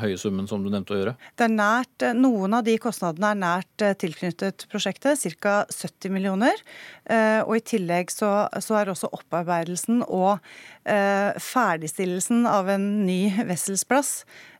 høye 0.00 0.18
summen 0.20 0.46
som 0.50 0.62
du 0.62 0.70
nevnte 0.70 0.94
å 0.94 1.00
gjøre? 1.00 1.16
Det 1.34 1.48
er 1.48 1.54
nært, 1.54 2.06
Noen 2.14 2.54
av 2.58 2.66
de 2.66 2.76
kostnadene 2.82 3.32
er 3.34 3.40
nært 3.42 3.86
tilknyttet 4.02 4.66
prosjektet, 4.70 5.24
ca. 5.42 5.58
70 5.72 6.14
millioner. 6.14 6.60
Og 7.46 7.52
i 7.56 7.62
tillegg 7.64 8.10
så, 8.10 8.30
så 8.62 8.78
er 8.80 8.90
også 8.90 9.10
opparbeidelsen 9.14 10.02
og 10.06 10.42
ferdigstillelsen 10.86 12.46
av 12.50 12.70
en 12.70 12.86
ny 13.06 13.20
Wessels 13.48 13.84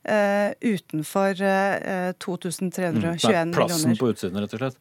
uh, 0.08 0.50
utenfor 0.60 1.42
uh, 1.42 2.12
2321 2.18 2.92
mm, 2.92 3.00
millioner. 3.00 3.52
Plassen 3.52 3.96
på 3.98 4.10
utsiden, 4.12 4.40
rett 4.40 4.56
og 4.56 4.62
slett? 4.62 4.80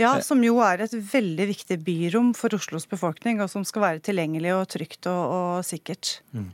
Ja, 0.00 0.16
eh. 0.16 0.24
som 0.24 0.42
jo 0.44 0.60
er 0.64 0.84
et 0.86 0.94
veldig 0.94 1.48
viktig 1.52 1.80
byrom 1.86 2.32
for 2.36 2.56
Oslos 2.56 2.88
befolkning, 2.90 3.40
og 3.42 3.50
som 3.52 3.64
skal 3.66 3.86
være 3.86 4.04
tilgjengelig 4.10 4.54
og 4.56 4.66
trygt 4.76 5.08
og, 5.10 5.22
og 5.36 5.68
sikkert. 5.68 6.18
Mm. 6.36 6.50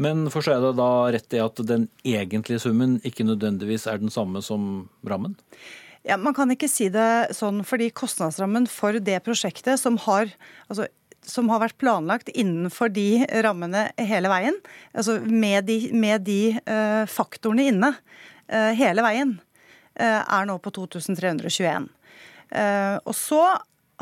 Men 0.00 0.28
forstår 0.32 0.56
jeg 0.56 0.64
det 0.64 0.76
da 0.78 0.92
rett 1.16 1.36
i 1.36 1.42
at 1.42 1.60
den 1.66 1.88
egentlige 2.06 2.62
summen 2.62 2.98
ikke 3.06 3.26
nødvendigvis 3.26 3.88
er 3.90 4.00
den 4.00 4.12
samme 4.12 4.42
som 4.44 4.88
rammen? 5.06 5.36
Ja, 6.06 6.16
Man 6.16 6.34
kan 6.34 6.50
ikke 6.52 6.70
si 6.70 6.88
det 6.88 7.34
sånn, 7.36 7.60
fordi 7.66 7.90
kostnadsrammen 7.92 8.66
for 8.70 8.96
det 8.96 9.18
prosjektet, 9.26 9.80
som 9.80 9.98
har 10.06 10.32
altså 10.68 10.88
som 11.26 11.50
har 11.52 11.60
vært 11.60 11.78
planlagt 11.80 12.30
innenfor 12.32 12.88
de 12.92 13.26
rammene 13.44 13.90
hele 14.00 14.30
veien, 14.32 14.56
altså 14.96 15.18
med 15.20 15.66
de, 15.68 15.78
med 15.92 16.24
de 16.24 16.56
uh, 16.64 17.04
faktorene 17.10 17.66
inne 17.68 17.90
uh, 17.92 18.72
hele 18.76 19.04
veien, 19.04 19.34
uh, 20.00 20.22
er 20.24 20.48
nå 20.48 20.56
på 20.64 20.72
2321. 20.78 21.90
og 23.04 23.14
så 23.14 23.42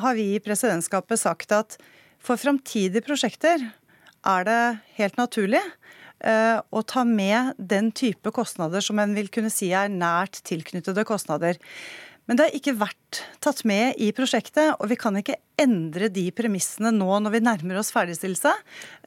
har 0.01 0.15
vi 0.17 0.37
i 0.37 0.41
presidentskapet 0.41 1.21
sagt 1.21 1.53
at 1.53 1.75
for 2.23 2.41
framtidige 2.41 3.05
prosjekter 3.05 3.61
er 4.27 4.49
det 4.49 4.63
helt 4.99 5.19
naturlig 5.21 5.63
å 6.19 6.81
ta 6.83 7.05
med 7.07 7.55
den 7.63 7.93
type 7.95 8.33
kostnader 8.35 8.83
som 8.83 8.99
en 8.99 9.13
vil 9.15 9.29
kunne 9.31 9.53
si 9.55 9.69
er 9.71 9.87
nært 9.93 10.41
tilknyttede 10.49 11.05
kostnader. 11.07 11.61
Men 12.29 12.37
det 12.37 12.45
har 12.45 12.57
ikke 12.59 12.77
vært 12.77 13.23
tatt 13.41 13.63
med 13.69 13.97
i 14.05 14.11
prosjektet, 14.13 14.75
og 14.77 14.91
vi 14.91 14.99
kan 15.01 15.17
ikke 15.17 15.39
endre 15.59 16.11
de 16.13 16.27
premissene 16.37 16.93
nå 16.93 17.09
når 17.25 17.35
vi 17.35 17.41
nærmer 17.47 17.81
oss 17.81 17.91
ferdigstillelse. 17.95 18.53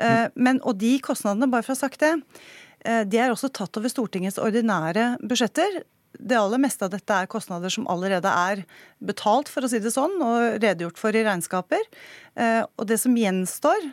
Eh, 0.01 0.25
men, 0.33 0.57
og 0.65 0.79
de 0.81 0.95
kostnadene, 1.05 1.49
bare 1.51 1.61
for 1.67 1.75
å 1.75 1.77
ha 1.77 1.83
sagt 1.83 2.01
det, 2.01 2.15
eh, 2.81 3.03
de 3.05 3.21
er 3.21 3.29
også 3.29 3.51
tatt 3.53 3.77
over 3.77 3.93
Stortingets 3.93 4.41
ordinære 4.41 5.19
budsjetter. 5.21 5.83
Det 6.17 6.37
aller 6.37 6.63
meste 6.65 6.87
av 6.87 6.95
dette 6.95 7.13
er 7.13 7.29
kostnader 7.29 7.71
som 7.71 7.85
allerede 7.93 8.33
er 8.49 8.65
betalt, 8.97 9.53
for 9.53 9.63
å 9.63 9.69
si 9.69 9.77
det 9.79 9.93
sånn, 9.93 10.17
og 10.17 10.57
redegjort 10.57 10.97
for 10.97 11.13
i 11.13 11.21
regnskaper. 11.27 11.85
Eh, 12.41 12.63
og 12.65 12.89
det 12.89 12.97
som 13.05 13.13
gjenstår, 13.13 13.85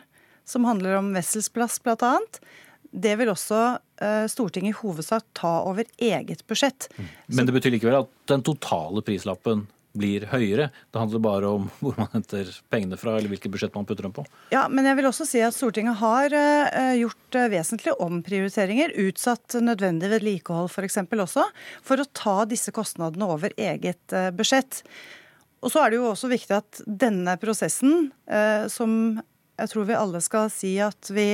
som 0.49 0.65
handler 0.65 0.97
om 0.99 1.13
Wessels 1.13 1.51
plass 1.53 1.77
bl.a., 1.83 2.17
det 2.91 3.15
vil 3.19 3.29
også 3.29 3.57
eh, 4.01 4.23
Stortinget 4.31 4.73
i 4.73 4.79
hovedsak 4.81 5.27
ta 5.37 5.59
over 5.69 5.85
eget 6.01 6.45
budsjett. 6.49 6.89
Mm. 6.97 7.09
Men 7.37 7.49
det 7.49 7.57
betyr 7.59 7.75
likevel 7.75 8.01
at 8.01 8.15
den 8.31 8.45
totale 8.45 9.03
prislappen 9.05 9.67
blir 9.99 10.25
høyere. 10.29 10.69
Det 10.93 11.01
handler 11.01 11.21
bare 11.21 11.51
om 11.59 11.67
hvor 11.83 11.97
man 11.99 12.09
henter 12.13 12.49
pengene 12.73 12.97
fra, 12.97 13.15
eller 13.17 13.31
hvilket 13.31 13.53
budsjett 13.53 13.77
man 13.77 13.87
putter 13.89 14.07
dem 14.07 14.15
på. 14.15 14.25
Ja, 14.53 14.65
men 14.71 14.89
jeg 14.89 14.99
vil 14.99 15.09
også 15.09 15.27
si 15.29 15.43
at 15.45 15.57
Stortinget 15.57 15.99
har 16.01 16.33
eh, 16.33 16.95
gjort 17.03 17.37
eh, 17.37 17.49
vesentlige 17.53 17.97
omprioriteringer. 18.05 18.97
Utsatt 19.05 19.59
nødvendig 19.61 20.11
vedlikehold 20.15 20.73
f.eks. 20.73 21.01
også, 21.29 21.45
for 21.85 22.01
å 22.01 22.09
ta 22.09 22.37
disse 22.49 22.73
kostnadene 22.73 23.29
over 23.29 23.53
eget 23.57 24.17
budsjett. 24.33 24.83
Og 25.59 25.73
så 25.73 25.83
er 25.83 25.91
det 25.91 25.99
jo 25.99 26.09
også 26.13 26.29
viktig 26.31 26.55
at 26.55 26.79
denne 26.87 27.33
prosessen, 27.35 28.13
som 28.71 28.93
jeg 29.59 29.71
tror 29.71 29.87
vi 29.89 29.97
alle 29.97 30.21
skal 30.23 30.49
si 30.53 30.73
at 30.83 31.11
vi 31.13 31.29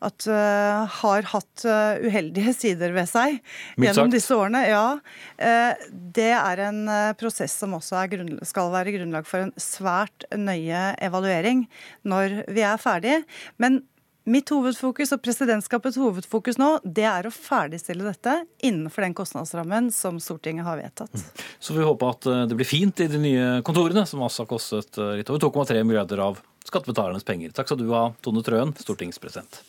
at, 0.00 0.24
uh, 0.32 0.86
har 0.88 1.26
hatt 1.28 1.64
uh, 1.68 2.00
uheldige 2.00 2.54
sider 2.56 2.94
ved 2.96 3.08
seg 3.10 3.36
gjennom 3.80 4.08
disse 4.12 4.32
årene. 4.36 4.62
Ja, 4.70 4.96
uh, 4.96 5.90
det 5.90 6.30
er 6.36 6.64
en 6.70 6.82
prosess 7.20 7.58
som 7.60 7.76
også 7.76 8.06
skal 8.48 8.72
være 8.72 8.96
grunnlag 8.96 9.28
for 9.28 9.44
en 9.44 9.54
svært 9.60 10.24
nøye 10.32 10.90
evaluering 11.04 11.66
når 12.08 12.42
vi 12.48 12.64
er 12.64 12.80
ferdige. 12.80 13.22
Men 13.60 13.82
Mitt 14.28 14.50
hovedfokus 14.52 15.14
og 15.16 15.22
presidentskapets 15.24 15.96
hovedfokus 16.00 16.58
nå, 16.60 16.74
det 16.84 17.06
er 17.08 17.26
å 17.26 17.32
ferdigstille 17.32 18.04
dette 18.04 18.34
innenfor 18.66 19.06
den 19.06 19.16
kostnadsrammen 19.16 19.88
som 19.94 20.20
Stortinget 20.20 20.68
har 20.68 20.76
vedtatt. 20.82 21.14
Mm. 21.14 21.48
Så 21.58 21.76
vi 21.76 21.86
håper 21.88 22.12
at 22.12 22.30
det 22.50 22.58
blir 22.58 22.68
fint 22.68 23.00
i 23.00 23.08
de 23.08 23.20
nye 23.22 23.48
kontorene, 23.66 24.04
som 24.06 24.22
altså 24.22 24.44
har 24.44 24.52
kostet 24.52 25.00
litt 25.20 25.32
over 25.32 25.40
2,3 25.48 25.84
milliarder 25.88 26.20
av 26.28 26.40
skattebetalernes 26.68 27.24
penger. 27.24 27.54
Takk 27.56 27.72
skal 27.72 27.80
du 27.80 27.88
ha, 27.94 28.10
Tone 28.20 28.44
Trøen, 28.44 28.76
stortingspresident. 28.76 29.62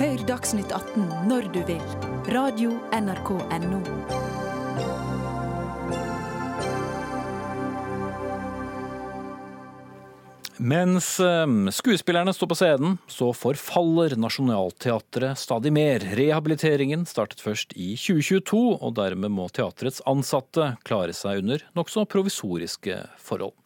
Hør 0.00 0.22
Dagsnytt 0.28 0.72
18 0.72 1.28
når 1.28 1.50
du 1.52 1.60
vil. 1.68 1.86
Radio 2.32 2.76
NRK 2.96 3.36
Radio.nrk.no. 3.36 4.29
Mens 10.60 11.14
ehm, 11.24 11.70
skuespillerne 11.72 12.34
står 12.36 12.48
på 12.50 12.56
scenen, 12.58 12.98
så 13.08 13.30
forfaller 13.32 14.12
Nationaltheatret 14.20 15.38
stadig 15.40 15.70
mer. 15.72 16.04
Rehabiliteringen 16.18 17.06
startet 17.08 17.40
først 17.40 17.72
i 17.80 17.94
2022, 17.96 18.58
og 18.76 18.92
dermed 18.98 19.32
må 19.32 19.46
teatrets 19.56 20.02
ansatte 20.10 20.74
klare 20.84 21.14
seg 21.16 21.40
under 21.40 21.64
nokså 21.78 22.04
provisoriske 22.12 22.98
forhold. 23.24 23.56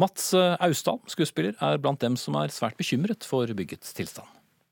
Mats 0.00 0.30
Austdal, 0.32 1.02
skuespiller, 1.12 1.52
er 1.60 1.76
blant 1.84 2.00
dem 2.00 2.16
som 2.16 2.38
er 2.40 2.54
svært 2.54 2.80
bekymret 2.80 3.28
for 3.28 3.52
byggets 3.52 3.92
tilstand. 3.92 4.30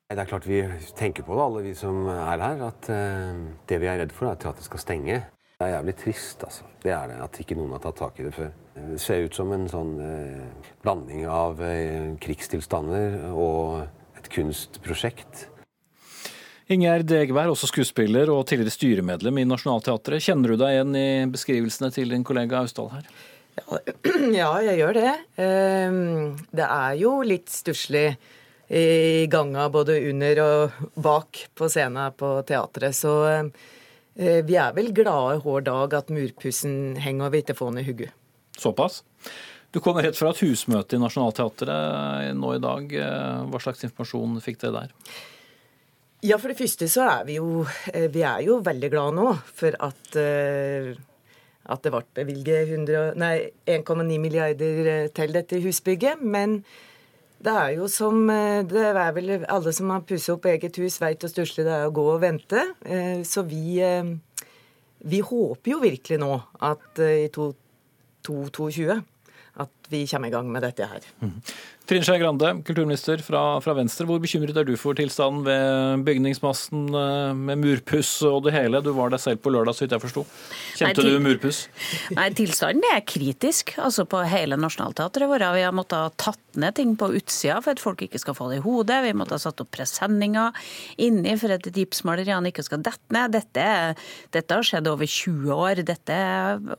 Det 0.09 0.17
er 0.17 0.31
klart 0.33 0.49
Vi 0.49 0.63
tenker 0.97 1.29
på 1.29 1.37
det, 1.37 1.45
alle 1.45 1.67
vi 1.69 1.75
som 1.77 2.09
er 2.09 2.41
her, 2.41 2.65
at 2.71 2.89
det 3.69 3.83
vi 3.85 3.93
er 3.93 4.01
redd 4.01 4.17
for, 4.17 4.31
er 4.31 4.39
at 4.39 4.41
teatret 4.47 4.65
skal 4.65 4.81
stenge. 4.81 5.21
Det 5.61 5.67
er 5.67 5.75
jævlig 5.75 5.93
trist, 6.01 6.45
altså. 6.47 6.63
Det 6.81 6.93
er 6.97 7.11
det, 7.11 7.17
at 7.21 7.35
ikke 7.43 7.57
noen 7.59 7.75
har 7.75 7.81
tatt 7.85 7.99
tak 8.01 8.17
i 8.17 8.25
det 8.25 8.31
før. 8.33 8.47
Det 8.81 9.01
ser 9.03 9.27
ut 9.27 9.35
som 9.37 9.51
en 9.53 9.67
sånn 9.69 9.91
eh, 10.01 10.69
blanding 10.81 11.27
av 11.29 11.59
eh, 11.61 12.15
krigstilstander 12.17 13.27
og 13.29 13.83
et 14.17 14.31
kunstprosjekt. 14.33 15.43
Ingjerd 16.73 17.13
Egeberg, 17.13 17.53
også 17.53 17.69
skuespiller 17.69 18.33
og 18.33 18.47
tidligere 18.49 18.73
styremedlem 18.73 19.43
i 19.43 19.45
Nationaltheatret. 19.51 20.25
Kjenner 20.25 20.55
du 20.55 20.63
deg 20.63 20.79
igjen 20.79 20.97
i 20.97 21.09
beskrivelsene 21.29 21.93
til 21.93 22.15
din 22.15 22.25
kollega 22.25 22.63
Austdal 22.65 22.89
her? 22.95 23.11
Ja, 24.33 24.55
jeg 24.71 24.79
gjør 24.81 24.97
det. 24.97 25.13
Ehm, 25.45 26.39
det 26.57 26.71
er 26.71 26.97
jo 27.03 27.19
litt 27.21 27.53
stusslig 27.53 28.07
i 28.73 29.27
ganga 29.29 29.69
både 29.69 29.99
under 30.09 30.41
og 30.47 30.81
bak 30.97 31.45
på 31.53 31.69
scenen 31.69 32.17
på 32.17 32.39
teatret. 32.49 32.97
Så 32.97 33.19
Eh, 33.29 33.45
vi 34.21 34.57
er 34.61 34.75
vel 34.77 34.91
glade 34.93 35.39
hver 35.41 35.63
dag 35.65 35.95
at 35.97 36.11
murpussen 36.13 36.99
henger 37.01 37.33
får 37.57 37.71
ned 37.73 37.87
hugget. 37.89 38.13
Såpass? 38.61 39.01
Du 39.71 39.79
kommer 39.81 40.03
rett 40.03 40.19
fra 40.19 40.33
et 40.33 40.41
husmøte 40.43 40.99
i 40.99 41.01
Nationaltheatret 41.01 42.35
nå 42.35 42.55
i 42.57 42.63
dag. 42.63 42.91
Eh, 42.91 43.43
hva 43.47 43.61
slags 43.63 43.85
informasjon 43.87 44.41
fikk 44.43 44.59
dere 44.65 44.81
der? 44.81 45.13
Ja, 46.27 46.37
For 46.37 46.51
det 46.51 46.59
første 46.59 46.89
så 46.91 47.07
er 47.07 47.25
vi 47.29 47.39
jo, 47.39 47.65
eh, 47.95 48.09
vi 48.11 48.25
er 48.27 48.43
jo 48.45 48.59
veldig 48.67 48.91
glade 48.91 49.17
nå 49.17 49.31
for 49.47 49.79
at, 49.79 50.19
at 50.19 51.87
det 51.87 51.93
ble 51.95 52.03
bevilget 52.19 52.75
1,9 52.75 54.19
milliarder 54.19 55.09
til 55.15 55.33
dette 55.39 55.63
husbygget. 55.63 56.21
Men 56.21 56.65
det 57.41 57.53
er 57.53 57.71
jo 57.79 57.87
som 57.89 58.29
eh, 58.33 58.63
Det 58.69 58.83
er 58.91 59.13
vel 59.17 59.33
alle 59.49 59.73
som 59.73 59.93
har 59.95 60.05
pusset 60.09 60.35
opp 60.35 60.49
eget 60.51 60.77
hus, 60.81 60.99
veit 61.01 61.23
hvor 61.23 61.33
stusslig 61.33 61.65
det 61.67 61.73
er 61.77 61.89
å 61.89 61.95
gå 61.95 62.05
og 62.13 62.21
vente. 62.23 62.67
Eh, 62.85 63.23
så 63.25 63.45
vi, 63.49 63.81
eh, 63.81 64.13
vi 65.09 65.23
håper 65.25 65.73
jo 65.73 65.81
virkelig 65.81 66.21
nå 66.21 66.35
at 66.69 67.01
i 67.01 67.31
2022 67.33 69.01
at 69.61 69.91
vi 69.91 70.05
kommer 70.07 70.29
i 70.29 70.35
gang 70.35 70.51
med 70.53 70.65
dette 70.65 70.87
her. 70.87 71.07
Mm. 71.21 71.39
Trine 71.91 72.07
Skei 72.07 72.21
Grande, 72.21 72.53
kulturminister 72.63 73.19
fra, 73.19 73.41
fra, 73.59 73.73
Venstre. 73.75 74.05
Hvor 74.07 74.21
bekymret 74.23 74.55
er 74.61 74.67
du 74.69 74.77
for 74.79 74.95
tilstanden 74.95 75.43
ved 75.43 76.05
bygningsmassen 76.07 76.85
eh, 76.95 77.33
med 77.35 77.59
murpuss 77.59 78.13
og 78.29 78.45
det 78.45 78.53
hele? 78.55 78.79
Du 78.87 78.93
var 78.95 79.11
der 79.11 79.19
selv 79.19 79.41
på 79.43 79.51
lørdag, 79.51 79.75
så 79.75 79.83
vidt 79.83 79.97
jeg 79.97 80.05
forsto. 80.05 80.23
Kjente 80.79 81.03
Nei, 81.03 81.17
du 81.17 81.25
murpuss? 81.25 81.65
Nei, 82.15 82.29
tilstanden 82.39 82.87
er 82.93 83.03
kritisk. 83.03 83.75
Altså 83.83 84.05
på 84.07 84.21
hele 84.23 84.55
Nationaltheatret 84.63 85.33
vårt. 85.33 85.49
Vi 85.57 85.65
har 85.67 85.75
måttet 85.75 85.99
ha 85.99 86.13
tatt 86.15 86.61
ned 86.63 86.77
ting 86.79 86.93
på 86.99 87.09
utsida 87.19 87.59
for 87.59 87.75
at 87.75 87.83
folk 87.83 88.07
ikke 88.07 88.23
skal 88.23 88.39
få 88.39 88.53
det 88.53 88.61
i 88.61 88.63
hodet. 88.63 89.01
Vi 89.09 89.17
måtte 89.19 89.35
ha 89.35 89.43
satt 89.43 89.59
opp 89.65 89.73
presenninger 89.75 90.63
inni 91.03 91.35
for 91.43 91.57
at 91.57 91.67
gipsmaleriene 91.75 92.55
ikke 92.55 92.69
skal 92.69 92.85
dette 92.87 93.11
ned. 93.11 93.35
Dette, 93.35 93.67
dette, 94.31 94.61
har 94.61 94.71
skjedd 94.71 94.93
over 94.95 95.11
20 95.11 95.59
år. 95.59 95.83
Dette, 95.91 96.21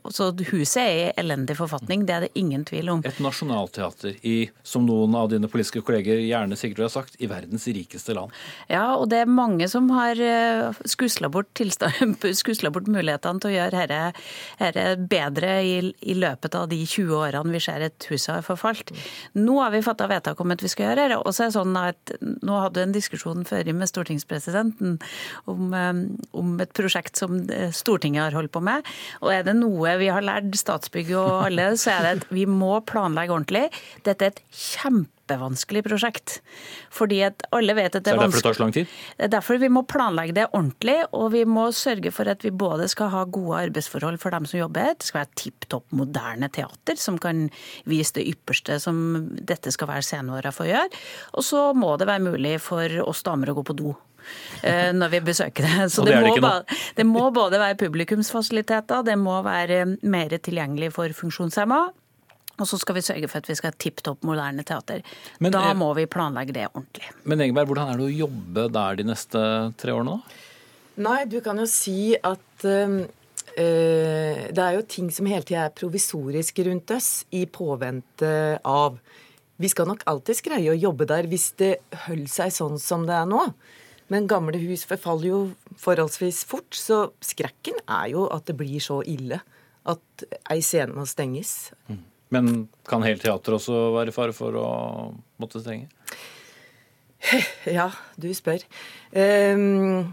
så 0.08 0.32
huset 0.54 0.82
er 0.86 0.96
i 0.96 1.06
elendig 1.20 1.60
forfatning, 1.60 2.08
det 2.08 2.16
er 2.16 2.26
det 2.26 2.32
ingen 2.40 2.64
tvil 2.64 2.94
om. 2.96 3.04
Et 3.04 3.20
nasjonalteater 3.20 4.16
i, 4.24 4.38
som 4.64 4.88
noen 4.88 5.01
noen 5.02 5.18
av 5.18 5.30
dine 5.32 5.50
politiske 5.50 5.82
kolleger 5.84 6.20
gjerne 6.22 6.56
sikkert 6.58 6.80
vil 6.80 6.86
ha 6.86 6.92
sagt, 6.92 7.16
i 7.22 7.28
verdens 7.30 7.66
rikeste 7.66 8.14
land. 8.16 8.34
Ja, 8.70 8.94
og 8.96 9.08
det 9.12 9.22
er 9.22 9.30
mange 9.30 9.68
som 9.70 9.88
har 9.94 10.18
eh, 10.20 10.82
skusla 10.88 11.30
bort, 11.32 11.50
bort, 12.72 12.90
mulighetene 12.92 13.42
til 13.42 13.50
å 13.50 13.54
gjøre 13.54 13.86
dette 13.90 14.84
bedre 15.10 15.54
i, 15.64 15.74
i, 16.00 16.16
løpet 16.18 16.56
av 16.58 16.68
de 16.70 16.78
20 16.84 17.14
årene 17.18 17.54
vi 17.54 17.62
ser 17.62 17.84
et 17.86 18.08
hus 18.10 18.28
har 18.30 18.44
forfalt. 18.46 18.92
Nå 19.38 19.58
har 19.60 19.72
vi 19.74 19.82
fatta 19.84 20.08
vedtak 20.10 20.40
om 20.42 20.54
at 20.54 20.62
vi 20.62 20.70
skal 20.70 20.90
gjøre 20.90 21.08
dette. 21.08 21.20
Og 21.22 21.34
så 21.34 21.46
er 21.46 21.50
det 21.50 21.58
sånn 21.58 21.78
at 21.78 22.14
Nå 22.42 22.58
hadde 22.58 22.78
du 22.78 22.82
en 22.84 22.94
diskusjon 22.94 23.44
før 23.46 23.68
med 23.76 23.90
stortingspresidenten 23.90 24.98
om, 25.50 25.74
eh, 25.76 25.92
om 26.38 26.54
et 26.62 26.72
prosjekt 26.76 27.18
som 27.20 27.38
eh, 27.50 27.70
Stortinget 27.74 28.28
har 28.28 28.38
holdt 28.38 28.54
på 28.54 28.62
med. 28.64 28.86
Og 29.22 29.32
er 29.34 29.46
det 29.46 29.56
noe 29.58 29.96
vi 30.00 30.10
har 30.12 30.24
lært 30.24 30.52
Statsbygg 30.58 31.12
og 31.18 31.46
alle, 31.48 31.72
så 31.80 31.96
er 31.96 32.04
det 32.04 32.12
at 32.20 32.28
vi 32.34 32.46
må 32.48 32.74
planlegge 32.88 33.34
ordentlig. 33.34 33.66
Dette 34.06 34.28
er 34.28 34.34
et 34.34 34.42
kjempe 34.52 34.91
kjempevanskelig 35.32 35.82
prosjekt. 35.84 36.40
Fordi 36.92 37.22
at 37.24 37.42
alle 37.52 37.74
vet 37.74 37.96
at 37.96 38.04
det 38.04 38.12
er 38.12 38.18
vanskelig. 38.18 38.42
Så 38.42 38.48
er 38.48 38.52
det 38.52 38.52
derfor 38.52 38.52
det 38.52 38.52
tar 38.52 38.58
så 38.58 38.62
lang 38.62 38.72
tid? 38.72 38.86
Det 39.16 39.24
er 39.24 39.32
derfor 39.32 39.58
vi 39.62 39.68
må 39.68 39.82
planlegge 39.88 40.34
det 40.36 40.46
ordentlig, 40.52 40.98
og 41.12 41.32
vi 41.32 41.44
må 41.44 41.70
sørge 41.72 42.12
for 42.12 42.28
at 42.28 42.44
vi 42.44 42.50
både 42.50 42.88
skal 42.88 43.10
ha 43.12 43.24
gode 43.24 43.62
arbeidsforhold 43.68 44.18
for 44.18 44.30
dem 44.30 44.46
som 44.46 44.60
jobber, 44.60 44.94
det 44.98 45.08
skal 45.08 45.22
være 45.22 45.34
tipp 45.36 45.68
topp 45.68 45.86
moderne 45.92 46.48
teater 46.52 46.96
som 46.96 47.18
kan 47.18 47.48
vise 47.88 48.18
det 48.18 48.26
ypperste 48.28 48.78
som 48.82 49.28
dette 49.32 49.72
skal 49.72 49.88
være 49.88 50.06
sceneåra 50.06 50.52
for 50.52 50.66
å 50.66 50.72
gjøre, 50.72 51.02
og 51.32 51.46
så 51.46 51.68
må 51.76 51.96
det 51.96 52.08
være 52.10 52.26
mulig 52.26 52.56
for 52.62 53.02
oss 53.06 53.22
damer 53.26 53.52
å 53.52 53.56
gå 53.58 53.64
på 53.66 53.76
do 53.78 53.94
eh, 54.62 54.90
når 54.92 55.14
vi 55.14 55.22
besøker 55.32 55.66
det. 55.68 55.88
Så 55.94 56.04
det, 56.06 56.16
det, 56.16 56.26
må 56.26 56.36
bare, 56.42 56.78
det, 56.98 57.06
må 57.08 57.28
både 57.34 57.60
være 57.62 57.78
publikumsfasiliteter, 57.80 59.06
det 59.06 59.18
må 59.20 59.40
være 59.46 59.84
mer 60.02 60.36
tilgjengelig 60.38 60.92
for 60.96 61.14
funksjonshemma, 61.16 61.84
og 62.62 62.68
så 62.70 62.78
skal 62.80 62.96
vi 62.96 63.04
sørge 63.04 63.30
for 63.30 63.42
at 63.42 63.50
vi 63.50 63.56
skal 63.58 63.72
ha 63.72 63.78
tipp 63.82 64.02
topp 64.06 64.24
moderne 64.26 64.64
teater. 64.66 65.02
Men, 65.42 65.54
da 65.54 65.72
må 65.78 65.90
vi 65.98 66.06
planlegge 66.10 66.54
det 66.56 66.68
ordentlig. 66.70 67.10
Men 67.28 67.44
Egeberg, 67.44 67.72
hvordan 67.72 67.92
er 67.92 68.00
det 68.00 68.08
å 68.08 68.20
jobbe 68.22 68.68
der 68.72 69.00
de 69.00 69.08
neste 69.10 69.42
tre 69.80 69.96
årene, 69.96 70.16
da? 70.18 70.38
Nei, 71.02 71.18
du 71.24 71.38
kan 71.44 71.56
jo 71.56 71.66
si 71.68 72.12
at 72.14 72.66
øh, 72.68 73.02
det 73.56 74.64
er 74.64 74.76
jo 74.76 74.86
ting 74.88 75.08
som 75.12 75.28
hele 75.28 75.44
tida 75.48 75.66
er 75.66 75.76
provisoriske 75.76 76.66
rundt 76.68 76.92
oss 76.94 77.10
i 77.32 77.46
påvente 77.48 78.32
av 78.64 79.00
Vi 79.62 79.68
skal 79.70 79.86
nok 79.86 80.02
alltids 80.10 80.42
greie 80.42 80.72
å 80.72 80.78
jobbe 80.78 81.06
der 81.06 81.28
hvis 81.30 81.52
det 81.60 81.76
holder 82.08 82.30
seg 82.32 82.54
sånn 82.54 82.78
som 82.82 83.04
det 83.06 83.14
er 83.14 83.28
nå. 83.30 83.44
Men 84.12 84.28
gamle 84.28 84.58
hus 84.60 84.82
forfaller 84.88 85.28
jo 85.28 85.40
forholdsvis 85.80 86.42
fort, 86.48 86.74
så 86.74 87.12
skrekken 87.24 87.78
er 87.86 88.10
jo 88.12 88.26
at 88.32 88.48
det 88.48 88.56
blir 88.58 88.82
så 88.82 89.00
ille 89.08 89.38
at 89.88 90.24
ei 90.52 90.60
scene 90.64 90.94
må 90.96 91.06
stenges. 91.08 91.72
Mm. 91.88 92.02
Men 92.32 92.66
kan 92.88 93.04
hele 93.04 93.20
teatret 93.20 93.58
også 93.58 93.92
være 93.96 94.12
i 94.12 94.16
fare 94.16 94.34
for 94.36 94.56
å 94.58 94.68
måtte 95.42 95.62
stenge? 95.64 95.90
Ja, 97.78 97.92
du 98.18 98.32
spør. 98.34 98.64
Um, 99.14 100.10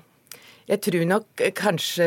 jeg 0.69 0.83
tror 0.85 1.05
nok 1.09 1.41
kanskje 1.57 2.05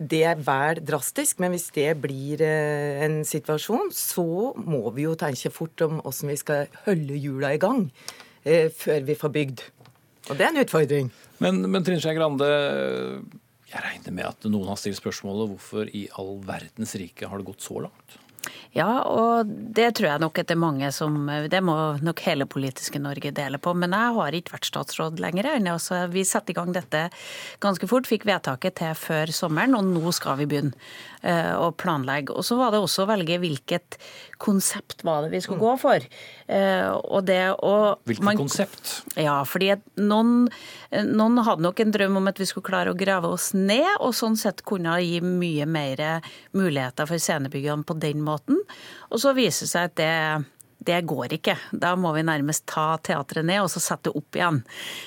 det 0.00 0.22
er 0.24 0.38
vel 0.40 0.80
drastisk, 0.88 1.42
men 1.42 1.52
hvis 1.52 1.66
det 1.76 1.90
blir 2.00 2.40
eh, 2.40 3.02
en 3.04 3.18
situasjon, 3.28 3.90
så 3.92 4.24
må 4.56 4.88
vi 4.96 5.04
jo 5.04 5.12
tenke 5.20 5.52
fort 5.52 5.84
om 5.84 5.98
hvordan 6.00 6.32
vi 6.32 6.38
skal 6.40 6.78
holde 6.86 7.18
hjula 7.20 7.52
i 7.52 7.60
gang 7.60 7.84
eh, 8.48 8.70
før 8.72 9.04
vi 9.04 9.18
får 9.20 9.34
bygd. 9.36 9.66
Og 10.30 10.38
det 10.38 10.46
er 10.46 10.54
en 10.54 10.62
utfordring. 10.62 11.12
Men, 11.44 11.60
men 11.68 11.84
Trine 11.84 12.00
Skei 12.00 12.16
Grande, 12.16 12.48
jeg 13.68 13.84
regner 13.84 14.16
med 14.16 14.30
at 14.30 14.48
noen 14.48 14.72
har 14.72 14.80
stilt 14.80 15.02
spørsmålet 15.02 15.52
hvorfor 15.52 15.92
i 15.92 16.06
all 16.16 16.38
verdens 16.48 16.96
rike 16.96 17.28
har 17.28 17.36
det 17.36 17.50
gått 17.52 17.68
så 17.68 17.84
langt? 17.84 18.16
Ja, 18.74 19.04
og 19.06 19.46
det 19.46 19.92
tror 19.94 20.08
jeg 20.08 20.22
nok 20.24 20.38
at 20.40 20.48
det 20.50 20.56
er 20.56 20.58
mange 20.58 20.88
som 20.94 21.28
Det 21.50 21.60
må 21.62 21.74
nok 22.02 22.20
hele 22.26 22.46
politiske 22.50 22.98
Norge 22.98 23.30
dele 23.34 23.60
på. 23.62 23.70
Men 23.78 23.94
jeg 23.94 24.14
har 24.16 24.34
ikke 24.34 24.56
vært 24.56 24.66
statsråd 24.66 25.22
lenger. 25.22 25.46
Altså, 25.70 26.00
vi 26.10 26.24
satte 26.26 26.50
i 26.50 26.56
gang 26.58 26.72
dette 26.74 27.06
ganske 27.62 27.86
fort, 27.90 28.08
fikk 28.10 28.26
vedtaket 28.26 28.80
til 28.80 28.96
før 28.98 29.30
sommeren, 29.34 29.76
og 29.78 29.86
nå 29.86 30.14
skal 30.14 30.40
vi 30.40 30.48
begynne 30.50 30.74
uh, 31.22 31.54
å 31.62 31.70
planlegge. 31.70 32.34
Og 32.34 32.42
så 32.46 32.58
var 32.58 32.74
det 32.74 32.82
også 32.82 33.04
å 33.04 33.10
velge 33.12 33.38
hvilket 33.44 33.98
konsept 34.42 35.06
var 35.06 35.22
det 35.22 35.30
vi 35.36 35.42
skulle 35.44 35.62
gå 35.62 35.76
for. 35.78 36.08
Uh, 36.50 36.98
og 36.98 37.30
det 37.30 37.44
å 37.54 37.76
Hvilket 38.10 38.26
man, 38.26 38.42
konsept? 38.42 38.96
Ja, 39.14 39.36
fordi 39.46 39.70
noen, 40.02 40.48
noen 40.90 41.44
hadde 41.46 41.62
nok 41.62 41.84
en 41.84 41.94
drøm 41.94 42.18
om 42.18 42.32
at 42.32 42.42
vi 42.42 42.50
skulle 42.50 42.66
klare 42.66 42.90
å 42.90 42.98
grave 42.98 43.30
oss 43.30 43.52
ned, 43.54 43.86
og 44.00 44.16
sånn 44.18 44.34
sett 44.40 44.66
kunne 44.66 44.98
gi 44.98 45.22
mye 45.22 45.70
mer 45.70 46.04
muligheter 46.58 47.06
for 47.06 47.22
scenebyggene 47.22 47.86
på 47.86 48.00
den 48.02 48.26
måten. 48.26 48.63
Og 49.10 49.22
så 49.22 49.34
viser 49.36 49.66
det 49.66 49.72
seg 49.74 49.90
at 49.90 49.96
det 50.00 50.12
det 50.84 51.00
går 51.08 51.32
ikke. 51.38 51.54
Da 51.72 51.94
må 51.96 52.12
vi 52.16 52.24
nærmest 52.26 52.66
ta 52.70 52.98
teatret 53.04 53.46
ned 53.46 53.62
og 53.64 53.70
så 53.72 53.80
sette 53.82 54.12
opp 54.12 54.36
igjen. 54.36 54.60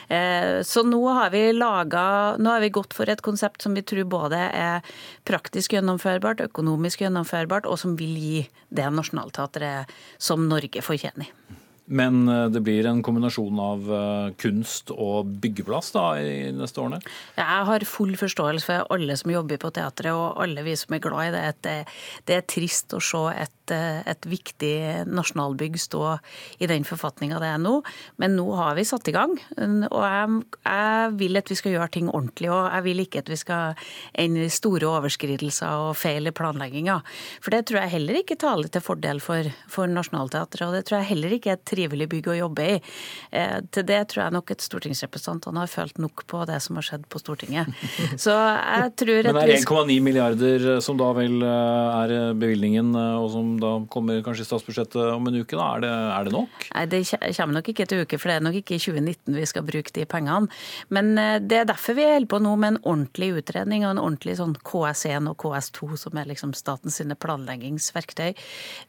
Eh, 0.10 0.64
så 0.66 0.84
nå 0.88 1.02
har 1.20 1.32
vi 1.34 1.44
laga 1.54 2.06
Nå 2.42 2.50
har 2.50 2.64
vi 2.64 2.72
gått 2.74 2.96
for 2.98 3.10
et 3.10 3.22
konsept 3.26 3.62
som 3.62 3.76
vi 3.78 3.84
tror 3.86 4.08
både 4.10 4.40
er 4.48 4.98
praktisk 5.28 5.76
gjennomførbart, 5.76 6.42
økonomisk 6.50 7.04
gjennomførbart, 7.06 7.70
og 7.70 7.80
som 7.82 7.96
vil 8.00 8.18
gi 8.18 8.42
det 8.74 8.90
Nationaltheatret 8.94 9.94
som 10.18 10.48
Norge 10.50 10.82
fortjener. 10.86 11.30
Men 11.88 12.28
eh, 12.28 12.46
det 12.52 12.62
blir 12.66 12.88
en 12.88 13.02
kombinasjon 13.04 13.60
av 13.64 13.92
eh, 13.96 14.30
kunst 14.42 14.92
og 14.92 15.30
byggeplass 15.44 15.94
da, 15.96 16.06
i 16.20 16.52
neste 16.56 16.82
årene? 16.84 17.00
Jeg 17.38 17.68
har 17.70 17.86
full 17.88 18.14
forståelse 18.20 18.68
for 18.68 18.94
alle 18.94 19.16
som 19.20 19.32
jobber 19.32 19.60
på 19.62 19.72
teatret, 19.76 20.12
og 20.12 20.42
alle 20.44 20.66
vi 20.68 20.76
som 20.80 20.98
er 20.98 21.04
glad 21.04 21.30
i 21.30 21.36
det. 21.36 21.44
At 21.54 21.62
det, 21.64 21.78
det 22.28 22.38
er 22.38 22.48
trist 22.50 22.96
å 22.96 23.00
se 23.04 23.24
et, 23.32 23.74
eh, 23.76 24.02
et 24.04 24.28
viktig 24.28 24.74
nasjonalbygg 25.08 25.80
stå 25.80 26.18
i 26.60 26.70
den 26.70 26.88
forfatninga 26.88 27.40
det 27.44 27.54
er 27.54 27.64
nå. 27.64 27.80
Men 28.20 28.36
nå 28.36 28.50
har 28.60 28.76
vi 28.76 28.88
satt 28.88 29.08
i 29.08 29.16
gang, 29.16 29.38
og 29.88 30.04
jeg, 30.04 30.42
jeg 30.68 31.16
vil 31.22 31.40
at 31.40 31.52
vi 31.52 31.60
skal 31.60 31.76
gjøre 31.78 31.92
ting 31.96 32.12
ordentlig. 32.12 32.52
Og 32.52 32.68
jeg 32.68 32.88
vil 32.90 33.06
ikke 33.06 33.24
at 33.24 33.32
vi 33.32 33.40
skal 33.40 33.88
ende 34.18 34.44
i 34.48 34.52
store 34.52 34.92
overskridelser 34.92 35.88
og 35.88 35.96
feil 36.00 36.28
i 36.28 36.36
planlegginga. 36.36 37.00
For 37.40 37.56
det 37.56 37.64
tror 37.70 37.84
jeg 37.84 37.96
heller 37.96 38.22
ikke 38.22 38.40
taler 38.40 38.72
til 38.72 38.84
fordel 38.84 39.24
for, 39.24 39.48
for 39.72 39.88
Nationaltheatret, 39.88 40.68
og 40.68 40.76
det 40.76 40.84
tror 40.90 41.00
jeg 41.00 41.12
heller 41.14 41.38
ikke 41.38 41.56
er 41.56 41.64
trivelig 41.78 42.10
bygg 42.12 42.32
å 42.34 42.38
jobbe 42.42 42.68
i. 42.74 42.78
Eh, 43.32 43.60
til 43.74 43.86
det 43.88 44.02
tror 44.12 44.26
jeg 44.26 44.36
nok 44.36 44.54
at 44.56 44.66
stortingsrepresentantene 44.66 45.64
har 45.64 45.72
følt 45.72 46.02
nok 46.02 46.26
på 46.30 46.44
det 46.50 46.60
som 46.64 46.80
har 46.80 46.88
skjedd 46.88 47.08
på 47.12 47.22
Stortinget. 47.22 47.72
Så 48.24 48.34
jeg 48.34 48.94
tror 49.02 49.30
at 49.32 49.38
Men 49.38 49.42
er 49.44 49.56
1,9 49.60 49.98
milliarder 50.04 50.68
eh, 50.76 50.82
som 50.84 51.00
da 51.00 51.12
vel 51.18 51.40
eh, 51.46 52.02
er 52.02 52.38
bevilgningen, 52.38 52.94
og 52.98 53.30
som 53.34 53.56
da 53.62 53.74
kommer 53.92 54.22
kanskje 54.26 54.46
i 54.46 54.50
statsbudsjettet 54.50 55.00
om 55.14 55.30
en 55.30 55.40
uke, 55.40 55.58
da, 55.58 55.70
er 55.78 55.86
det, 55.86 55.94
er 56.18 56.28
det 56.28 56.36
nok? 56.36 56.68
Nei, 56.74 56.86
det 56.92 57.02
kommer 57.12 57.60
nok 57.60 57.72
ikke 57.74 57.88
til 57.90 58.04
uke, 58.06 58.20
for 58.22 58.32
det 58.32 58.40
er 58.40 58.48
nok 58.48 58.60
ikke 58.62 58.78
i 58.78 58.82
2019 58.82 59.38
vi 59.38 59.48
skal 59.50 59.66
bruke 59.68 59.94
de 59.96 60.08
pengene. 60.10 60.52
Men 60.94 61.14
det 61.48 61.62
er 61.62 61.68
derfor 61.70 61.98
vi 61.98 62.06
holder 62.08 62.30
på 62.32 62.40
nå 62.44 62.54
med 62.60 62.76
en 62.76 62.82
ordentlig 62.84 63.32
utredning 63.42 63.86
og 63.86 63.94
en 63.94 64.02
ordentlig 64.02 64.38
sånn 64.40 64.56
KS1 64.68 65.30
og 65.32 65.38
KS2, 65.42 65.98
som 66.00 66.20
er 66.20 66.30
liksom 66.32 66.54
statens 66.58 67.00
planleggingsverktøy. 67.22 68.34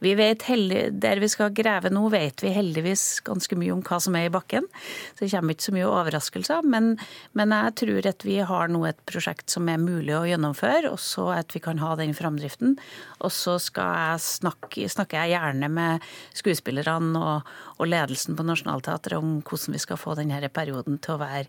Vi 0.04 0.14
vet 0.18 0.42
heldig, 0.48 0.82
Der 1.00 1.20
vi 1.20 1.28
skal 1.28 1.52
grave 1.54 1.90
nå, 1.92 2.08
vet 2.12 2.42
vi 2.42 2.52
heldig 2.54 2.77
heldigvis 2.78 3.20
ganske 3.26 3.56
mye 3.58 3.72
om 3.74 3.82
hva 3.82 3.98
som 4.00 4.16
er 4.16 4.28
i 4.28 4.32
bakken. 4.32 4.66
Så 5.14 5.24
det 5.24 5.30
kommer 5.32 5.54
ikke 5.54 5.66
så 5.68 5.74
mye 5.74 5.88
overraskelser. 5.88 6.66
Men, 6.68 6.96
men 7.32 7.54
jeg 7.54 7.74
tror 7.82 8.08
at 8.10 8.24
vi 8.26 8.38
har 8.46 8.72
nå 8.72 8.84
et 8.86 9.00
prosjekt 9.08 9.50
som 9.50 9.68
er 9.68 9.80
mulig 9.82 10.14
å 10.16 10.26
gjennomføre, 10.28 10.92
og 10.92 11.00
så 11.02 11.28
at 11.34 11.54
vi 11.54 11.62
kan 11.64 11.82
ha 11.82 11.94
den 11.98 12.14
framdriften. 12.16 12.78
Og 13.20 13.34
så 13.34 13.58
jeg 13.58 14.22
snakke, 14.22 14.88
snakker 14.88 15.22
jeg 15.22 15.36
gjerne 15.36 15.68
med 15.72 16.08
skuespillerne 16.38 17.18
og, 17.18 17.52
og 17.78 17.90
ledelsen 17.90 18.38
på 18.38 18.46
Nationaltheatret 18.46 19.18
om 19.18 19.38
hvordan 19.42 19.76
vi 19.76 19.82
skal 19.82 20.00
få 20.00 20.16
denne 20.18 20.40
perioden 20.48 21.00
til 21.02 21.16
å 21.16 21.22
være 21.22 21.46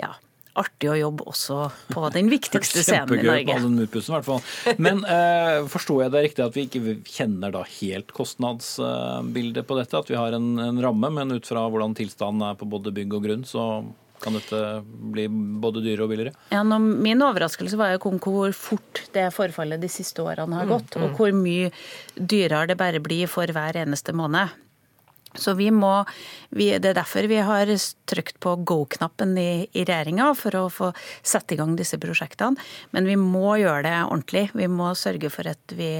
ja, 0.00 0.14
artig 0.60 0.90
å 0.92 0.96
jobbe 0.98 1.26
også 1.30 1.58
på 1.90 2.04
den 2.14 2.30
viktigste 2.32 2.82
scenen 2.86 3.18
i 3.18 3.26
Norge. 3.26 3.58
Kjempegøy. 3.58 4.38
Men 4.82 5.02
eh, 5.08 5.64
forstår 5.70 6.06
jeg 6.06 6.14
det 6.14 6.24
riktig 6.28 6.46
at 6.46 6.56
vi 6.56 6.66
ikke 6.68 6.96
kjenner 7.08 7.54
da 7.54 7.64
helt 7.80 8.14
kostnadsbildet 8.14 9.66
på 9.68 9.78
dette? 9.80 10.00
At 10.00 10.12
vi 10.12 10.18
har 10.20 10.36
en, 10.36 10.54
en 10.62 10.80
ramme, 10.84 11.12
men 11.18 11.36
ut 11.36 11.48
fra 11.48 11.66
hvordan 11.70 11.96
tilstanden 11.98 12.46
er 12.48 12.58
på 12.60 12.68
både 12.70 12.94
bygg 12.94 13.18
og 13.18 13.28
grunn, 13.28 13.46
så 13.48 13.68
kan 14.24 14.36
dette 14.38 14.58
bli 14.86 15.26
både 15.28 15.82
dyrere 15.84 16.06
og 16.06 16.12
billigere? 16.12 16.34
Ja, 16.54 16.62
nå, 16.64 16.78
Min 16.78 17.22
overraskelse 17.24 17.76
var 17.76 17.92
jo 17.94 18.14
hvor 18.24 18.54
fort 18.56 19.02
det 19.12 19.26
forfallet 19.34 19.82
de 19.82 19.90
siste 19.92 20.24
årene 20.24 20.56
har 20.56 20.68
mm, 20.68 20.72
gått. 20.72 20.94
Mm, 20.94 21.02
mm. 21.02 21.06
Og 21.06 21.18
hvor 21.20 21.34
mye 21.36 21.72
dyrere 22.16 22.70
det 22.72 22.78
bare 22.80 23.02
blir 23.04 23.28
for 23.30 23.50
hver 23.52 23.76
eneste 23.82 24.14
måned. 24.16 24.54
Så 25.34 25.54
vi 25.58 25.70
må, 25.74 25.92
vi, 26.54 26.70
Det 26.78 26.92
er 26.92 26.98
derfor 27.00 27.28
vi 27.30 27.40
har 27.42 27.70
trykt 28.10 28.38
på 28.40 28.56
go-knappen 28.66 29.36
i, 29.38 29.66
i 29.72 29.84
regjeringa, 29.84 30.32
for 30.38 30.56
å 30.58 30.64
få 30.70 30.92
sette 31.22 31.54
i 31.54 31.60
gang 31.60 31.74
disse 31.78 31.98
prosjektene. 31.98 32.60
Men 32.94 33.08
vi 33.10 33.16
må 33.20 33.56
gjøre 33.62 33.86
det 33.88 33.96
ordentlig. 34.04 34.48
Vi 34.54 34.68
må 34.70 34.92
sørge 34.98 35.30
for 35.34 35.50
at 35.50 35.74
vi, 35.76 35.96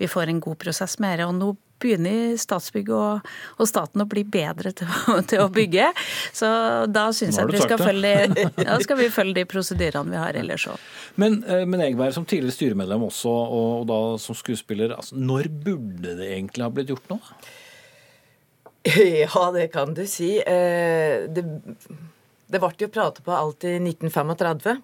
vi 0.00 0.10
får 0.10 0.32
en 0.32 0.42
god 0.44 0.60
prosess 0.60 0.98
med 1.02 1.20
det. 1.20 1.28
Og 1.28 1.38
nå 1.38 1.54
begynner 1.84 2.36
Statsbygg 2.40 2.90
og, 2.94 3.32
og, 3.58 3.64
staten 3.68 4.04
å 4.04 4.06
bli 4.08 4.24
bedre 4.24 4.72
til, 4.76 4.90
til, 5.30 5.42
å 5.44 5.48
bygge. 5.52 5.90
Så 6.36 6.48
da 6.90 7.08
syns 7.16 7.38
jeg 7.38 7.48
at 7.48 7.54
vi 7.54 7.64
skal 7.64 7.82
følge, 7.82 8.14
da 8.70 8.78
skal 8.84 9.00
vi 9.00 9.10
følge 9.12 9.40
de 9.40 9.46
prosedyrene 9.50 10.14
vi 10.14 10.20
har 10.20 10.38
ellers 10.40 10.68
òg. 10.70 10.86
Men, 11.20 11.42
eh, 11.48 11.66
men 11.68 11.84
Egberg, 11.84 12.14
som 12.16 12.26
tidligere 12.28 12.56
styremedlem 12.58 13.08
også, 13.08 13.32
og, 13.32 13.68
og 13.82 13.90
da 13.90 14.00
som 14.22 14.38
skuespiller, 14.38 14.96
altså, 14.96 15.18
når 15.18 15.50
burde 15.66 16.16
det 16.20 16.32
egentlig 16.36 16.66
ha 16.66 16.72
blitt 16.72 16.94
gjort 16.94 17.12
noe? 17.12 17.36
Ja, 19.34 19.50
det 19.52 19.68
kan 19.72 19.94
du 19.94 20.04
si. 20.06 20.36
Eh, 20.38 21.24
det, 21.28 21.44
det 22.46 22.60
ble 22.60 22.72
jo 22.78 22.90
pratet 22.92 23.24
på 23.24 23.34
alt 23.34 23.64
i 23.64 23.76
1935. 23.80 24.82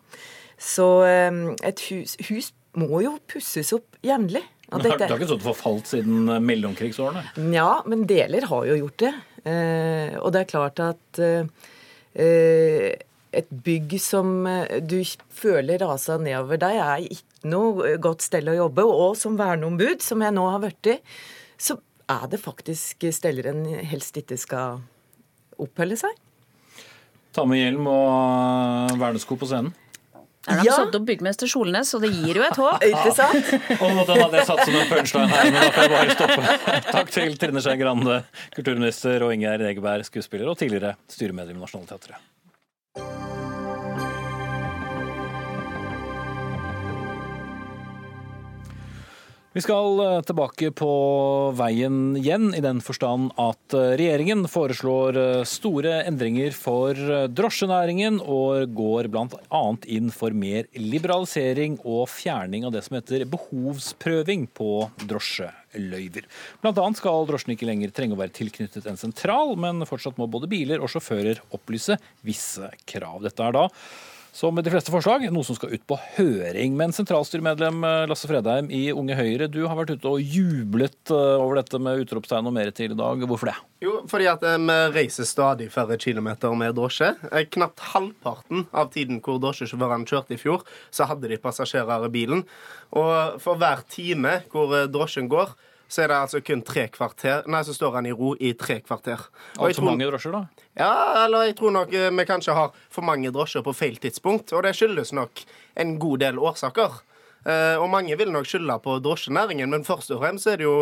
Så 0.61 0.89
eh, 1.09 1.43
et 1.67 1.85
hus, 1.91 2.17
hus 2.31 2.53
må 2.81 3.03
jo 3.05 3.17
pusses 3.31 3.73
opp 3.77 4.01
jevnlig. 4.07 4.45
Det 4.71 4.93
har 4.95 5.17
ikke 5.17 5.33
sånn 5.33 5.43
forfalt 5.43 5.91
siden 5.91 6.31
eh, 6.31 6.43
mellomkrigsårene? 6.45 7.25
Ja, 7.53 7.81
men 7.91 8.07
deler 8.09 8.47
har 8.51 8.71
jo 8.71 8.79
gjort 8.85 9.05
det. 9.05 9.15
Og 10.21 10.33
det 10.35 10.41
er 10.43 10.49
klart 10.51 10.81
at 10.85 11.19
et 12.21 13.53
bygg 13.65 13.95
som 14.03 14.43
du 14.85 14.99
føler 15.33 15.81
rasa 15.81 16.19
nedover 16.21 16.61
deg, 16.61 16.77
er 16.77 17.07
ikke 17.17 17.49
noe 17.49 17.95
godt 18.05 18.27
sted 18.27 18.51
å 18.53 18.59
jobbe. 18.59 18.85
Og 18.85 19.17
som 19.17 19.39
verneombud, 19.41 20.05
som 20.05 20.21
jeg 20.21 20.37
nå 20.37 20.45
har 20.53 20.61
blitt 20.61 20.91
i, 20.93 20.99
så 21.57 21.79
er 22.11 22.27
det 22.31 22.41
faktisk 22.43 23.07
steller 23.15 23.53
en 23.53 23.63
helst 23.91 24.17
ikke 24.21 24.39
skal 24.41 24.81
oppholde 25.61 25.99
seg. 26.01 26.17
Ta 27.37 27.45
med 27.47 27.61
hjelm 27.61 27.87
og 27.91 28.99
vernesko 28.99 29.39
på 29.39 29.49
scenen. 29.51 29.75
Er 30.49 30.57
de 30.57 30.71
ja. 30.71 30.73
satt 30.81 30.95
opp 30.97 31.05
byggmester 31.05 31.51
Solnes, 31.51 31.91
så 31.93 31.99
det 32.01 32.09
gir 32.15 32.39
jo 32.41 32.45
et 32.47 32.57
håp. 32.57 32.85
Ikke 32.89 33.13
sant? 33.13 33.51
og 33.77 33.99
den 34.09 34.23
hadde 34.23 34.39
jeg 34.39 34.49
satt 34.49 34.63
som 34.65 34.79
en 34.79 34.89
punchline 34.89 35.29
her, 35.29 35.51
men 35.53 35.59
da 35.61 35.69
får 35.75 35.85
jeg 35.85 35.93
bare 35.93 36.15
stoppe. 36.17 36.79
Takk 36.89 37.13
til 37.13 37.37
Trine 37.43 37.63
Skei 37.67 37.77
Grande, 37.83 38.17
kulturminister, 38.57 39.27
og 39.27 39.35
Ingjerd 39.37 39.67
Egeberg, 39.69 40.09
skuespiller 40.09 40.49
og 40.49 40.57
tidligere 40.59 40.95
styremedlem 41.13 41.61
i 41.61 41.65
Nationaltheatret. 41.67 42.25
Vi 49.51 49.59
skal 49.65 49.99
eh, 49.99 50.21
tilbake 50.23 50.69
på 50.79 50.91
veien 51.59 52.13
igjen, 52.15 52.53
i 52.55 52.61
den 52.63 52.79
forstand 52.87 53.33
at 53.35 53.75
eh, 53.75 53.97
regjeringen 53.99 54.45
foreslår 54.47 55.17
eh, 55.19 55.39
store 55.43 55.97
endringer 56.07 56.55
for 56.55 56.95
drosjenæringen, 57.35 58.21
og 58.23 58.71
går 58.79 59.09
bl.a. 59.11 59.63
inn 59.91 60.13
for 60.15 60.37
mer 60.39 60.69
liberalisering 60.79 61.81
og 61.83 62.05
fjerning 62.13 62.69
av 62.69 62.77
det 62.77 62.85
som 62.87 62.95
heter 63.01 63.27
behovsprøving 63.33 64.47
på 64.55 64.71
drosjeløyver. 65.11 66.31
Bl.a. 66.63 66.87
skal 67.01 67.27
drosjen 67.33 67.57
ikke 67.57 67.67
lenger 67.73 67.91
trenge 67.97 68.15
å 68.15 68.23
være 68.23 68.37
tilknyttet 68.39 68.87
en 68.87 69.03
sentral, 69.03 69.57
men 69.59 69.83
fortsatt 69.83 70.23
må 70.23 70.31
både 70.31 70.53
biler 70.55 70.79
og 70.79 70.95
sjåfører 70.95 71.43
opplyse 71.59 71.99
visse 72.23 72.71
krav. 72.87 73.19
Dette 73.27 73.51
er 73.51 73.59
da 73.59 73.67
som 74.33 74.57
de 74.57 74.71
fleste 74.71 74.93
forslag, 74.93 75.27
noe 75.33 75.47
som 75.47 75.57
skal 75.59 75.73
ut 75.75 75.83
på 75.89 75.97
høring. 76.17 76.77
Men 76.79 76.95
sentralstyremedlem 76.95 77.85
eh, 77.87 78.05
Lasse 78.11 78.29
Fredheim 78.31 78.71
i 78.75 78.87
Unge 78.95 79.17
Høyre, 79.19 79.49
du 79.51 79.63
har 79.67 79.79
vært 79.79 79.95
ute 79.97 80.13
og 80.13 80.23
jublet 80.23 81.13
eh, 81.13 81.35
over 81.41 81.61
dette 81.61 81.81
med 81.83 82.05
utropstegn 82.05 82.49
og 82.49 82.55
mer 82.57 82.71
til 82.75 82.95
i 82.95 82.99
dag. 82.99 83.25
Hvorfor 83.31 83.51
det? 83.51 83.57
Jo, 83.85 83.97
fordi 84.11 84.29
at 84.31 84.45
eh, 84.47 84.59
vi 84.61 84.79
reiser 84.95 85.29
stadig 85.29 85.71
færre 85.75 85.99
kilometer 86.01 86.55
med 86.59 86.77
drosje. 86.79 87.13
Knapt 87.57 87.83
halvparten 87.93 88.69
av 88.71 88.93
tiden 88.95 89.23
hvor 89.25 89.41
drosjesjåførene 89.43 90.09
kjørte 90.09 90.37
i 90.37 90.41
fjor, 90.41 90.65
så 90.95 91.09
hadde 91.11 91.31
de 91.31 91.41
passasjerer 91.41 92.07
i 92.07 92.13
bilen. 92.15 92.47
Og 92.97 93.41
for 93.43 93.59
hver 93.61 93.83
time 93.91 94.41
hvor 94.53 94.77
drosjen 94.91 95.31
går, 95.31 95.57
så 95.91 96.05
er 96.05 96.13
det 96.13 96.19
altså 96.23 96.41
kun 96.47 96.63
tre 96.63 96.87
kvarter 96.95 97.47
Nei, 97.51 97.65
så 97.67 97.75
står 97.75 97.99
han 97.99 98.07
i 98.07 98.15
ro 98.15 98.33
i 98.39 98.53
tre 98.59 98.79
kvarter. 98.85 99.25
Og 99.59 99.69
Altfor 99.69 99.89
mange 99.89 100.07
drosjer, 100.07 100.37
da? 100.37 100.67
Ja, 100.79 100.91
eller 101.25 101.49
jeg 101.49 101.57
tror 101.59 101.75
nok 101.75 101.95
eh, 101.99 102.11
vi 102.15 102.27
kanskje 102.29 102.55
har 102.55 102.75
for 102.95 103.07
mange 103.07 103.33
drosjer 103.35 103.65
på 103.67 103.75
feil 103.75 103.99
tidspunkt. 104.01 104.55
Og 104.55 104.63
det 104.67 104.77
skyldes 104.79 105.11
nok 105.17 105.43
en 105.83 105.97
god 106.03 106.23
del 106.23 106.39
årsaker. 106.39 107.01
Eh, 107.43 107.77
og 107.81 107.89
mange 107.91 108.17
vil 108.21 108.31
nok 108.31 108.47
skylde 108.47 108.79
på 108.85 108.99
drosjenæringen, 109.03 109.71
men 109.73 109.87
først 109.87 110.15
og 110.15 110.23
fremst 110.23 110.47
er 110.47 110.61
det 110.61 110.69
jo 110.69 110.77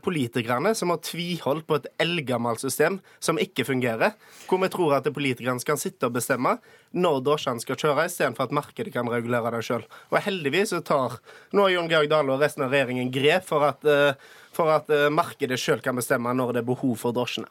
politikerne 0.00 0.70
som 0.72 0.88
har 0.88 1.02
tviholdt 1.04 1.66
på 1.68 1.76
et 1.76 1.88
eldgammelt 2.00 2.62
system 2.62 2.94
som 3.20 3.36
ikke 3.36 3.66
fungerer. 3.68 4.14
Hvor 4.48 4.62
vi 4.62 4.70
tror 4.72 4.94
at 4.96 5.08
politikerne 5.12 5.60
skal 5.60 5.76
sitte 5.80 6.08
og 6.08 6.14
bestemme 6.16 6.54
når 6.96 7.20
drosjene 7.26 7.60
skal 7.60 7.78
kjøre, 7.80 8.06
istedenfor 8.08 8.48
at 8.48 8.54
markedet 8.56 8.94
kan 8.94 9.08
regulere 9.10 9.52
det 9.52 9.64
sjøl. 9.66 9.84
Og 10.12 10.20
heldigvis 10.24 10.72
så 10.72 10.80
tar 10.80 11.18
nå 11.56 11.68
Jon 11.74 11.90
Georg 11.90 12.08
Dale 12.12 12.32
og 12.32 12.40
resten 12.40 12.64
av 12.64 12.72
regjeringen 12.72 13.12
grep 13.12 13.44
for 13.48 13.66
at, 13.68 13.84
eh, 13.84 14.16
for 14.56 14.72
at 14.72 14.88
eh, 14.92 15.10
markedet 15.12 15.60
sjøl 15.60 15.84
kan 15.84 15.98
bestemme 15.98 16.32
når 16.32 16.56
det 16.56 16.64
er 16.64 16.70
behov 16.72 16.96
for 17.02 17.16
drosjene. 17.16 17.50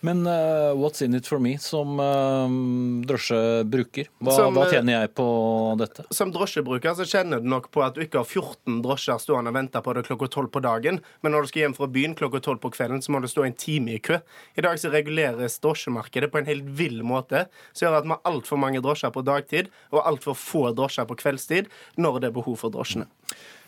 Men 0.00 0.26
uh, 0.26 0.78
what's 0.78 1.02
in 1.02 1.14
it 1.14 1.26
for 1.26 1.40
me 1.42 1.56
som 1.58 1.98
uh, 1.98 2.46
drosjebruker? 3.06 4.06
Hva, 4.22 4.34
som, 4.36 4.54
hva, 4.54 4.68
tjener 4.70 4.94
jeg 4.94 5.10
på 5.18 5.26
dette? 5.80 6.04
Som 6.14 6.30
drosjebruker 6.34 6.94
så 6.94 7.06
kjenner 7.08 7.42
du 7.42 7.48
nok 7.50 7.66
på 7.74 7.82
at 7.82 7.98
du 7.98 8.04
ikke 8.04 8.22
har 8.22 8.28
14 8.28 8.78
drosjer 8.84 9.18
stående 9.18 9.50
og 9.50 9.58
venter 9.58 9.82
på 9.82 9.96
det 9.98 10.06
klokka 10.06 10.30
12 10.30 10.48
på 10.54 10.62
dagen. 10.62 11.02
Men 11.26 11.34
når 11.34 11.44
du 11.44 11.50
skal 11.50 11.64
hjem 11.64 11.76
fra 11.80 11.90
byen 11.98 12.14
klokka 12.18 12.38
12 12.44 12.62
på 12.62 12.72
kvelden, 12.78 13.02
så 13.02 13.14
må 13.14 13.22
du 13.24 13.28
stå 13.30 13.48
en 13.48 13.58
time 13.58 13.96
i 13.96 13.98
kø. 13.98 14.20
I 14.54 14.66
dag 14.68 14.78
så 14.78 14.94
reguleres 14.94 15.58
drosjemarkedet 15.66 16.30
på 16.30 16.42
en 16.44 16.50
helt 16.50 16.72
vill 16.78 17.02
måte, 17.02 17.48
som 17.72 17.88
gjør 17.88 18.00
at 18.00 18.06
vi 18.06 18.14
har 18.14 18.26
altfor 18.30 18.62
mange 18.62 18.82
drosjer 18.84 19.14
på 19.14 19.26
dagtid 19.26 19.74
og 19.90 20.04
altfor 20.06 20.38
få 20.38 20.68
drosjer 20.78 21.10
på 21.10 21.18
kveldstid 21.18 21.72
når 21.98 22.22
det 22.22 22.30
er 22.30 22.38
behov 22.38 22.62
for 22.62 22.74
drosjene. 22.74 23.10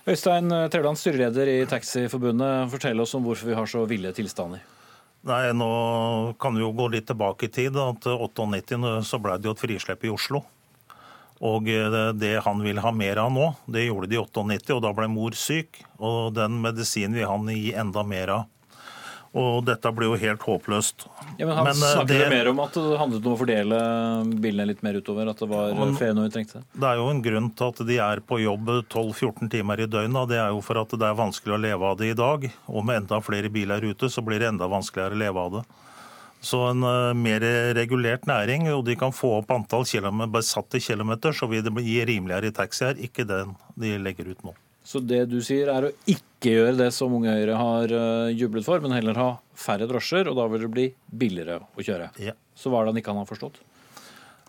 Øystein 0.06 0.48
Trevland, 0.70 0.96
styreleder 0.96 1.50
i 1.58 1.62
Taxiforbundet. 1.68 2.70
Fortell 2.72 3.02
oss 3.02 3.18
om 3.18 3.26
hvorfor 3.26 3.50
vi 3.50 3.58
har 3.58 3.68
så 3.68 3.82
ville 3.90 4.14
tilstander. 4.14 4.62
Nei, 5.28 5.52
Nå 5.52 6.34
kan 6.40 6.54
vi 6.56 6.62
jo 6.62 6.70
gå 6.72 6.88
litt 6.88 7.06
tilbake 7.10 7.46
i 7.46 7.52
tid. 7.52 7.76
at 7.76 8.06
98 8.06 9.04
så 9.04 9.18
ble 9.20 9.36
det 9.38 9.50
jo 9.50 9.52
et 9.52 9.60
frislepp 9.60 10.04
i 10.04 10.12
Oslo. 10.12 10.44
Og 11.40 11.68
eh, 11.68 12.12
det 12.12 12.40
han 12.44 12.60
vil 12.64 12.80
ha 12.84 12.92
mer 12.92 13.20
av 13.20 13.32
nå, 13.32 13.46
det 13.66 13.86
gjorde 13.86 14.08
de 14.08 14.16
i 14.16 14.20
98, 14.20 14.74
og 14.76 14.82
da 14.84 14.92
ble 14.96 15.08
mor 15.08 15.36
syk. 15.36 15.82
Og 15.98 16.34
den 16.36 16.60
medisinen 16.60 17.16
vil 17.16 17.28
han 17.28 17.48
gi 17.52 17.72
enda 17.72 18.04
mer 18.04 18.34
av. 18.38 18.48
Og 19.30 19.62
dette 19.62 19.90
blir 19.94 20.08
jo 20.10 20.16
helt 20.18 20.42
håpløst. 20.42 21.04
Ja, 21.38 21.46
men 21.46 21.54
Han 21.54 21.64
Men, 21.64 21.76
eh, 21.76 21.94
snakker 21.94 22.18
det- 22.18 22.30
mer 22.30 22.48
om 22.48 22.60
at 22.60 22.72
det 22.72 22.98
handlet 22.98 23.26
om 23.26 23.36
å 23.36 23.38
fordele 23.38 24.40
bilene 24.40 24.66
litt 24.66 24.82
mer 24.82 24.94
utover. 24.94 25.30
At 25.30 25.36
det 25.38 25.48
var 25.48 25.70
flere 25.70 26.14
vi 26.14 26.30
trengte 26.30 26.64
det. 26.74 26.82
Er 26.82 26.96
jo 26.96 27.08
en 27.08 27.22
grunn 27.22 27.54
til 27.54 27.68
at 27.68 27.86
de 27.86 27.98
er 27.98 28.16
på 28.20 28.40
jobb 28.42 28.66
12-14 28.88 29.48
timer 29.48 29.78
i 29.78 29.86
døgnet. 29.86 30.28
Det 30.28 30.36
er 30.36 30.48
jo 30.50 30.60
for 30.60 30.78
at 30.78 30.88
det 30.88 31.02
er 31.02 31.14
vanskelig 31.14 31.54
å 31.54 31.60
leve 31.60 31.82
av 31.82 31.96
det 31.96 32.10
i 32.10 32.14
dag. 32.14 32.50
Og 32.68 32.84
med 32.84 33.02
enda 33.02 33.20
flere 33.20 33.48
biler 33.48 33.80
ute, 33.80 34.10
så 34.10 34.24
blir 34.24 34.40
det 34.40 34.48
enda 34.48 34.66
vanskeligere 34.66 35.12
å 35.12 35.18
leve 35.18 35.36
av 35.36 35.52
det. 35.52 35.64
Så 36.42 36.70
en 36.70 36.82
uh, 36.82 37.12
mer 37.12 37.40
regulert 37.74 38.24
næring, 38.24 38.66
og 38.72 38.86
de 38.86 38.96
kan 38.96 39.12
få 39.12 39.38
opp 39.38 39.50
antall 39.50 39.84
kilometer, 39.84 40.32
besatte 40.40 40.80
kilometer, 40.80 41.30
så 41.32 41.48
vil 41.48 41.62
det 41.62 41.72
bli 41.72 42.04
rimeligere 42.04 42.46
i 42.46 42.50
taxi 42.50 42.86
her. 42.86 42.94
Ikke 42.94 43.26
den 43.28 43.54
de 43.78 43.98
legger 43.98 44.30
ut 44.32 44.42
nå. 44.42 44.54
Så 44.84 45.00
det 45.04 45.26
du 45.30 45.38
sier 45.44 45.68
er 45.68 45.88
å 45.88 45.92
ikke 46.08 46.54
gjøre 46.56 46.76
det 46.78 46.90
som 46.96 47.12
Unge 47.14 47.34
Høyre 47.36 47.56
har 47.60 47.92
eh, 47.92 48.30
jublet 48.34 48.64
for, 48.64 48.80
men 48.80 48.94
heller 48.96 49.18
ha 49.20 49.28
færre 49.54 49.86
drosjer, 49.90 50.30
og 50.30 50.38
da 50.38 50.46
vil 50.48 50.64
det 50.66 50.70
bli 50.72 50.86
billigere 51.20 51.60
å 51.76 51.84
kjøre. 51.84 52.10
Ja. 52.18 52.32
Så 52.56 52.72
hva 52.72 52.80
er 52.80 52.88
det 52.88 52.94
han 52.94 53.02
ikke 53.02 53.16
har 53.18 53.28
forstått? 53.28 53.60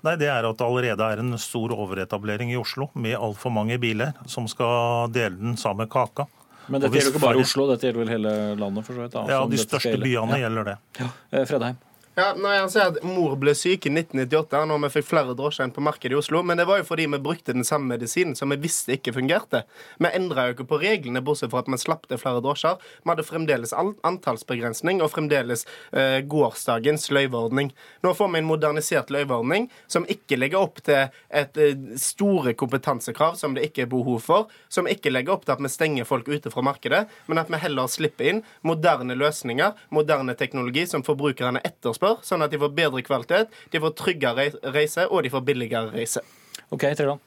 Nei, 0.02 0.16
Det 0.18 0.30
er 0.34 0.48
at 0.48 0.58
det 0.58 0.66
allerede 0.66 1.08
er 1.14 1.20
en 1.22 1.36
stor 1.38 1.76
overetablering 1.76 2.50
i 2.54 2.58
Oslo 2.58 2.88
med 2.96 3.14
altfor 3.20 3.54
mange 3.54 3.78
biler 3.78 4.16
som 4.26 4.48
skal 4.50 5.12
dele 5.14 5.38
den 5.38 5.60
samme 5.62 5.86
kaka. 5.92 6.26
Men 6.72 6.82
dette 6.82 6.96
gjelder 6.96 7.12
ikke 7.14 7.22
bare 7.22 7.44
Oslo, 7.44 7.68
dette 7.70 7.86
gjelder 7.90 8.02
vel 8.02 8.14
hele 8.16 8.34
landet? 8.58 8.86
for 8.88 8.94
så 8.98 9.04
vidt. 9.06 9.14
da, 9.14 9.26
Ja, 9.30 9.46
de 9.46 9.58
største 9.62 9.98
byene 10.02 10.40
Ja. 10.40 10.48
gjelder 10.48 10.64
det. 10.72 10.78
Ja. 10.98 11.46
Fredheim. 11.46 11.78
Ja, 12.12 12.34
når 12.36 12.57
Han 12.59 12.72
sier 12.72 12.89
at 12.91 12.97
mor 13.07 13.38
ble 13.39 13.53
syk 13.55 13.86
i 13.88 13.91
1998 13.93 14.59
når 14.68 14.80
vi 14.84 14.89
fikk 14.97 15.05
flere 15.07 15.32
drosjer 15.38 15.64
enn 15.64 15.72
på 15.72 15.84
markedet 15.86 16.12
i 16.12 16.18
Oslo. 16.20 16.41
Men 16.43 16.59
det 16.59 16.66
var 16.68 16.82
jo 16.82 16.88
fordi 16.89 17.05
vi 17.07 17.20
brukte 17.24 17.53
den 17.55 17.64
samme 17.64 17.93
medisinen 17.93 18.36
som 18.36 18.51
vi 18.51 18.57
visste 18.59 18.97
ikke 18.97 19.14
fungerte. 19.16 19.62
Vi 19.95 20.12
endra 20.12 20.49
jo 20.49 20.57
ikke 20.57 20.68
på 20.68 20.80
reglene, 20.82 21.22
bortsett 21.24 21.53
fra 21.53 21.62
at 21.64 21.70
vi 21.72 21.80
slapp 21.80 22.09
til 22.12 22.20
flere 22.20 22.41
drosjer. 22.43 22.84
Vi 23.05 23.12
hadde 23.14 23.24
fremdeles 23.24 23.72
antallsbegrensning 23.78 24.99
og 24.99 25.14
fremdeles 25.14 25.64
eh, 25.95 26.20
gårsdagens 26.28 27.07
løyveordning. 27.16 27.72
Nå 28.03 28.14
får 28.18 28.34
vi 28.36 28.41
en 28.41 28.49
modernisert 28.49 29.14
løyveordning 29.16 29.70
som 29.88 30.03
ikke 30.12 30.41
legger 30.41 30.66
opp 30.66 30.84
til 30.84 31.07
et 31.32 31.62
eh, 31.64 31.88
store 31.95 32.57
kompetansekrav 32.59 33.39
som 33.39 33.55
det 33.55 33.70
ikke 33.70 33.86
er 33.86 33.91
behov 33.95 34.20
for, 34.28 34.51
som 34.68 34.89
ikke 34.91 35.16
legger 35.16 35.38
opp 35.38 35.47
til 35.47 35.55
at 35.55 35.64
vi 35.64 35.72
stenger 35.72 36.12
folk 36.12 36.28
ute 36.28 36.51
fra 36.51 36.66
markedet, 36.68 37.05
men 37.32 37.39
at 37.39 37.47
vi 37.47 37.64
heller 37.64 37.88
slipper 37.88 38.34
inn 38.34 38.45
moderne 38.68 39.16
løsninger, 39.16 39.80
moderne 39.95 40.36
teknologi 40.36 40.84
som 40.91 41.07
forbrukerne 41.07 41.64
etterspør, 41.64 42.01
sånn 42.26 42.45
at 42.45 42.54
de 42.54 42.60
får 42.62 42.72
bedre 42.78 43.04
kvalitet, 43.06 43.52
de 43.72 43.82
får 43.82 43.97
tryggere 43.99 44.47
reise, 44.74 45.08
og 45.10 45.26
de 45.26 45.34
får 45.34 45.45
billigere 45.47 45.91
reise. 45.93 46.24
Ok, 46.72 46.88
Treland. 46.97 47.22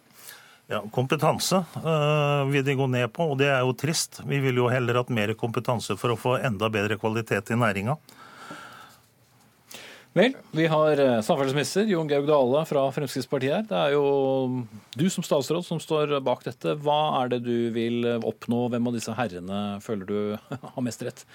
Ja, 0.73 0.81
Kompetanse 0.93 1.61
øh, 1.77 2.47
vil 2.49 2.65
de 2.65 2.77
gå 2.79 2.87
ned 2.89 3.11
på, 3.13 3.27
og 3.35 3.41
det 3.41 3.51
er 3.53 3.61
jo 3.61 3.75
trist. 3.77 4.23
Vi 4.25 4.39
vil 4.41 4.63
jo 4.63 4.71
heller 4.73 4.97
hatt 4.97 5.13
mer 5.13 5.35
kompetanse 5.37 5.97
for 6.01 6.15
å 6.15 6.21
få 6.21 6.39
enda 6.41 6.71
bedre 6.73 6.97
kvalitet 7.01 7.53
i 7.53 7.59
næringa. 7.61 7.99
Vel, 10.15 10.37
vi 10.55 10.69
har 10.71 11.01
eh, 11.03 11.19
samferdselsminister 11.27 11.89
Jon 11.91 12.09
Georg 12.09 12.29
Dale 12.31 12.63
fra 12.71 12.85
Fremskrittspartiet 12.95 13.57
her. 13.57 13.67
Det 13.69 13.81
er 13.81 13.97
jo 13.97 14.63
du 14.95 15.09
som 15.11 15.27
statsråd 15.27 15.67
som 15.67 15.83
står 15.83 16.17
bak 16.25 16.47
dette. 16.47 16.77
Hva 16.81 17.01
er 17.21 17.35
det 17.35 17.43
du 17.45 17.69
vil 17.75 18.07
oppnå? 18.17 18.69
Hvem 18.73 18.89
av 18.89 18.97
disse 18.97 19.17
herrene 19.19 19.61
føler 19.85 20.09
du 20.09 20.19
har 20.79 20.87
mest 20.87 21.05
rett? 21.05 21.27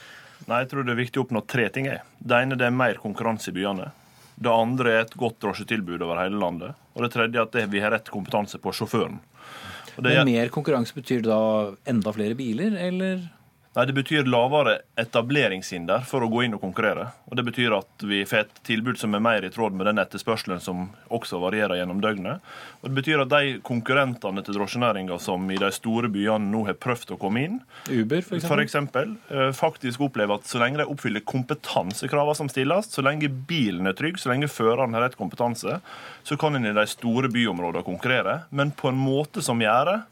Nei, 0.48 0.62
jeg 0.64 0.70
tror 0.72 0.86
det 0.86 0.94
er 0.94 1.02
viktig 1.04 1.20
å 1.22 1.26
oppnå 1.26 1.42
tre 1.48 1.70
ting. 1.70 1.86
jeg. 1.86 2.02
Det 2.20 2.36
ene 2.36 2.58
det 2.58 2.66
er 2.66 2.72
mer 2.72 2.96
konkurranse 2.96 3.50
i 3.50 3.56
byene. 3.56 3.92
Det 4.40 4.50
andre 4.50 4.94
er 4.94 5.02
et 5.02 5.18
godt 5.20 5.40
drosjetilbud 5.44 6.02
over 6.02 6.22
hele 6.24 6.40
landet. 6.40 6.76
Og 6.96 7.04
det 7.04 7.12
tredje 7.12 7.36
er 7.36 7.42
at 7.42 7.52
det- 7.52 7.70
vi 7.70 7.80
har 7.80 7.92
rett 7.92 8.10
kompetanse 8.10 8.58
på 8.58 8.72
sjåføren. 8.72 9.20
Og 9.98 10.04
det, 10.04 10.16
Men 10.16 10.26
mer 10.26 10.50
konkurranse 10.50 10.94
betyr 10.94 11.22
da 11.24 11.76
enda 11.86 12.14
flere 12.14 12.36
biler, 12.36 12.72
eller? 12.78 13.30
Nei, 13.76 13.86
det 13.86 13.94
betyr 13.94 14.28
lavere 14.30 14.80
etableringshinder 15.00 16.04
for 16.08 16.26
å 16.26 16.30
gå 16.32 16.44
inn 16.46 16.56
og 16.58 16.62
konkurrere. 16.64 17.10
Og 17.30 17.38
Det 17.38 17.46
betyr 17.48 17.76
at 17.78 18.06
vi 18.06 18.24
får 18.28 18.44
et 18.44 18.62
tilbud 18.68 19.00
som 19.00 19.14
er 19.16 19.24
mer 19.24 19.46
i 19.46 19.52
tråd 19.54 19.76
med 19.78 19.88
den 19.90 20.02
etterspørselen 20.02 20.62
som 20.64 20.90
også 21.14 21.40
varierer 21.44 21.80
gjennom 21.80 22.02
døgnet. 22.04 22.44
Og 22.82 22.90
Det 22.90 22.98
betyr 22.98 23.24
at 23.24 23.32
de 23.34 23.60
konkurrentene 23.66 24.44
til 24.46 24.58
drosjenæringa 24.58 25.20
som 25.22 25.46
i 25.52 25.60
de 25.62 25.72
store 25.76 26.12
byene 26.12 26.52
nå 26.52 26.66
har 26.68 26.80
prøvd 26.82 27.16
å 27.16 27.20
komme 27.22 27.46
inn, 27.46 27.60
Uber, 27.88 28.22
for 28.22 28.38
eksempel? 28.38 28.50
for 28.50 28.64
eksempel, 28.66 29.18
eh, 29.30 29.52
faktisk 29.56 30.02
opplever 30.10 30.40
at 30.40 30.50
så 30.50 30.60
lenge 30.60 30.82
de 30.82 30.90
oppfyller 30.90 31.26
kompetansekravene 31.26 32.36
som 32.36 32.50
stilles, 32.50 32.90
så 32.90 33.04
lenge 33.06 33.30
bilen 33.30 33.88
er 33.88 33.94
trygg, 33.94 34.18
så 34.18 34.34
lenge 34.34 34.50
føreren 34.52 34.94
har 34.94 35.08
rett 35.08 35.18
kompetanse, 35.18 35.82
så 36.24 36.38
kan 36.40 36.56
en 36.56 36.66
i 36.66 36.74
de 36.74 36.86
store 36.88 37.30
byområdene 37.30 37.86
konkurrere, 37.86 38.44
men 38.52 38.72
på 38.72 38.90
en 38.90 39.00
måte 39.00 39.42
som 39.46 39.60
gjør 39.60 40.04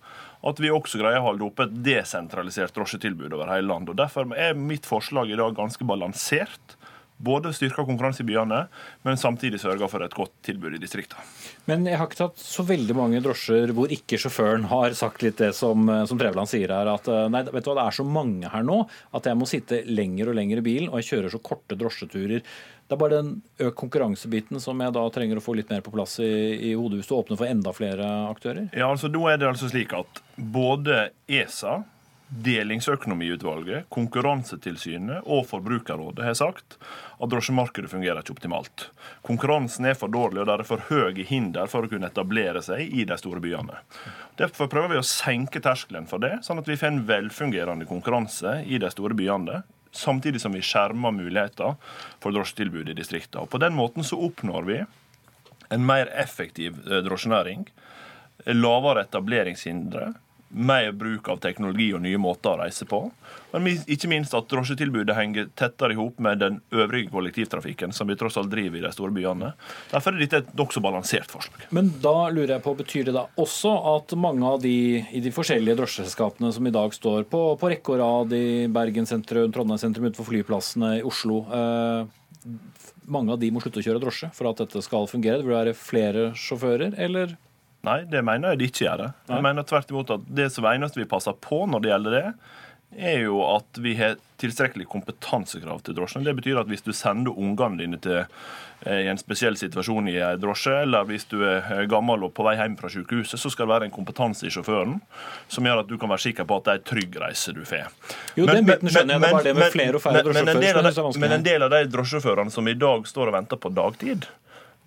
at 0.48 0.62
vi 0.64 0.72
også 0.72 1.02
greier 1.02 1.20
å 1.20 1.30
holde 1.30 1.48
oppe 1.48 1.68
et 1.68 1.78
desentralisert 1.86 2.76
drosjetilbud 2.76 3.34
over 3.34 3.52
hele 3.52 3.68
landet. 3.68 3.94
Og 3.94 4.00
Derfor 4.00 4.32
er 4.38 4.58
mitt 4.58 4.88
forslag 4.88 5.32
i 5.32 5.40
dag 5.40 5.56
ganske 5.58 5.88
balansert. 5.88 6.77
Både 7.18 7.50
styrka 7.56 7.82
konkurranse 7.86 8.22
i 8.22 8.28
byene, 8.28 8.60
men 9.08 9.18
samtidig 9.18 9.58
sørga 9.62 9.90
for 9.90 10.06
et 10.06 10.14
godt 10.14 10.36
tilbud 10.46 10.76
i 10.78 10.82
distriktene. 10.82 11.24
Men 11.66 11.88
jeg 11.90 11.98
har 11.98 12.06
ikke 12.10 12.20
tatt 12.20 12.42
så 12.42 12.66
veldig 12.68 12.96
mange 12.98 13.22
drosjer 13.26 13.74
hvor 13.76 13.92
ikke 13.94 14.20
sjåføren 14.22 14.68
har 14.70 14.94
sagt 14.98 15.26
litt 15.26 15.42
det 15.42 15.50
som, 15.58 15.90
eh, 15.90 16.06
som 16.10 16.20
Trevland 16.22 16.52
sier 16.52 16.72
her. 16.74 16.92
At 16.94 17.10
eh, 17.10 17.26
nei, 17.34 17.42
vet 17.50 17.66
du 17.66 17.72
hva, 17.72 17.80
det 17.82 17.88
er 17.88 17.98
så 17.98 18.06
mange 18.08 18.54
her 18.54 18.66
nå 18.68 18.84
at 19.18 19.30
jeg 19.30 19.40
må 19.40 19.50
sitte 19.50 19.82
lenger 19.90 20.30
og 20.30 20.38
lenger 20.38 20.62
i 20.62 20.68
bilen, 20.70 20.92
og 20.92 21.02
jeg 21.02 21.10
kjører 21.12 21.34
så 21.34 21.42
korte 21.44 21.80
drosjeturer. 21.80 22.46
Det 22.88 22.96
er 22.96 23.02
bare 23.02 23.18
den 23.20 23.34
økt 23.66 23.76
konkurransebiten 23.82 24.62
som 24.64 24.80
jeg 24.80 24.94
da 24.96 25.04
trenger 25.12 25.42
å 25.42 25.44
få 25.44 25.58
litt 25.58 25.74
mer 25.74 25.82
på 25.84 25.92
plass 25.92 26.20
i, 26.24 26.32
i 26.70 26.72
hodet 26.78 27.02
hvis 27.02 27.10
du 27.10 27.18
åpner 27.18 27.40
for 27.40 27.50
enda 27.50 27.74
flere 27.76 28.08
aktører. 28.30 28.70
Ja, 28.72 28.88
altså 28.88 29.12
Nå 29.12 29.26
er 29.28 29.42
det 29.42 29.50
altså 29.50 29.68
slik 29.74 29.92
at 29.98 30.22
både 30.38 31.10
ESA, 31.28 31.82
Delingsøkonomiutvalget, 32.28 33.86
Konkurransetilsynet 33.94 35.24
og 35.32 35.46
Forbrukerrådet 35.48 36.26
har 36.26 36.34
sagt 36.36 36.76
at 36.76 37.30
drosjemarkedet 37.32 37.88
fungerer 37.94 38.20
ikke 38.20 38.36
optimalt. 38.36 38.90
Konkurransen 39.24 39.88
er 39.88 39.96
for 39.96 40.12
dårlig, 40.12 40.42
og 40.42 40.50
det 40.50 40.58
er 40.58 40.68
for 40.68 40.84
høye 40.90 41.24
hinder 41.30 41.72
for 41.72 41.88
å 41.88 41.92
kunne 41.92 42.10
etablere 42.12 42.60
seg 42.66 42.84
i 42.84 43.06
de 43.08 43.18
store 43.22 43.40
byene. 43.44 43.80
Derfor 44.40 44.68
prøver 44.68 44.98
vi 44.98 45.00
å 45.00 45.08
senke 45.08 45.64
terskelen 45.64 46.10
for 46.12 46.20
det, 46.24 46.42
sånn 46.44 46.60
at 46.60 46.68
vi 46.68 46.76
får 46.76 46.92
en 46.92 47.02
velfungerende 47.08 47.88
konkurranse 47.88 48.60
i 48.68 48.82
de 48.84 48.92
store 48.92 49.16
byene. 49.16 49.64
Samtidig 49.96 50.44
som 50.44 50.52
vi 50.52 50.66
skjermer 50.66 51.16
muligheter 51.16 51.80
for 52.20 52.36
drosjetilbud 52.36 52.92
i 52.92 53.00
distriktene. 53.00 53.48
På 53.48 53.64
den 53.64 53.74
måten 53.80 54.04
så 54.04 54.20
oppnår 54.28 54.68
vi 54.68 54.82
en 55.72 55.88
mer 55.88 56.12
effektiv 56.12 56.84
eh, 56.92 57.00
drosjenæring, 57.08 57.70
lavere 58.52 59.08
etableringshindre, 59.08 60.12
mer 60.50 60.92
bruk 60.92 61.28
av 61.30 61.42
teknologi 61.44 61.90
og 61.96 62.02
nye 62.04 62.20
måter 62.22 62.54
å 62.54 62.62
reise 62.62 62.88
på. 62.88 63.02
Men 63.52 63.82
ikke 63.90 64.10
minst 64.12 64.36
at 64.38 64.48
drosjetilbudet 64.52 65.16
henger 65.18 65.50
tettere 65.58 65.96
i 65.96 66.00
hop 66.00 66.20
med 66.24 66.40
den 66.44 66.60
øvrige 66.76 67.12
kollektivtrafikken 67.12 67.94
som 67.96 68.08
vi 68.08 68.18
tross 68.20 68.38
alt 68.40 68.52
driver 68.52 68.80
i 68.80 68.86
de 68.86 68.92
store 68.94 69.16
byene. 69.16 69.54
Derfor 69.92 70.16
er 70.16 70.24
dette 70.24 70.42
et 70.44 70.54
nokså 70.58 70.84
balansert 70.84 71.32
forslag. 71.32 71.68
Men 71.76 71.92
da 72.04 72.30
lurer 72.32 72.58
jeg 72.58 72.66
på, 72.66 72.76
betyr 72.80 73.10
det 73.10 73.18
da 73.18 73.26
også 73.40 73.74
at 73.96 74.16
mange 74.20 74.48
av 74.48 74.62
de 74.64 74.76
i 75.02 75.24
de 75.24 75.34
forskjellige 75.36 75.80
drosjeselskapene 75.82 76.54
som 76.56 76.68
i 76.68 76.76
dag 76.76 76.96
står 76.96 77.28
på, 77.32 77.44
på 77.60 77.74
rekke 77.74 77.96
og 77.96 78.02
rad 78.04 78.38
i 78.38 78.48
Bergen 78.72 79.10
sentrum, 79.10 79.52
Trondheim 79.56 79.82
sentrum, 79.82 80.08
utenfor 80.08 80.32
flyplassene 80.32 80.98
i 81.00 81.04
Oslo, 81.08 81.44
eh, 81.52 82.54
mange 83.08 83.34
av 83.34 83.40
de 83.40 83.50
må 83.52 83.64
slutte 83.64 83.82
å 83.82 83.86
kjøre 83.86 84.04
drosje 84.04 84.30
for 84.36 84.50
at 84.50 84.62
dette 84.62 84.84
skal 84.84 85.08
fungere? 85.10 85.40
Det 85.40 85.48
vil 85.48 85.56
være 85.56 85.76
flere 85.78 86.32
sjåfører, 86.38 86.96
eller? 87.00 87.38
Nei, 87.88 88.02
det 88.12 88.22
mener 88.26 88.54
jeg 88.54 88.62
det 88.62 88.70
ikke 88.72 88.86
gjør. 88.86 89.04
Jeg 89.32 89.46
mener 89.46 89.68
tvert 89.68 89.92
imot 89.94 90.16
at 90.18 90.30
det 90.40 90.52
som 90.54 90.68
eneste 90.68 91.00
vi 91.00 91.10
passer 91.10 91.36
på 91.42 91.64
når 91.72 91.84
det 91.84 91.94
gjelder 91.94 92.18
det, 92.18 92.26
er 92.96 93.20
jo 93.26 93.42
at 93.44 93.80
vi 93.84 93.98
har 94.00 94.16
tilstrekkelig 94.40 94.88
kompetansekrav 94.88 95.82
til 95.84 95.98
drosjen. 95.98 96.24
Det 96.24 96.36
betyr 96.38 96.62
at 96.62 96.70
hvis 96.72 96.86
du 96.86 96.94
sender 96.96 97.36
ungene 97.36 97.82
dine 97.82 98.00
til 98.02 98.22
eh, 98.22 99.02
i 99.04 99.10
en 99.12 99.20
spesiell 99.20 99.58
situasjon 99.60 100.08
i 100.08 100.16
en 100.24 100.40
drosje, 100.40 100.72
eller 100.86 101.08
hvis 101.10 101.28
du 101.28 101.42
er 101.42 101.68
eh, 101.74 101.84
gammel 101.90 102.24
og 102.30 102.34
på 102.38 102.46
vei 102.48 102.56
hjem 102.60 102.78
fra 102.80 102.92
sykehuset, 102.94 103.42
så 103.42 103.52
skal 103.52 103.68
det 103.68 103.74
være 103.74 103.90
en 103.90 103.96
kompetanse 103.98 104.48
i 104.48 104.54
sjåføren 104.54 104.98
som 105.52 105.68
gjør 105.68 105.84
at 105.84 105.92
du 105.92 105.98
kan 106.00 106.14
være 106.14 106.26
sikker 106.30 106.48
på 106.48 106.62
at 106.62 106.68
det 106.68 106.76
er 106.76 106.82
en 106.82 106.90
trygg 106.94 107.20
reise 107.26 107.56
du 107.58 107.64
får. 107.68 107.92
Jo, 108.40 108.48
den 108.48 108.70
biten 108.70 108.94
skjønner 108.94 109.20
jeg, 109.20 109.36
det 109.36 109.46
det 109.50 109.56
med 109.60 109.72
flere 109.76 110.00
og 110.00 110.06
færre 110.06 110.24
men, 110.24 111.24
men 111.26 111.40
en 111.42 111.48
del 111.52 111.68
av 111.68 111.74
de 111.76 111.86
drosjesjåførene 111.92 112.54
som 112.54 112.72
i 112.72 112.78
dag 112.78 113.08
står 113.10 113.34
og 113.34 113.40
venter 113.42 113.60
på 113.60 113.74
dagtid, 113.76 114.30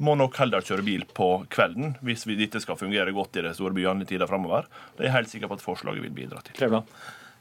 må 0.01 0.17
nok 0.17 0.37
heller 0.41 0.65
kjøre 0.65 0.85
bil 0.87 1.05
på 1.15 1.29
kvelden 1.53 1.95
hvis 2.05 2.27
vi, 2.29 2.39
dette 2.41 2.61
skal 2.63 2.79
fungere 2.81 3.13
godt 3.15 3.37
i 3.37 3.45
de 3.45 3.53
store 3.57 3.77
byene 3.77 4.07
i 4.07 4.09
tida 4.09 4.29
framover. 4.29 4.69
Det 4.97 5.05
er 5.05 5.11
jeg 5.11 5.17
helt 5.19 5.33
sikker 5.35 5.51
på 5.51 5.59
at 5.59 5.65
forslaget 5.65 6.05
vil 6.05 6.15
bidra 6.17 6.41
til. 6.47 6.57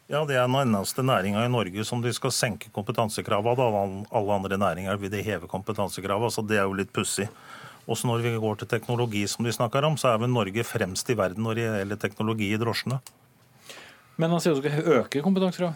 Ja, 0.09 0.25
Det 0.25 0.35
er 0.35 0.47
den 0.47 0.57
eneste 0.57 1.03
næringa 1.05 1.45
i 1.45 1.51
Norge 1.53 1.85
som 1.85 2.01
de 2.01 2.11
skal 2.13 2.31
senke 2.31 2.71
kompetansekravene. 2.73 3.61
av. 3.61 4.05
alle 4.11 4.33
andre 4.33 4.57
næringer 4.57 4.97
vil 4.97 5.11
de 5.11 5.21
heve 5.21 5.47
kompetansekravene, 5.47 6.31
så 6.31 6.41
det 6.41 6.57
er 6.57 6.63
jo 6.63 6.73
litt 6.73 6.91
pussig. 6.91 7.29
Også 7.87 8.07
når 8.07 8.21
vi 8.21 8.37
går 8.37 8.57
til 8.57 8.67
teknologi, 8.67 9.27
som 9.27 9.45
de 9.45 9.51
snakker 9.51 9.85
om, 9.85 9.95
så 9.97 10.13
er 10.13 10.17
vel 10.17 10.29
Norge 10.29 10.63
fremst 10.63 11.09
i 11.09 11.13
verden 11.13 11.43
når 11.43 11.55
det 11.55 11.63
gjelder 11.65 11.95
teknologi 11.95 12.53
i 12.53 12.57
drosjene. 12.57 12.99
Men 14.17 14.31
han 14.31 14.41
sier 14.41 14.53
du 14.53 14.61
skal 14.61 14.83
øke 14.99 15.21
kompetansekrav. 15.21 15.73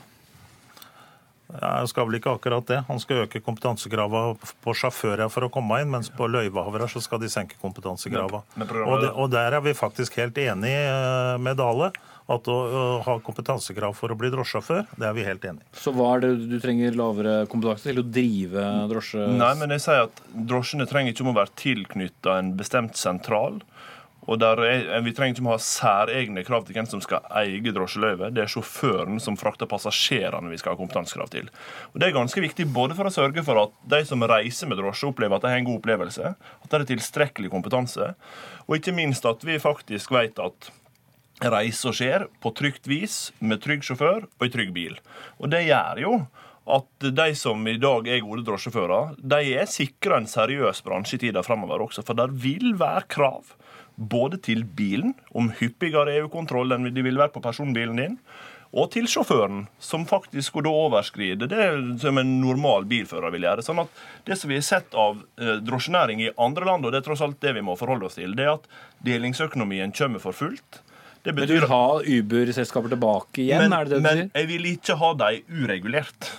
Jeg 1.53 1.89
skal 1.91 2.07
vel 2.07 2.17
ikke 2.17 2.33
akkurat 2.33 2.65
det. 2.69 2.79
Han 2.87 3.01
skal 3.01 3.25
øke 3.25 3.41
kompetansekravene 3.43 4.53
på 4.63 4.73
sjåfører 4.77 5.29
for 5.33 5.47
å 5.47 5.51
komme 5.53 5.81
inn, 5.83 5.91
mens 5.93 6.09
på 6.13 6.29
løyvehavere 6.31 6.89
så 6.91 7.01
skal 7.03 7.21
de 7.21 7.29
senke 7.31 7.59
kompetansekravene. 7.61 8.41
Og, 8.87 9.05
og 9.11 9.29
der 9.33 9.59
er 9.59 9.63
vi 9.65 9.75
faktisk 9.77 10.17
helt 10.21 10.39
enig 10.41 10.73
eh, 10.73 11.35
med 11.41 11.61
Dale. 11.61 11.93
At 12.31 12.47
å, 12.47 12.53
å 12.55 12.83
ha 13.03 13.17
kompetansekrav 13.19 13.97
for 13.97 14.13
å 14.13 14.15
bli 14.15 14.29
drosjesjåfør, 14.31 14.85
det 14.95 15.07
er 15.09 15.15
vi 15.17 15.25
helt 15.27 15.43
enig 15.43 15.59
i. 15.59 15.65
Så 15.75 15.91
hva 15.91 16.13
er 16.13 16.21
det 16.23 16.29
du 16.47 16.55
trenger 16.63 16.95
lavere 16.95 17.33
kompetanse 17.51 17.89
til 17.89 17.99
å 17.99 18.05
drive 18.07 18.63
drosje? 18.87 19.25
Nei, 19.41 19.49
men 19.59 19.75
jeg 19.75 19.83
sier 19.83 20.05
at 20.05 20.21
drosjene 20.31 20.87
trenger 20.87 21.11
ikke 21.11 21.25
om 21.25 21.33
å 21.33 21.35
være 21.41 21.51
tilknytta 21.59 22.37
en 22.39 22.53
bestemt 22.55 22.95
sentral. 22.95 23.59
Og 24.31 24.43
er, 24.43 25.01
Vi 25.03 25.13
trenger 25.15 25.35
ikke 25.35 25.47
å 25.47 25.53
ha 25.55 25.61
særegne 25.61 26.43
krav 26.47 26.65
til 26.65 26.77
hvem 26.77 26.87
som 26.89 27.01
skal 27.03 27.25
eie 27.41 27.73
drosjeløyve. 27.75 28.31
Det 28.31 28.45
er 28.45 28.51
sjåføren 28.51 29.19
som 29.23 29.37
frakter 29.39 29.67
passasjerene 29.69 30.51
vi 30.51 30.59
skal 30.61 30.73
ha 30.73 30.79
kompetansekrav 30.79 31.31
til. 31.33 31.49
Og 31.91 31.99
Det 31.99 32.07
er 32.07 32.15
ganske 32.15 32.43
viktig 32.43 32.69
både 32.73 32.95
for 32.95 33.09
å 33.09 33.13
sørge 33.13 33.43
for 33.43 33.59
at 33.65 33.73
de 33.89 34.03
som 34.07 34.23
reiser 34.23 34.69
med 34.69 34.79
drosje, 34.79 35.09
opplever 35.09 35.35
at 35.35 35.43
de 35.43 35.51
har 35.51 35.59
en 35.59 35.67
god 35.67 35.81
opplevelse, 35.81 36.35
at 36.35 36.69
det 36.69 36.79
er 36.79 36.87
tilstrekkelig 36.93 37.51
kompetanse, 37.51 38.13
og 38.67 38.77
ikke 38.77 38.95
minst 38.95 39.25
at 39.27 39.43
vi 39.43 39.59
faktisk 39.59 40.13
vet 40.15 40.39
at 40.39 40.71
reisa 41.43 41.91
skjer 41.91 42.27
på 42.39 42.53
trygt 42.55 42.87
vis, 42.87 43.33
med 43.39 43.63
trygg 43.63 43.83
sjåfør 43.83 44.27
og 44.27 44.47
i 44.47 44.53
trygg 44.53 44.71
bil. 44.75 44.97
Og 45.41 45.51
det 45.51 45.65
gjør 45.67 45.99
jo 46.03 46.13
at 46.63 47.09
de 47.11 47.33
som 47.35 47.59
i 47.67 47.75
dag 47.75 48.07
er 48.07 48.21
gode 48.23 48.45
drosjesjåfører, 48.47 49.17
de 49.19 49.39
er 49.57 49.67
sikra 49.67 50.21
en 50.21 50.29
seriøs 50.29 50.79
bransje 50.85 51.17
i 51.17 51.25
tida 51.25 51.43
fremover 51.43 51.83
også. 51.83 52.05
For 52.07 52.15
det 52.15 52.29
vil 52.39 52.77
være 52.79 53.09
krav 53.11 53.51
både 53.95 54.39
til 54.41 54.63
bilen, 54.65 55.13
om 55.33 55.51
hyppigere 55.59 56.15
EU-kontroll 56.19 56.73
enn 56.75 56.89
det 56.93 57.05
vil 57.05 57.19
være 57.19 57.33
på 57.35 57.43
personbilen 57.43 57.99
din, 57.99 58.17
og 58.73 58.87
til 58.89 59.05
sjåføren, 59.05 59.67
som 59.77 60.05
faktisk 60.09 60.49
skulle 60.49 60.71
overskride 60.73 61.45
det 61.49 61.65
som 62.01 62.17
en 62.17 62.31
normal 62.41 62.87
bilfører 62.89 63.29
vil 63.35 63.45
gjøre. 63.45 63.65
Sånn 63.65 63.83
at 63.83 63.99
Det 64.25 64.37
som 64.39 64.49
vi 64.49 64.57
har 64.57 64.65
sett 64.65 64.95
av 64.97 65.19
eh, 65.37 65.59
drosjenæring 65.61 66.23
i 66.25 66.31
andre 66.41 66.65
land, 66.65 66.85
og 66.85 66.91
det 66.93 67.03
er 67.03 67.05
tross 67.05 67.21
alt 67.21 67.37
det 67.43 67.53
vi 67.53 67.61
må 67.61 67.75
forholde 67.77 68.09
oss 68.09 68.17
til, 68.17 68.33
det 68.33 68.47
er 68.47 68.55
at 68.55 68.65
delingsøkonomien 69.05 69.93
kommer 69.93 70.23
for 70.23 70.33
fullt. 70.33 70.81
Det 71.23 71.35
Men 71.35 71.47
du 71.47 71.53
vil 71.53 71.69
ha 71.69 71.85
Uber-selskaper 72.01 72.91
tilbake 72.91 73.45
igjen, 73.45 73.61
men, 73.61 73.77
er 73.77 73.85
det 73.85 73.93
det 73.93 74.01
du 74.01 74.07
men 74.07 74.17
sier? 74.17 74.31
jeg 74.41 74.49
vil 74.49 74.65
ikke 74.73 74.97
ha 74.99 75.11
dem 75.21 75.61
uregulert. 75.61 76.31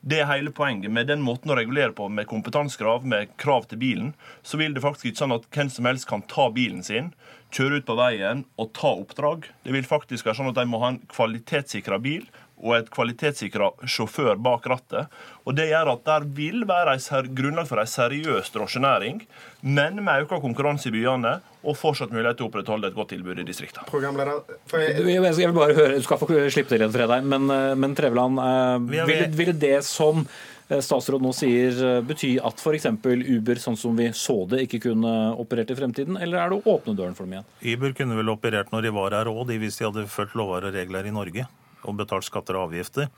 Det 0.00 0.22
er 0.22 0.28
hele 0.30 0.48
poenget. 0.56 0.88
Med 0.88 1.10
den 1.10 1.20
måten 1.20 1.52
å 1.52 1.56
regulere 1.58 1.92
på, 1.92 2.06
med 2.08 2.28
kompetansekrav, 2.30 3.04
med 3.04 3.34
krav 3.40 3.66
til 3.68 3.80
bilen, 3.82 4.12
så 4.42 4.56
vil 4.56 4.72
det 4.72 4.80
faktisk 4.80 5.10
ikke 5.10 5.20
sånn 5.20 5.34
at 5.36 5.48
hvem 5.52 5.68
som 5.72 5.88
helst 5.90 6.08
kan 6.08 6.24
ta 6.30 6.46
bilen 6.54 6.80
sin, 6.86 7.10
kjøre 7.52 7.80
ut 7.80 7.88
på 7.88 7.98
veien 7.98 8.46
og 8.56 8.70
ta 8.78 8.94
oppdrag. 8.94 9.50
Det 9.66 9.74
vil 9.76 9.84
faktisk 9.84 10.28
være 10.28 10.38
sånn 10.40 10.52
at 10.52 10.56
de 10.56 10.64
må 10.70 10.80
ha 10.80 10.94
en 10.94 11.02
kvalitetssikra 11.10 12.00
bil 12.00 12.24
og 12.60 12.76
et 12.76 12.90
kvalitetssikra 12.92 13.70
sjåfør 13.88 14.36
bak 14.40 14.66
rattet. 14.68 15.08
Og 15.48 15.56
Det 15.56 15.70
gjør 15.70 15.94
at 15.94 16.04
der 16.06 16.26
vil 16.36 16.64
være 16.68 16.98
grunnlag 17.34 17.68
for 17.68 17.80
ei 17.80 17.88
seriøs 17.88 18.52
drosjenæring, 18.54 19.22
men 19.62 20.04
med 20.04 20.26
økt 20.26 20.40
konkurranse 20.42 20.88
i 20.90 20.94
byene 20.94 21.40
og 21.64 21.76
fortsatt 21.76 22.12
mulighet 22.12 22.38
til 22.38 22.46
å 22.46 22.50
opprettholde 22.50 22.88
et 22.88 22.96
godt 22.96 23.12
tilbud 23.12 23.40
i 23.40 23.44
distriktene. 23.44 23.88
Programleder, 23.90 24.40
jeg, 24.72 25.04
Jeg 25.04 25.50
vil 25.50 25.56
bare 25.56 25.76
høre, 25.76 25.98
du 25.98 26.06
skal 26.06 26.20
få 26.20 26.28
slippe 26.28 26.72
til 26.72 26.80
igjen, 26.80 26.94
Fredheim, 26.94 27.28
men, 27.28 27.50
eh, 27.50 27.74
men 27.74 27.96
Trevland, 27.96 28.38
eh, 28.38 28.78
Vi 28.90 29.04
ville, 29.10 29.28
ville 29.36 29.52
det 29.52 29.84
som 29.84 30.24
eh, 30.70 30.80
statsråd 30.80 31.20
nå 31.20 31.34
sier, 31.36 31.76
eh, 31.84 32.00
bety 32.00 32.38
at 32.40 32.60
f.eks. 32.60 32.86
Uber, 33.04 33.60
sånn 33.60 33.76
som 33.76 33.96
vi 33.96 34.08
så 34.16 34.46
det, 34.48 34.64
ikke 34.68 34.80
kunne 34.88 35.34
operert 35.36 35.70
i 35.70 35.76
fremtiden, 35.76 36.16
eller 36.20 36.40
er 36.40 36.50
det 36.50 36.60
å 36.60 36.76
åpne 36.76 36.96
døren 36.96 37.16
for 37.16 37.28
dem 37.28 37.40
igjen? 37.40 37.48
Uber 37.74 37.92
kunne 37.92 38.16
vel 38.16 38.32
operert 38.32 38.72
når 38.72 38.88
de 38.88 38.94
var 38.96 39.18
her 39.18 39.32
òg, 39.32 39.52
hvis 39.60 39.80
de 39.80 39.88
hadde 39.88 40.06
fulgt 40.08 40.36
lover 40.38 40.70
og 40.70 40.76
regler 40.76 41.08
i 41.10 41.16
Norge 41.16 41.48
og 41.84 41.96
betalt 42.00 42.26
skatter 42.26 42.58
og 42.58 42.70
avgifter. 42.70 43.10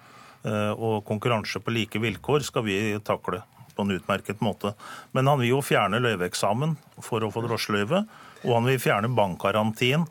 Eh, 0.45 0.73
Og 0.73 1.05
konkurranse 1.07 1.61
på 1.63 1.75
like 1.75 1.99
vilkår 2.03 2.43
skal 2.47 2.65
vi 2.67 2.99
takle 3.05 3.43
på 3.77 3.83
en 3.83 3.95
utmerket 3.95 4.41
måte. 4.45 4.75
Men 5.13 5.27
han 5.27 5.41
vil 5.41 5.55
jo 5.55 5.63
fjerne 5.65 6.01
løyveeksamen 6.03 6.77
for 7.01 7.25
å 7.25 7.31
få 7.33 7.45
drosjeløyve, 7.47 8.05
og 8.45 8.55
han 8.59 8.69
vil 8.69 8.81
fjerne 8.83 9.13
bankgarantien 9.17 10.07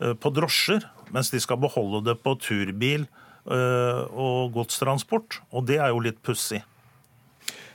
eh, 0.00 0.14
på 0.14 0.32
drosjer, 0.32 0.86
mens 1.12 1.30
de 1.30 1.40
skal 1.42 1.60
beholde 1.60 2.04
det 2.08 2.18
på 2.24 2.36
turbil 2.40 3.04
eh, 3.04 4.02
og 4.12 4.54
godstransport. 4.54 5.42
Og 5.52 5.66
det 5.68 5.80
er 5.82 5.92
jo 5.92 6.04
litt 6.04 6.22
pussig. 6.24 6.62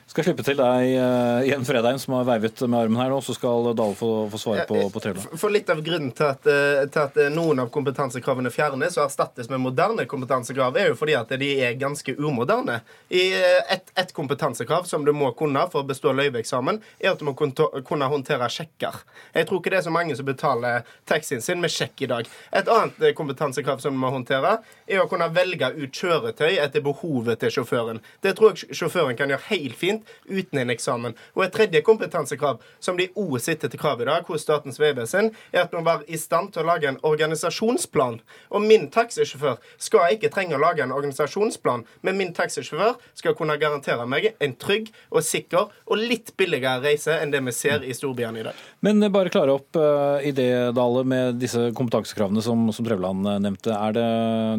Skal 0.08 0.24
slippe 0.24 0.44
til 0.48 0.56
deg 0.56 0.94
uh, 0.96 1.44
igjen, 1.44 1.66
Fredheim, 1.68 1.98
som 2.00 2.14
har 2.16 2.28
veivet 2.30 2.62
med 2.64 2.80
armen 2.80 3.00
her 3.02 3.10
nå, 3.12 3.18
så 3.20 3.34
skal 3.36 3.74
Dale 3.76 3.96
få, 3.98 4.12
få 4.32 4.40
svare 4.40 4.64
på, 4.70 4.80
på 4.94 5.02
Treveland. 5.04 5.34
for 5.36 5.52
litt 5.52 5.68
av 5.70 5.82
grunnen 5.84 6.14
til 6.16 6.30
at, 6.30 6.48
eh, 6.48 6.86
til 6.88 7.02
at 7.02 7.18
eh, 7.20 7.28
noen 7.34 7.60
av 7.60 7.68
kompetansekravene 7.76 8.48
fjernes 8.54 8.96
og 8.96 9.04
erstattes 9.04 9.50
med 9.52 9.60
moderne 9.60 10.06
kompetansekrav, 10.08 10.80
er 10.80 10.94
jo 10.94 10.96
fordi 10.96 11.18
at 11.20 11.34
de 11.42 11.50
er 11.60 11.76
ganske 11.80 12.16
umoderne. 12.24 12.80
I 13.12 13.26
eh, 13.36 13.74
et, 13.76 13.92
et 14.00 14.14
kompetansekrav 14.16 14.88
som 14.88 15.04
du 15.04 15.12
må 15.12 15.34
kunne 15.36 15.66
for 15.74 15.84
å 15.84 15.90
bestå 15.92 16.16
løyveeksamen, 16.16 16.80
er 17.04 17.12
at 17.12 17.20
du 17.20 17.28
må 17.28 17.36
kunne 17.36 18.10
håndtere 18.16 18.48
sjekker. 18.48 19.04
Jeg 19.36 19.50
tror 19.52 19.60
ikke 19.60 19.76
det 19.76 19.82
er 19.82 19.88
så 19.90 19.96
mange 19.98 20.16
som 20.16 20.30
betaler 20.32 20.88
taxien 21.10 21.44
sin 21.44 21.60
med 21.60 21.74
sjekk 21.76 22.08
i 22.08 22.12
dag. 22.14 22.32
Et 22.56 22.74
annet 22.78 23.04
eh, 23.04 23.16
kompetansekrav 23.18 23.84
som 23.84 23.92
du 23.92 24.00
må 24.00 24.14
håndtere, 24.16 24.56
er 24.88 25.04
å 25.04 25.12
kunne 25.12 25.28
velge 25.36 25.74
ut 25.76 26.02
kjøretøy 26.02 26.56
etter 26.56 26.88
behovet 26.88 27.44
til 27.44 27.60
sjåføren. 27.60 28.00
Det 28.24 28.38
tror 28.40 28.56
jeg 28.56 28.72
sjåføren 28.80 29.20
kan 29.20 29.36
gjøre 29.36 29.50
helt 29.52 29.76
fint 29.78 30.07
uten 30.30 30.62
en 30.62 30.74
eksamen. 30.74 31.16
Og 31.36 31.46
et 31.46 31.56
tredje 31.56 31.82
kompetansekrav, 31.86 32.62
som 32.80 32.98
de 33.00 33.10
òg 33.18 33.38
sitter 33.44 33.72
til 33.72 33.82
krav 33.82 34.02
i 34.02 34.10
dag 34.10 34.28
hos 34.28 34.46
Statens 34.46 34.80
vegvesen, 34.82 35.32
er 35.54 35.66
at 35.66 35.74
man 35.76 35.88
var 35.88 36.06
i 36.08 36.20
stand 36.20 36.54
til 36.54 36.64
å 36.64 36.70
lage 36.72 36.90
en 36.90 37.00
organisasjonsplan. 37.08 38.20
Og 38.54 38.66
min 38.66 38.88
taxisjåfør 38.94 39.58
skal 39.82 40.16
ikke 40.16 40.32
trenge 40.34 40.58
å 40.58 40.62
lage 40.62 40.84
en 40.86 40.96
organisasjonsplan, 40.96 41.86
men 42.06 42.20
min 42.20 42.34
taxisjåfør 42.38 42.98
skal 43.18 43.36
kunne 43.38 43.58
garantere 43.62 44.08
meg 44.10 44.32
en 44.44 44.56
trygg 44.60 44.92
og 45.12 45.24
sikker 45.26 45.70
og 45.88 46.02
litt 46.02 46.34
billigere 46.38 46.84
reise 46.84 47.18
enn 47.22 47.34
det 47.34 47.44
vi 47.48 47.56
ser 47.56 47.86
i 47.86 47.96
storbyene 47.96 48.42
i 48.42 48.48
dag. 48.50 48.66
Men 48.86 49.02
eh, 49.04 49.14
bare 49.14 49.32
klare 49.34 49.56
opp 49.56 49.78
uh, 49.80 50.18
i 50.24 50.34
det, 50.36 50.50
Dale, 50.78 51.04
med 51.08 51.40
disse 51.42 51.70
kompetansekravene 51.78 52.44
som, 52.44 52.68
som 52.76 52.88
Treveland 52.88 53.28
eh, 53.28 53.40
nevnte. 53.48 53.74
Er 53.74 53.98
det 53.98 54.08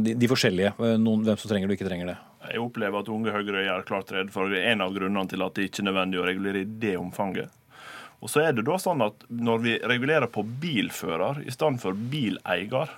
de, 0.07 0.17
de 0.19 0.31
forskjellige? 0.31 0.75
eh, 0.79 0.97
Noen, 1.01 1.25
hvem 1.27 1.39
som 1.39 1.51
trenger 1.51 1.69
det 1.69 1.77
og 1.77 1.81
ikke 1.81 1.91
trenger 1.91 2.13
det? 2.13 2.19
Jeg 2.49 2.63
opplever 2.63 3.03
at 3.03 3.09
Unge 3.13 3.33
Høyre 3.35 3.65
gjør 3.67 3.87
klart 3.89 4.13
rede 4.15 4.33
for 4.33 4.53
en 4.57 4.85
av 4.85 4.95
grunnene 4.95 5.29
til 5.29 5.45
at 5.45 5.57
det 5.57 5.69
ikke 5.69 5.83
er 5.85 5.89
nødvendig 5.91 6.21
å 6.21 6.27
regulere 6.29 6.65
i 6.65 6.71
det 6.85 6.97
omfanget. 7.01 7.53
Og 8.19 8.33
så 8.33 8.43
er 8.43 8.57
det 8.57 8.65
da 8.67 8.79
sånn 8.83 9.05
at 9.05 9.29
Når 9.31 9.61
vi 9.63 9.77
regulerer 9.79 10.27
på 10.33 10.43
bilfører 10.43 11.45
i 11.45 11.53
stedet 11.55 11.83
for 11.83 11.95
bileier, 11.95 12.91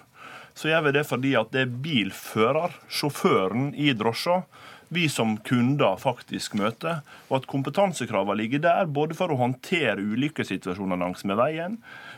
så 0.55 0.71
gjør 0.71 0.87
vi 0.87 0.97
det 0.97 1.07
fordi 1.09 1.35
at 1.39 1.53
det 1.55 1.65
er 1.65 1.79
bilfører, 1.85 2.75
sjåføren 2.89 3.71
i 3.79 3.93
drosja, 3.97 4.43
vi 4.91 5.05
som 5.09 5.37
kunder 5.47 6.01
faktisk 6.03 6.57
møter, 6.59 7.05
og 7.29 7.37
at 7.39 7.47
kompetansekravene 7.51 8.41
ligger 8.41 8.63
der 8.65 8.89
både 8.91 9.15
for 9.15 9.31
å 9.31 9.39
håndtere 9.39 10.03
ulykkessituasjoner 10.03 10.99
langs 10.99 11.23
med 11.23 11.39
veien, 11.39 11.77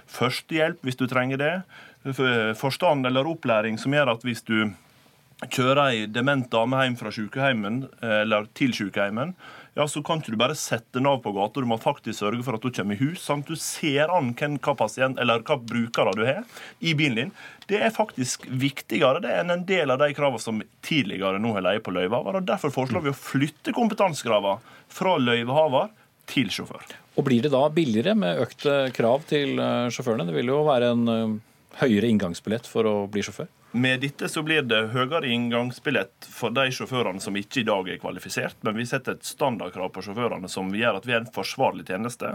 førstehjelp 0.08 0.80
hvis 0.80 0.96
du 0.96 1.04
trenger 1.10 1.42
det, 1.42 1.52
forstand 2.58 3.06
eller 3.06 3.28
opplæring 3.28 3.76
som 3.78 3.92
gjør 3.92 4.14
at 4.14 4.24
hvis 4.24 4.40
du 4.48 4.72
kjører 5.50 5.82
ei 5.88 6.06
dement 6.06 6.46
dame 6.52 6.84
hjem 6.84 6.98
fra 7.00 7.10
sykeheimen, 7.14 7.82
eller 8.02 8.46
til 8.58 8.74
sykeheimen, 8.76 9.34
ja, 9.72 9.86
så 9.88 10.02
kan 10.04 10.20
ikke 10.20 10.34
du 10.34 10.36
bare 10.40 10.56
sette 10.58 10.98
den 10.98 11.08
av 11.08 11.22
på 11.24 11.32
gata. 11.32 11.62
Du 11.62 11.68
må 11.68 11.78
faktisk 11.80 12.18
sørge 12.18 12.44
for 12.44 12.58
at 12.58 12.64
hun 12.66 12.74
kommer 12.76 12.98
i 12.98 13.00
hus. 13.00 13.22
samt 13.24 13.48
Du 13.48 13.56
ser 13.56 14.10
an 14.12 14.34
hvem, 14.36 14.58
hva 14.60 14.74
pasient, 14.76 15.16
eller 15.20 15.40
hva 15.48 15.56
brukere 15.56 16.12
du 16.16 16.26
har 16.26 16.42
i 16.84 16.92
bilen 16.98 17.16
din. 17.16 17.32
Det 17.70 17.80
er 17.80 17.94
faktisk 17.94 18.44
viktigere 18.48 19.22
det 19.24 19.32
enn 19.32 19.54
en 19.54 19.64
del 19.64 19.94
av 19.94 20.02
de 20.02 20.10
kravene 20.12 20.44
som 20.44 20.60
tidligere 20.84 21.40
nå 21.40 21.54
har 21.56 21.64
leid 21.64 21.84
på 21.86 21.94
løyvehaver. 21.96 22.36
og 22.42 22.50
Derfor 22.50 22.74
foreslår 22.74 23.06
vi 23.06 23.14
å 23.14 23.16
flytte 23.16 23.72
kompetansekravene 23.72 24.60
fra 24.92 25.16
løyvehaver 25.16 25.88
til 26.28 26.52
sjåfør. 26.52 26.84
Og 27.16 27.24
blir 27.24 27.40
det 27.44 27.54
da 27.54 27.64
billigere 27.72 28.12
med 28.16 28.44
økte 28.44 28.76
krav 28.92 29.24
til 29.28 29.56
eh, 29.56 29.88
sjåførene? 29.92 30.28
Det 30.28 30.36
vil 30.36 30.52
jo 30.52 30.60
være 30.68 30.92
en 30.92 31.08
eh, 31.12 31.34
høyere 31.80 32.12
inngangsbillett 32.12 32.68
for 32.68 32.88
å 32.88 32.94
bli 33.12 33.24
sjåfør? 33.24 33.48
Med 33.72 34.02
dette 34.04 34.28
så 34.28 34.42
blir 34.44 34.62
det 34.68 34.80
høyere 34.92 35.30
inngangsbillett 35.32 36.26
for 36.28 36.52
de 36.52 36.66
sjåførene 36.76 37.22
som 37.24 37.36
ikke 37.40 37.62
i 37.62 37.64
dag 37.64 37.88
er 37.88 38.00
kvalifisert, 38.02 38.58
men 38.66 38.76
vi 38.76 38.84
setter 38.88 39.16
et 39.16 39.24
standardkrav 39.24 39.88
på 39.94 40.04
sjåførene 40.04 40.50
som 40.52 40.68
gjør 40.76 40.98
at 40.98 41.08
vi 41.08 41.14
er 41.16 41.22
en 41.22 41.30
forsvarlig 41.32 41.86
tjeneste. 41.88 42.34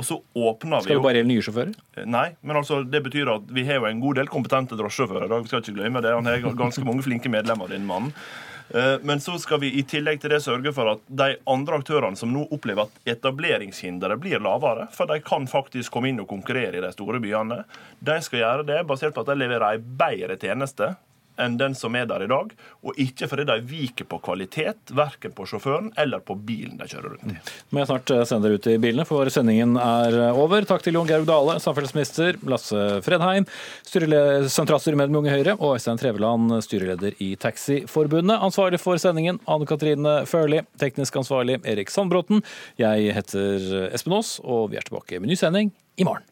Og 0.00 0.08
så 0.08 0.16
åpner 0.32 0.80
vi 0.80 0.88
Skal 0.88 1.00
det 1.02 1.04
bare 1.04 1.20
gjelde 1.20 1.32
nye 1.34 1.44
sjåfører? 1.44 1.74
Nei, 2.08 2.26
men 2.40 2.60
altså 2.62 2.80
det 2.88 3.02
betyr 3.04 3.34
at 3.34 3.52
vi 3.52 3.66
har 3.68 3.82
jo 3.82 3.90
en 3.90 4.00
god 4.00 4.22
del 4.22 4.32
kompetente 4.32 4.80
drosjesjåfører. 4.80 5.36
Vi 5.44 5.52
skal 5.52 5.64
ikke 5.64 5.76
glemme 5.76 6.04
det. 6.04 6.14
Han 6.16 6.30
har 6.30 6.56
ganske 6.56 6.88
mange 6.88 7.04
flinke 7.04 7.32
medlemmer, 7.32 7.68
din 7.68 7.84
mann. 7.88 8.08
Eh, 8.08 8.57
Men 9.00 9.20
så 9.24 9.38
skal 9.40 9.62
vi 9.62 9.70
i 9.80 9.82
tillegg 9.88 10.20
til 10.20 10.34
det 10.34 10.42
sørge 10.44 10.72
for 10.76 10.90
at 10.92 11.04
de 11.08 11.30
andre 11.48 11.78
aktørene 11.80 12.18
som 12.20 12.32
nå 12.34 12.42
opplever 12.52 12.84
at 12.84 13.12
etableringshinderet 13.14 14.20
blir 14.20 14.42
lavere, 14.44 14.88
for 14.92 15.08
de 15.08 15.22
kan 15.24 15.48
faktisk 15.48 15.94
komme 15.94 16.10
inn 16.12 16.20
og 16.20 16.28
konkurrere 16.28 16.76
i 16.76 16.84
de 16.84 16.90
store 16.92 17.20
byene, 17.24 17.62
de 18.04 18.18
skal 18.24 18.42
gjøre 18.42 18.66
det 18.68 18.82
basert 18.90 19.16
på 19.16 19.24
at 19.24 19.32
de 19.32 19.38
leverer 19.40 19.78
en 19.78 19.88
bedre 20.02 20.36
tjeneste 20.36 20.92
enn 21.38 21.58
den 21.60 21.74
som 21.78 21.96
er 21.98 22.08
der 22.10 22.24
i 22.24 22.30
dag. 22.30 22.52
Og 22.84 22.98
ikke 23.00 23.28
fordi 23.30 23.46
de 23.48 23.56
viker 23.68 24.08
på 24.08 24.20
kvalitet, 24.24 24.92
verken 24.94 25.34
på 25.36 25.46
sjåføren 25.48 25.92
eller 25.98 26.22
på 26.24 26.36
bilen 26.36 26.78
de 26.80 26.88
kjører 26.90 27.14
rundt 27.14 27.34
i. 27.34 27.38
Må 27.70 27.82
jeg 27.82 27.90
snart 27.90 28.12
sende 28.28 28.48
dere 28.48 28.58
ut 28.58 28.68
i 28.70 28.76
bilene, 28.82 29.06
for 29.08 29.30
sendingen 29.32 29.76
er 29.80 30.18
over. 30.30 30.66
Takk 30.68 30.84
til 30.84 30.98
Jon 30.98 31.08
Georg 31.08 31.28
Dale, 31.28 31.58
samferdselsminister, 31.62 32.38
Lasse 32.48 32.84
Fredheim, 33.06 33.48
sentralstyremedlem 33.88 35.14
med 35.14 35.22
Unge 35.22 35.34
Høyre, 35.36 35.56
og 35.58 35.76
Øystein 35.76 36.00
Treveland, 36.00 36.56
styreleder 36.64 37.18
i 37.24 37.32
Taxiforbundet. 37.40 38.38
Ansvarlig 38.38 38.80
for 38.82 39.00
sendingen, 39.00 39.42
Anne 39.48 39.68
Katrine 39.68 40.20
Førli. 40.28 40.64
Teknisk 40.80 41.20
ansvarlig, 41.20 41.60
Erik 41.68 41.92
Sandbråten. 41.92 42.42
Jeg 42.80 43.14
heter 43.18 43.88
Espen 43.92 44.16
Aas, 44.18 44.36
og 44.44 44.72
vi 44.72 44.80
er 44.80 44.86
tilbake 44.88 45.20
med 45.20 45.32
ny 45.32 45.38
sending 45.38 45.74
i 45.98 46.06
morgen. 46.08 46.26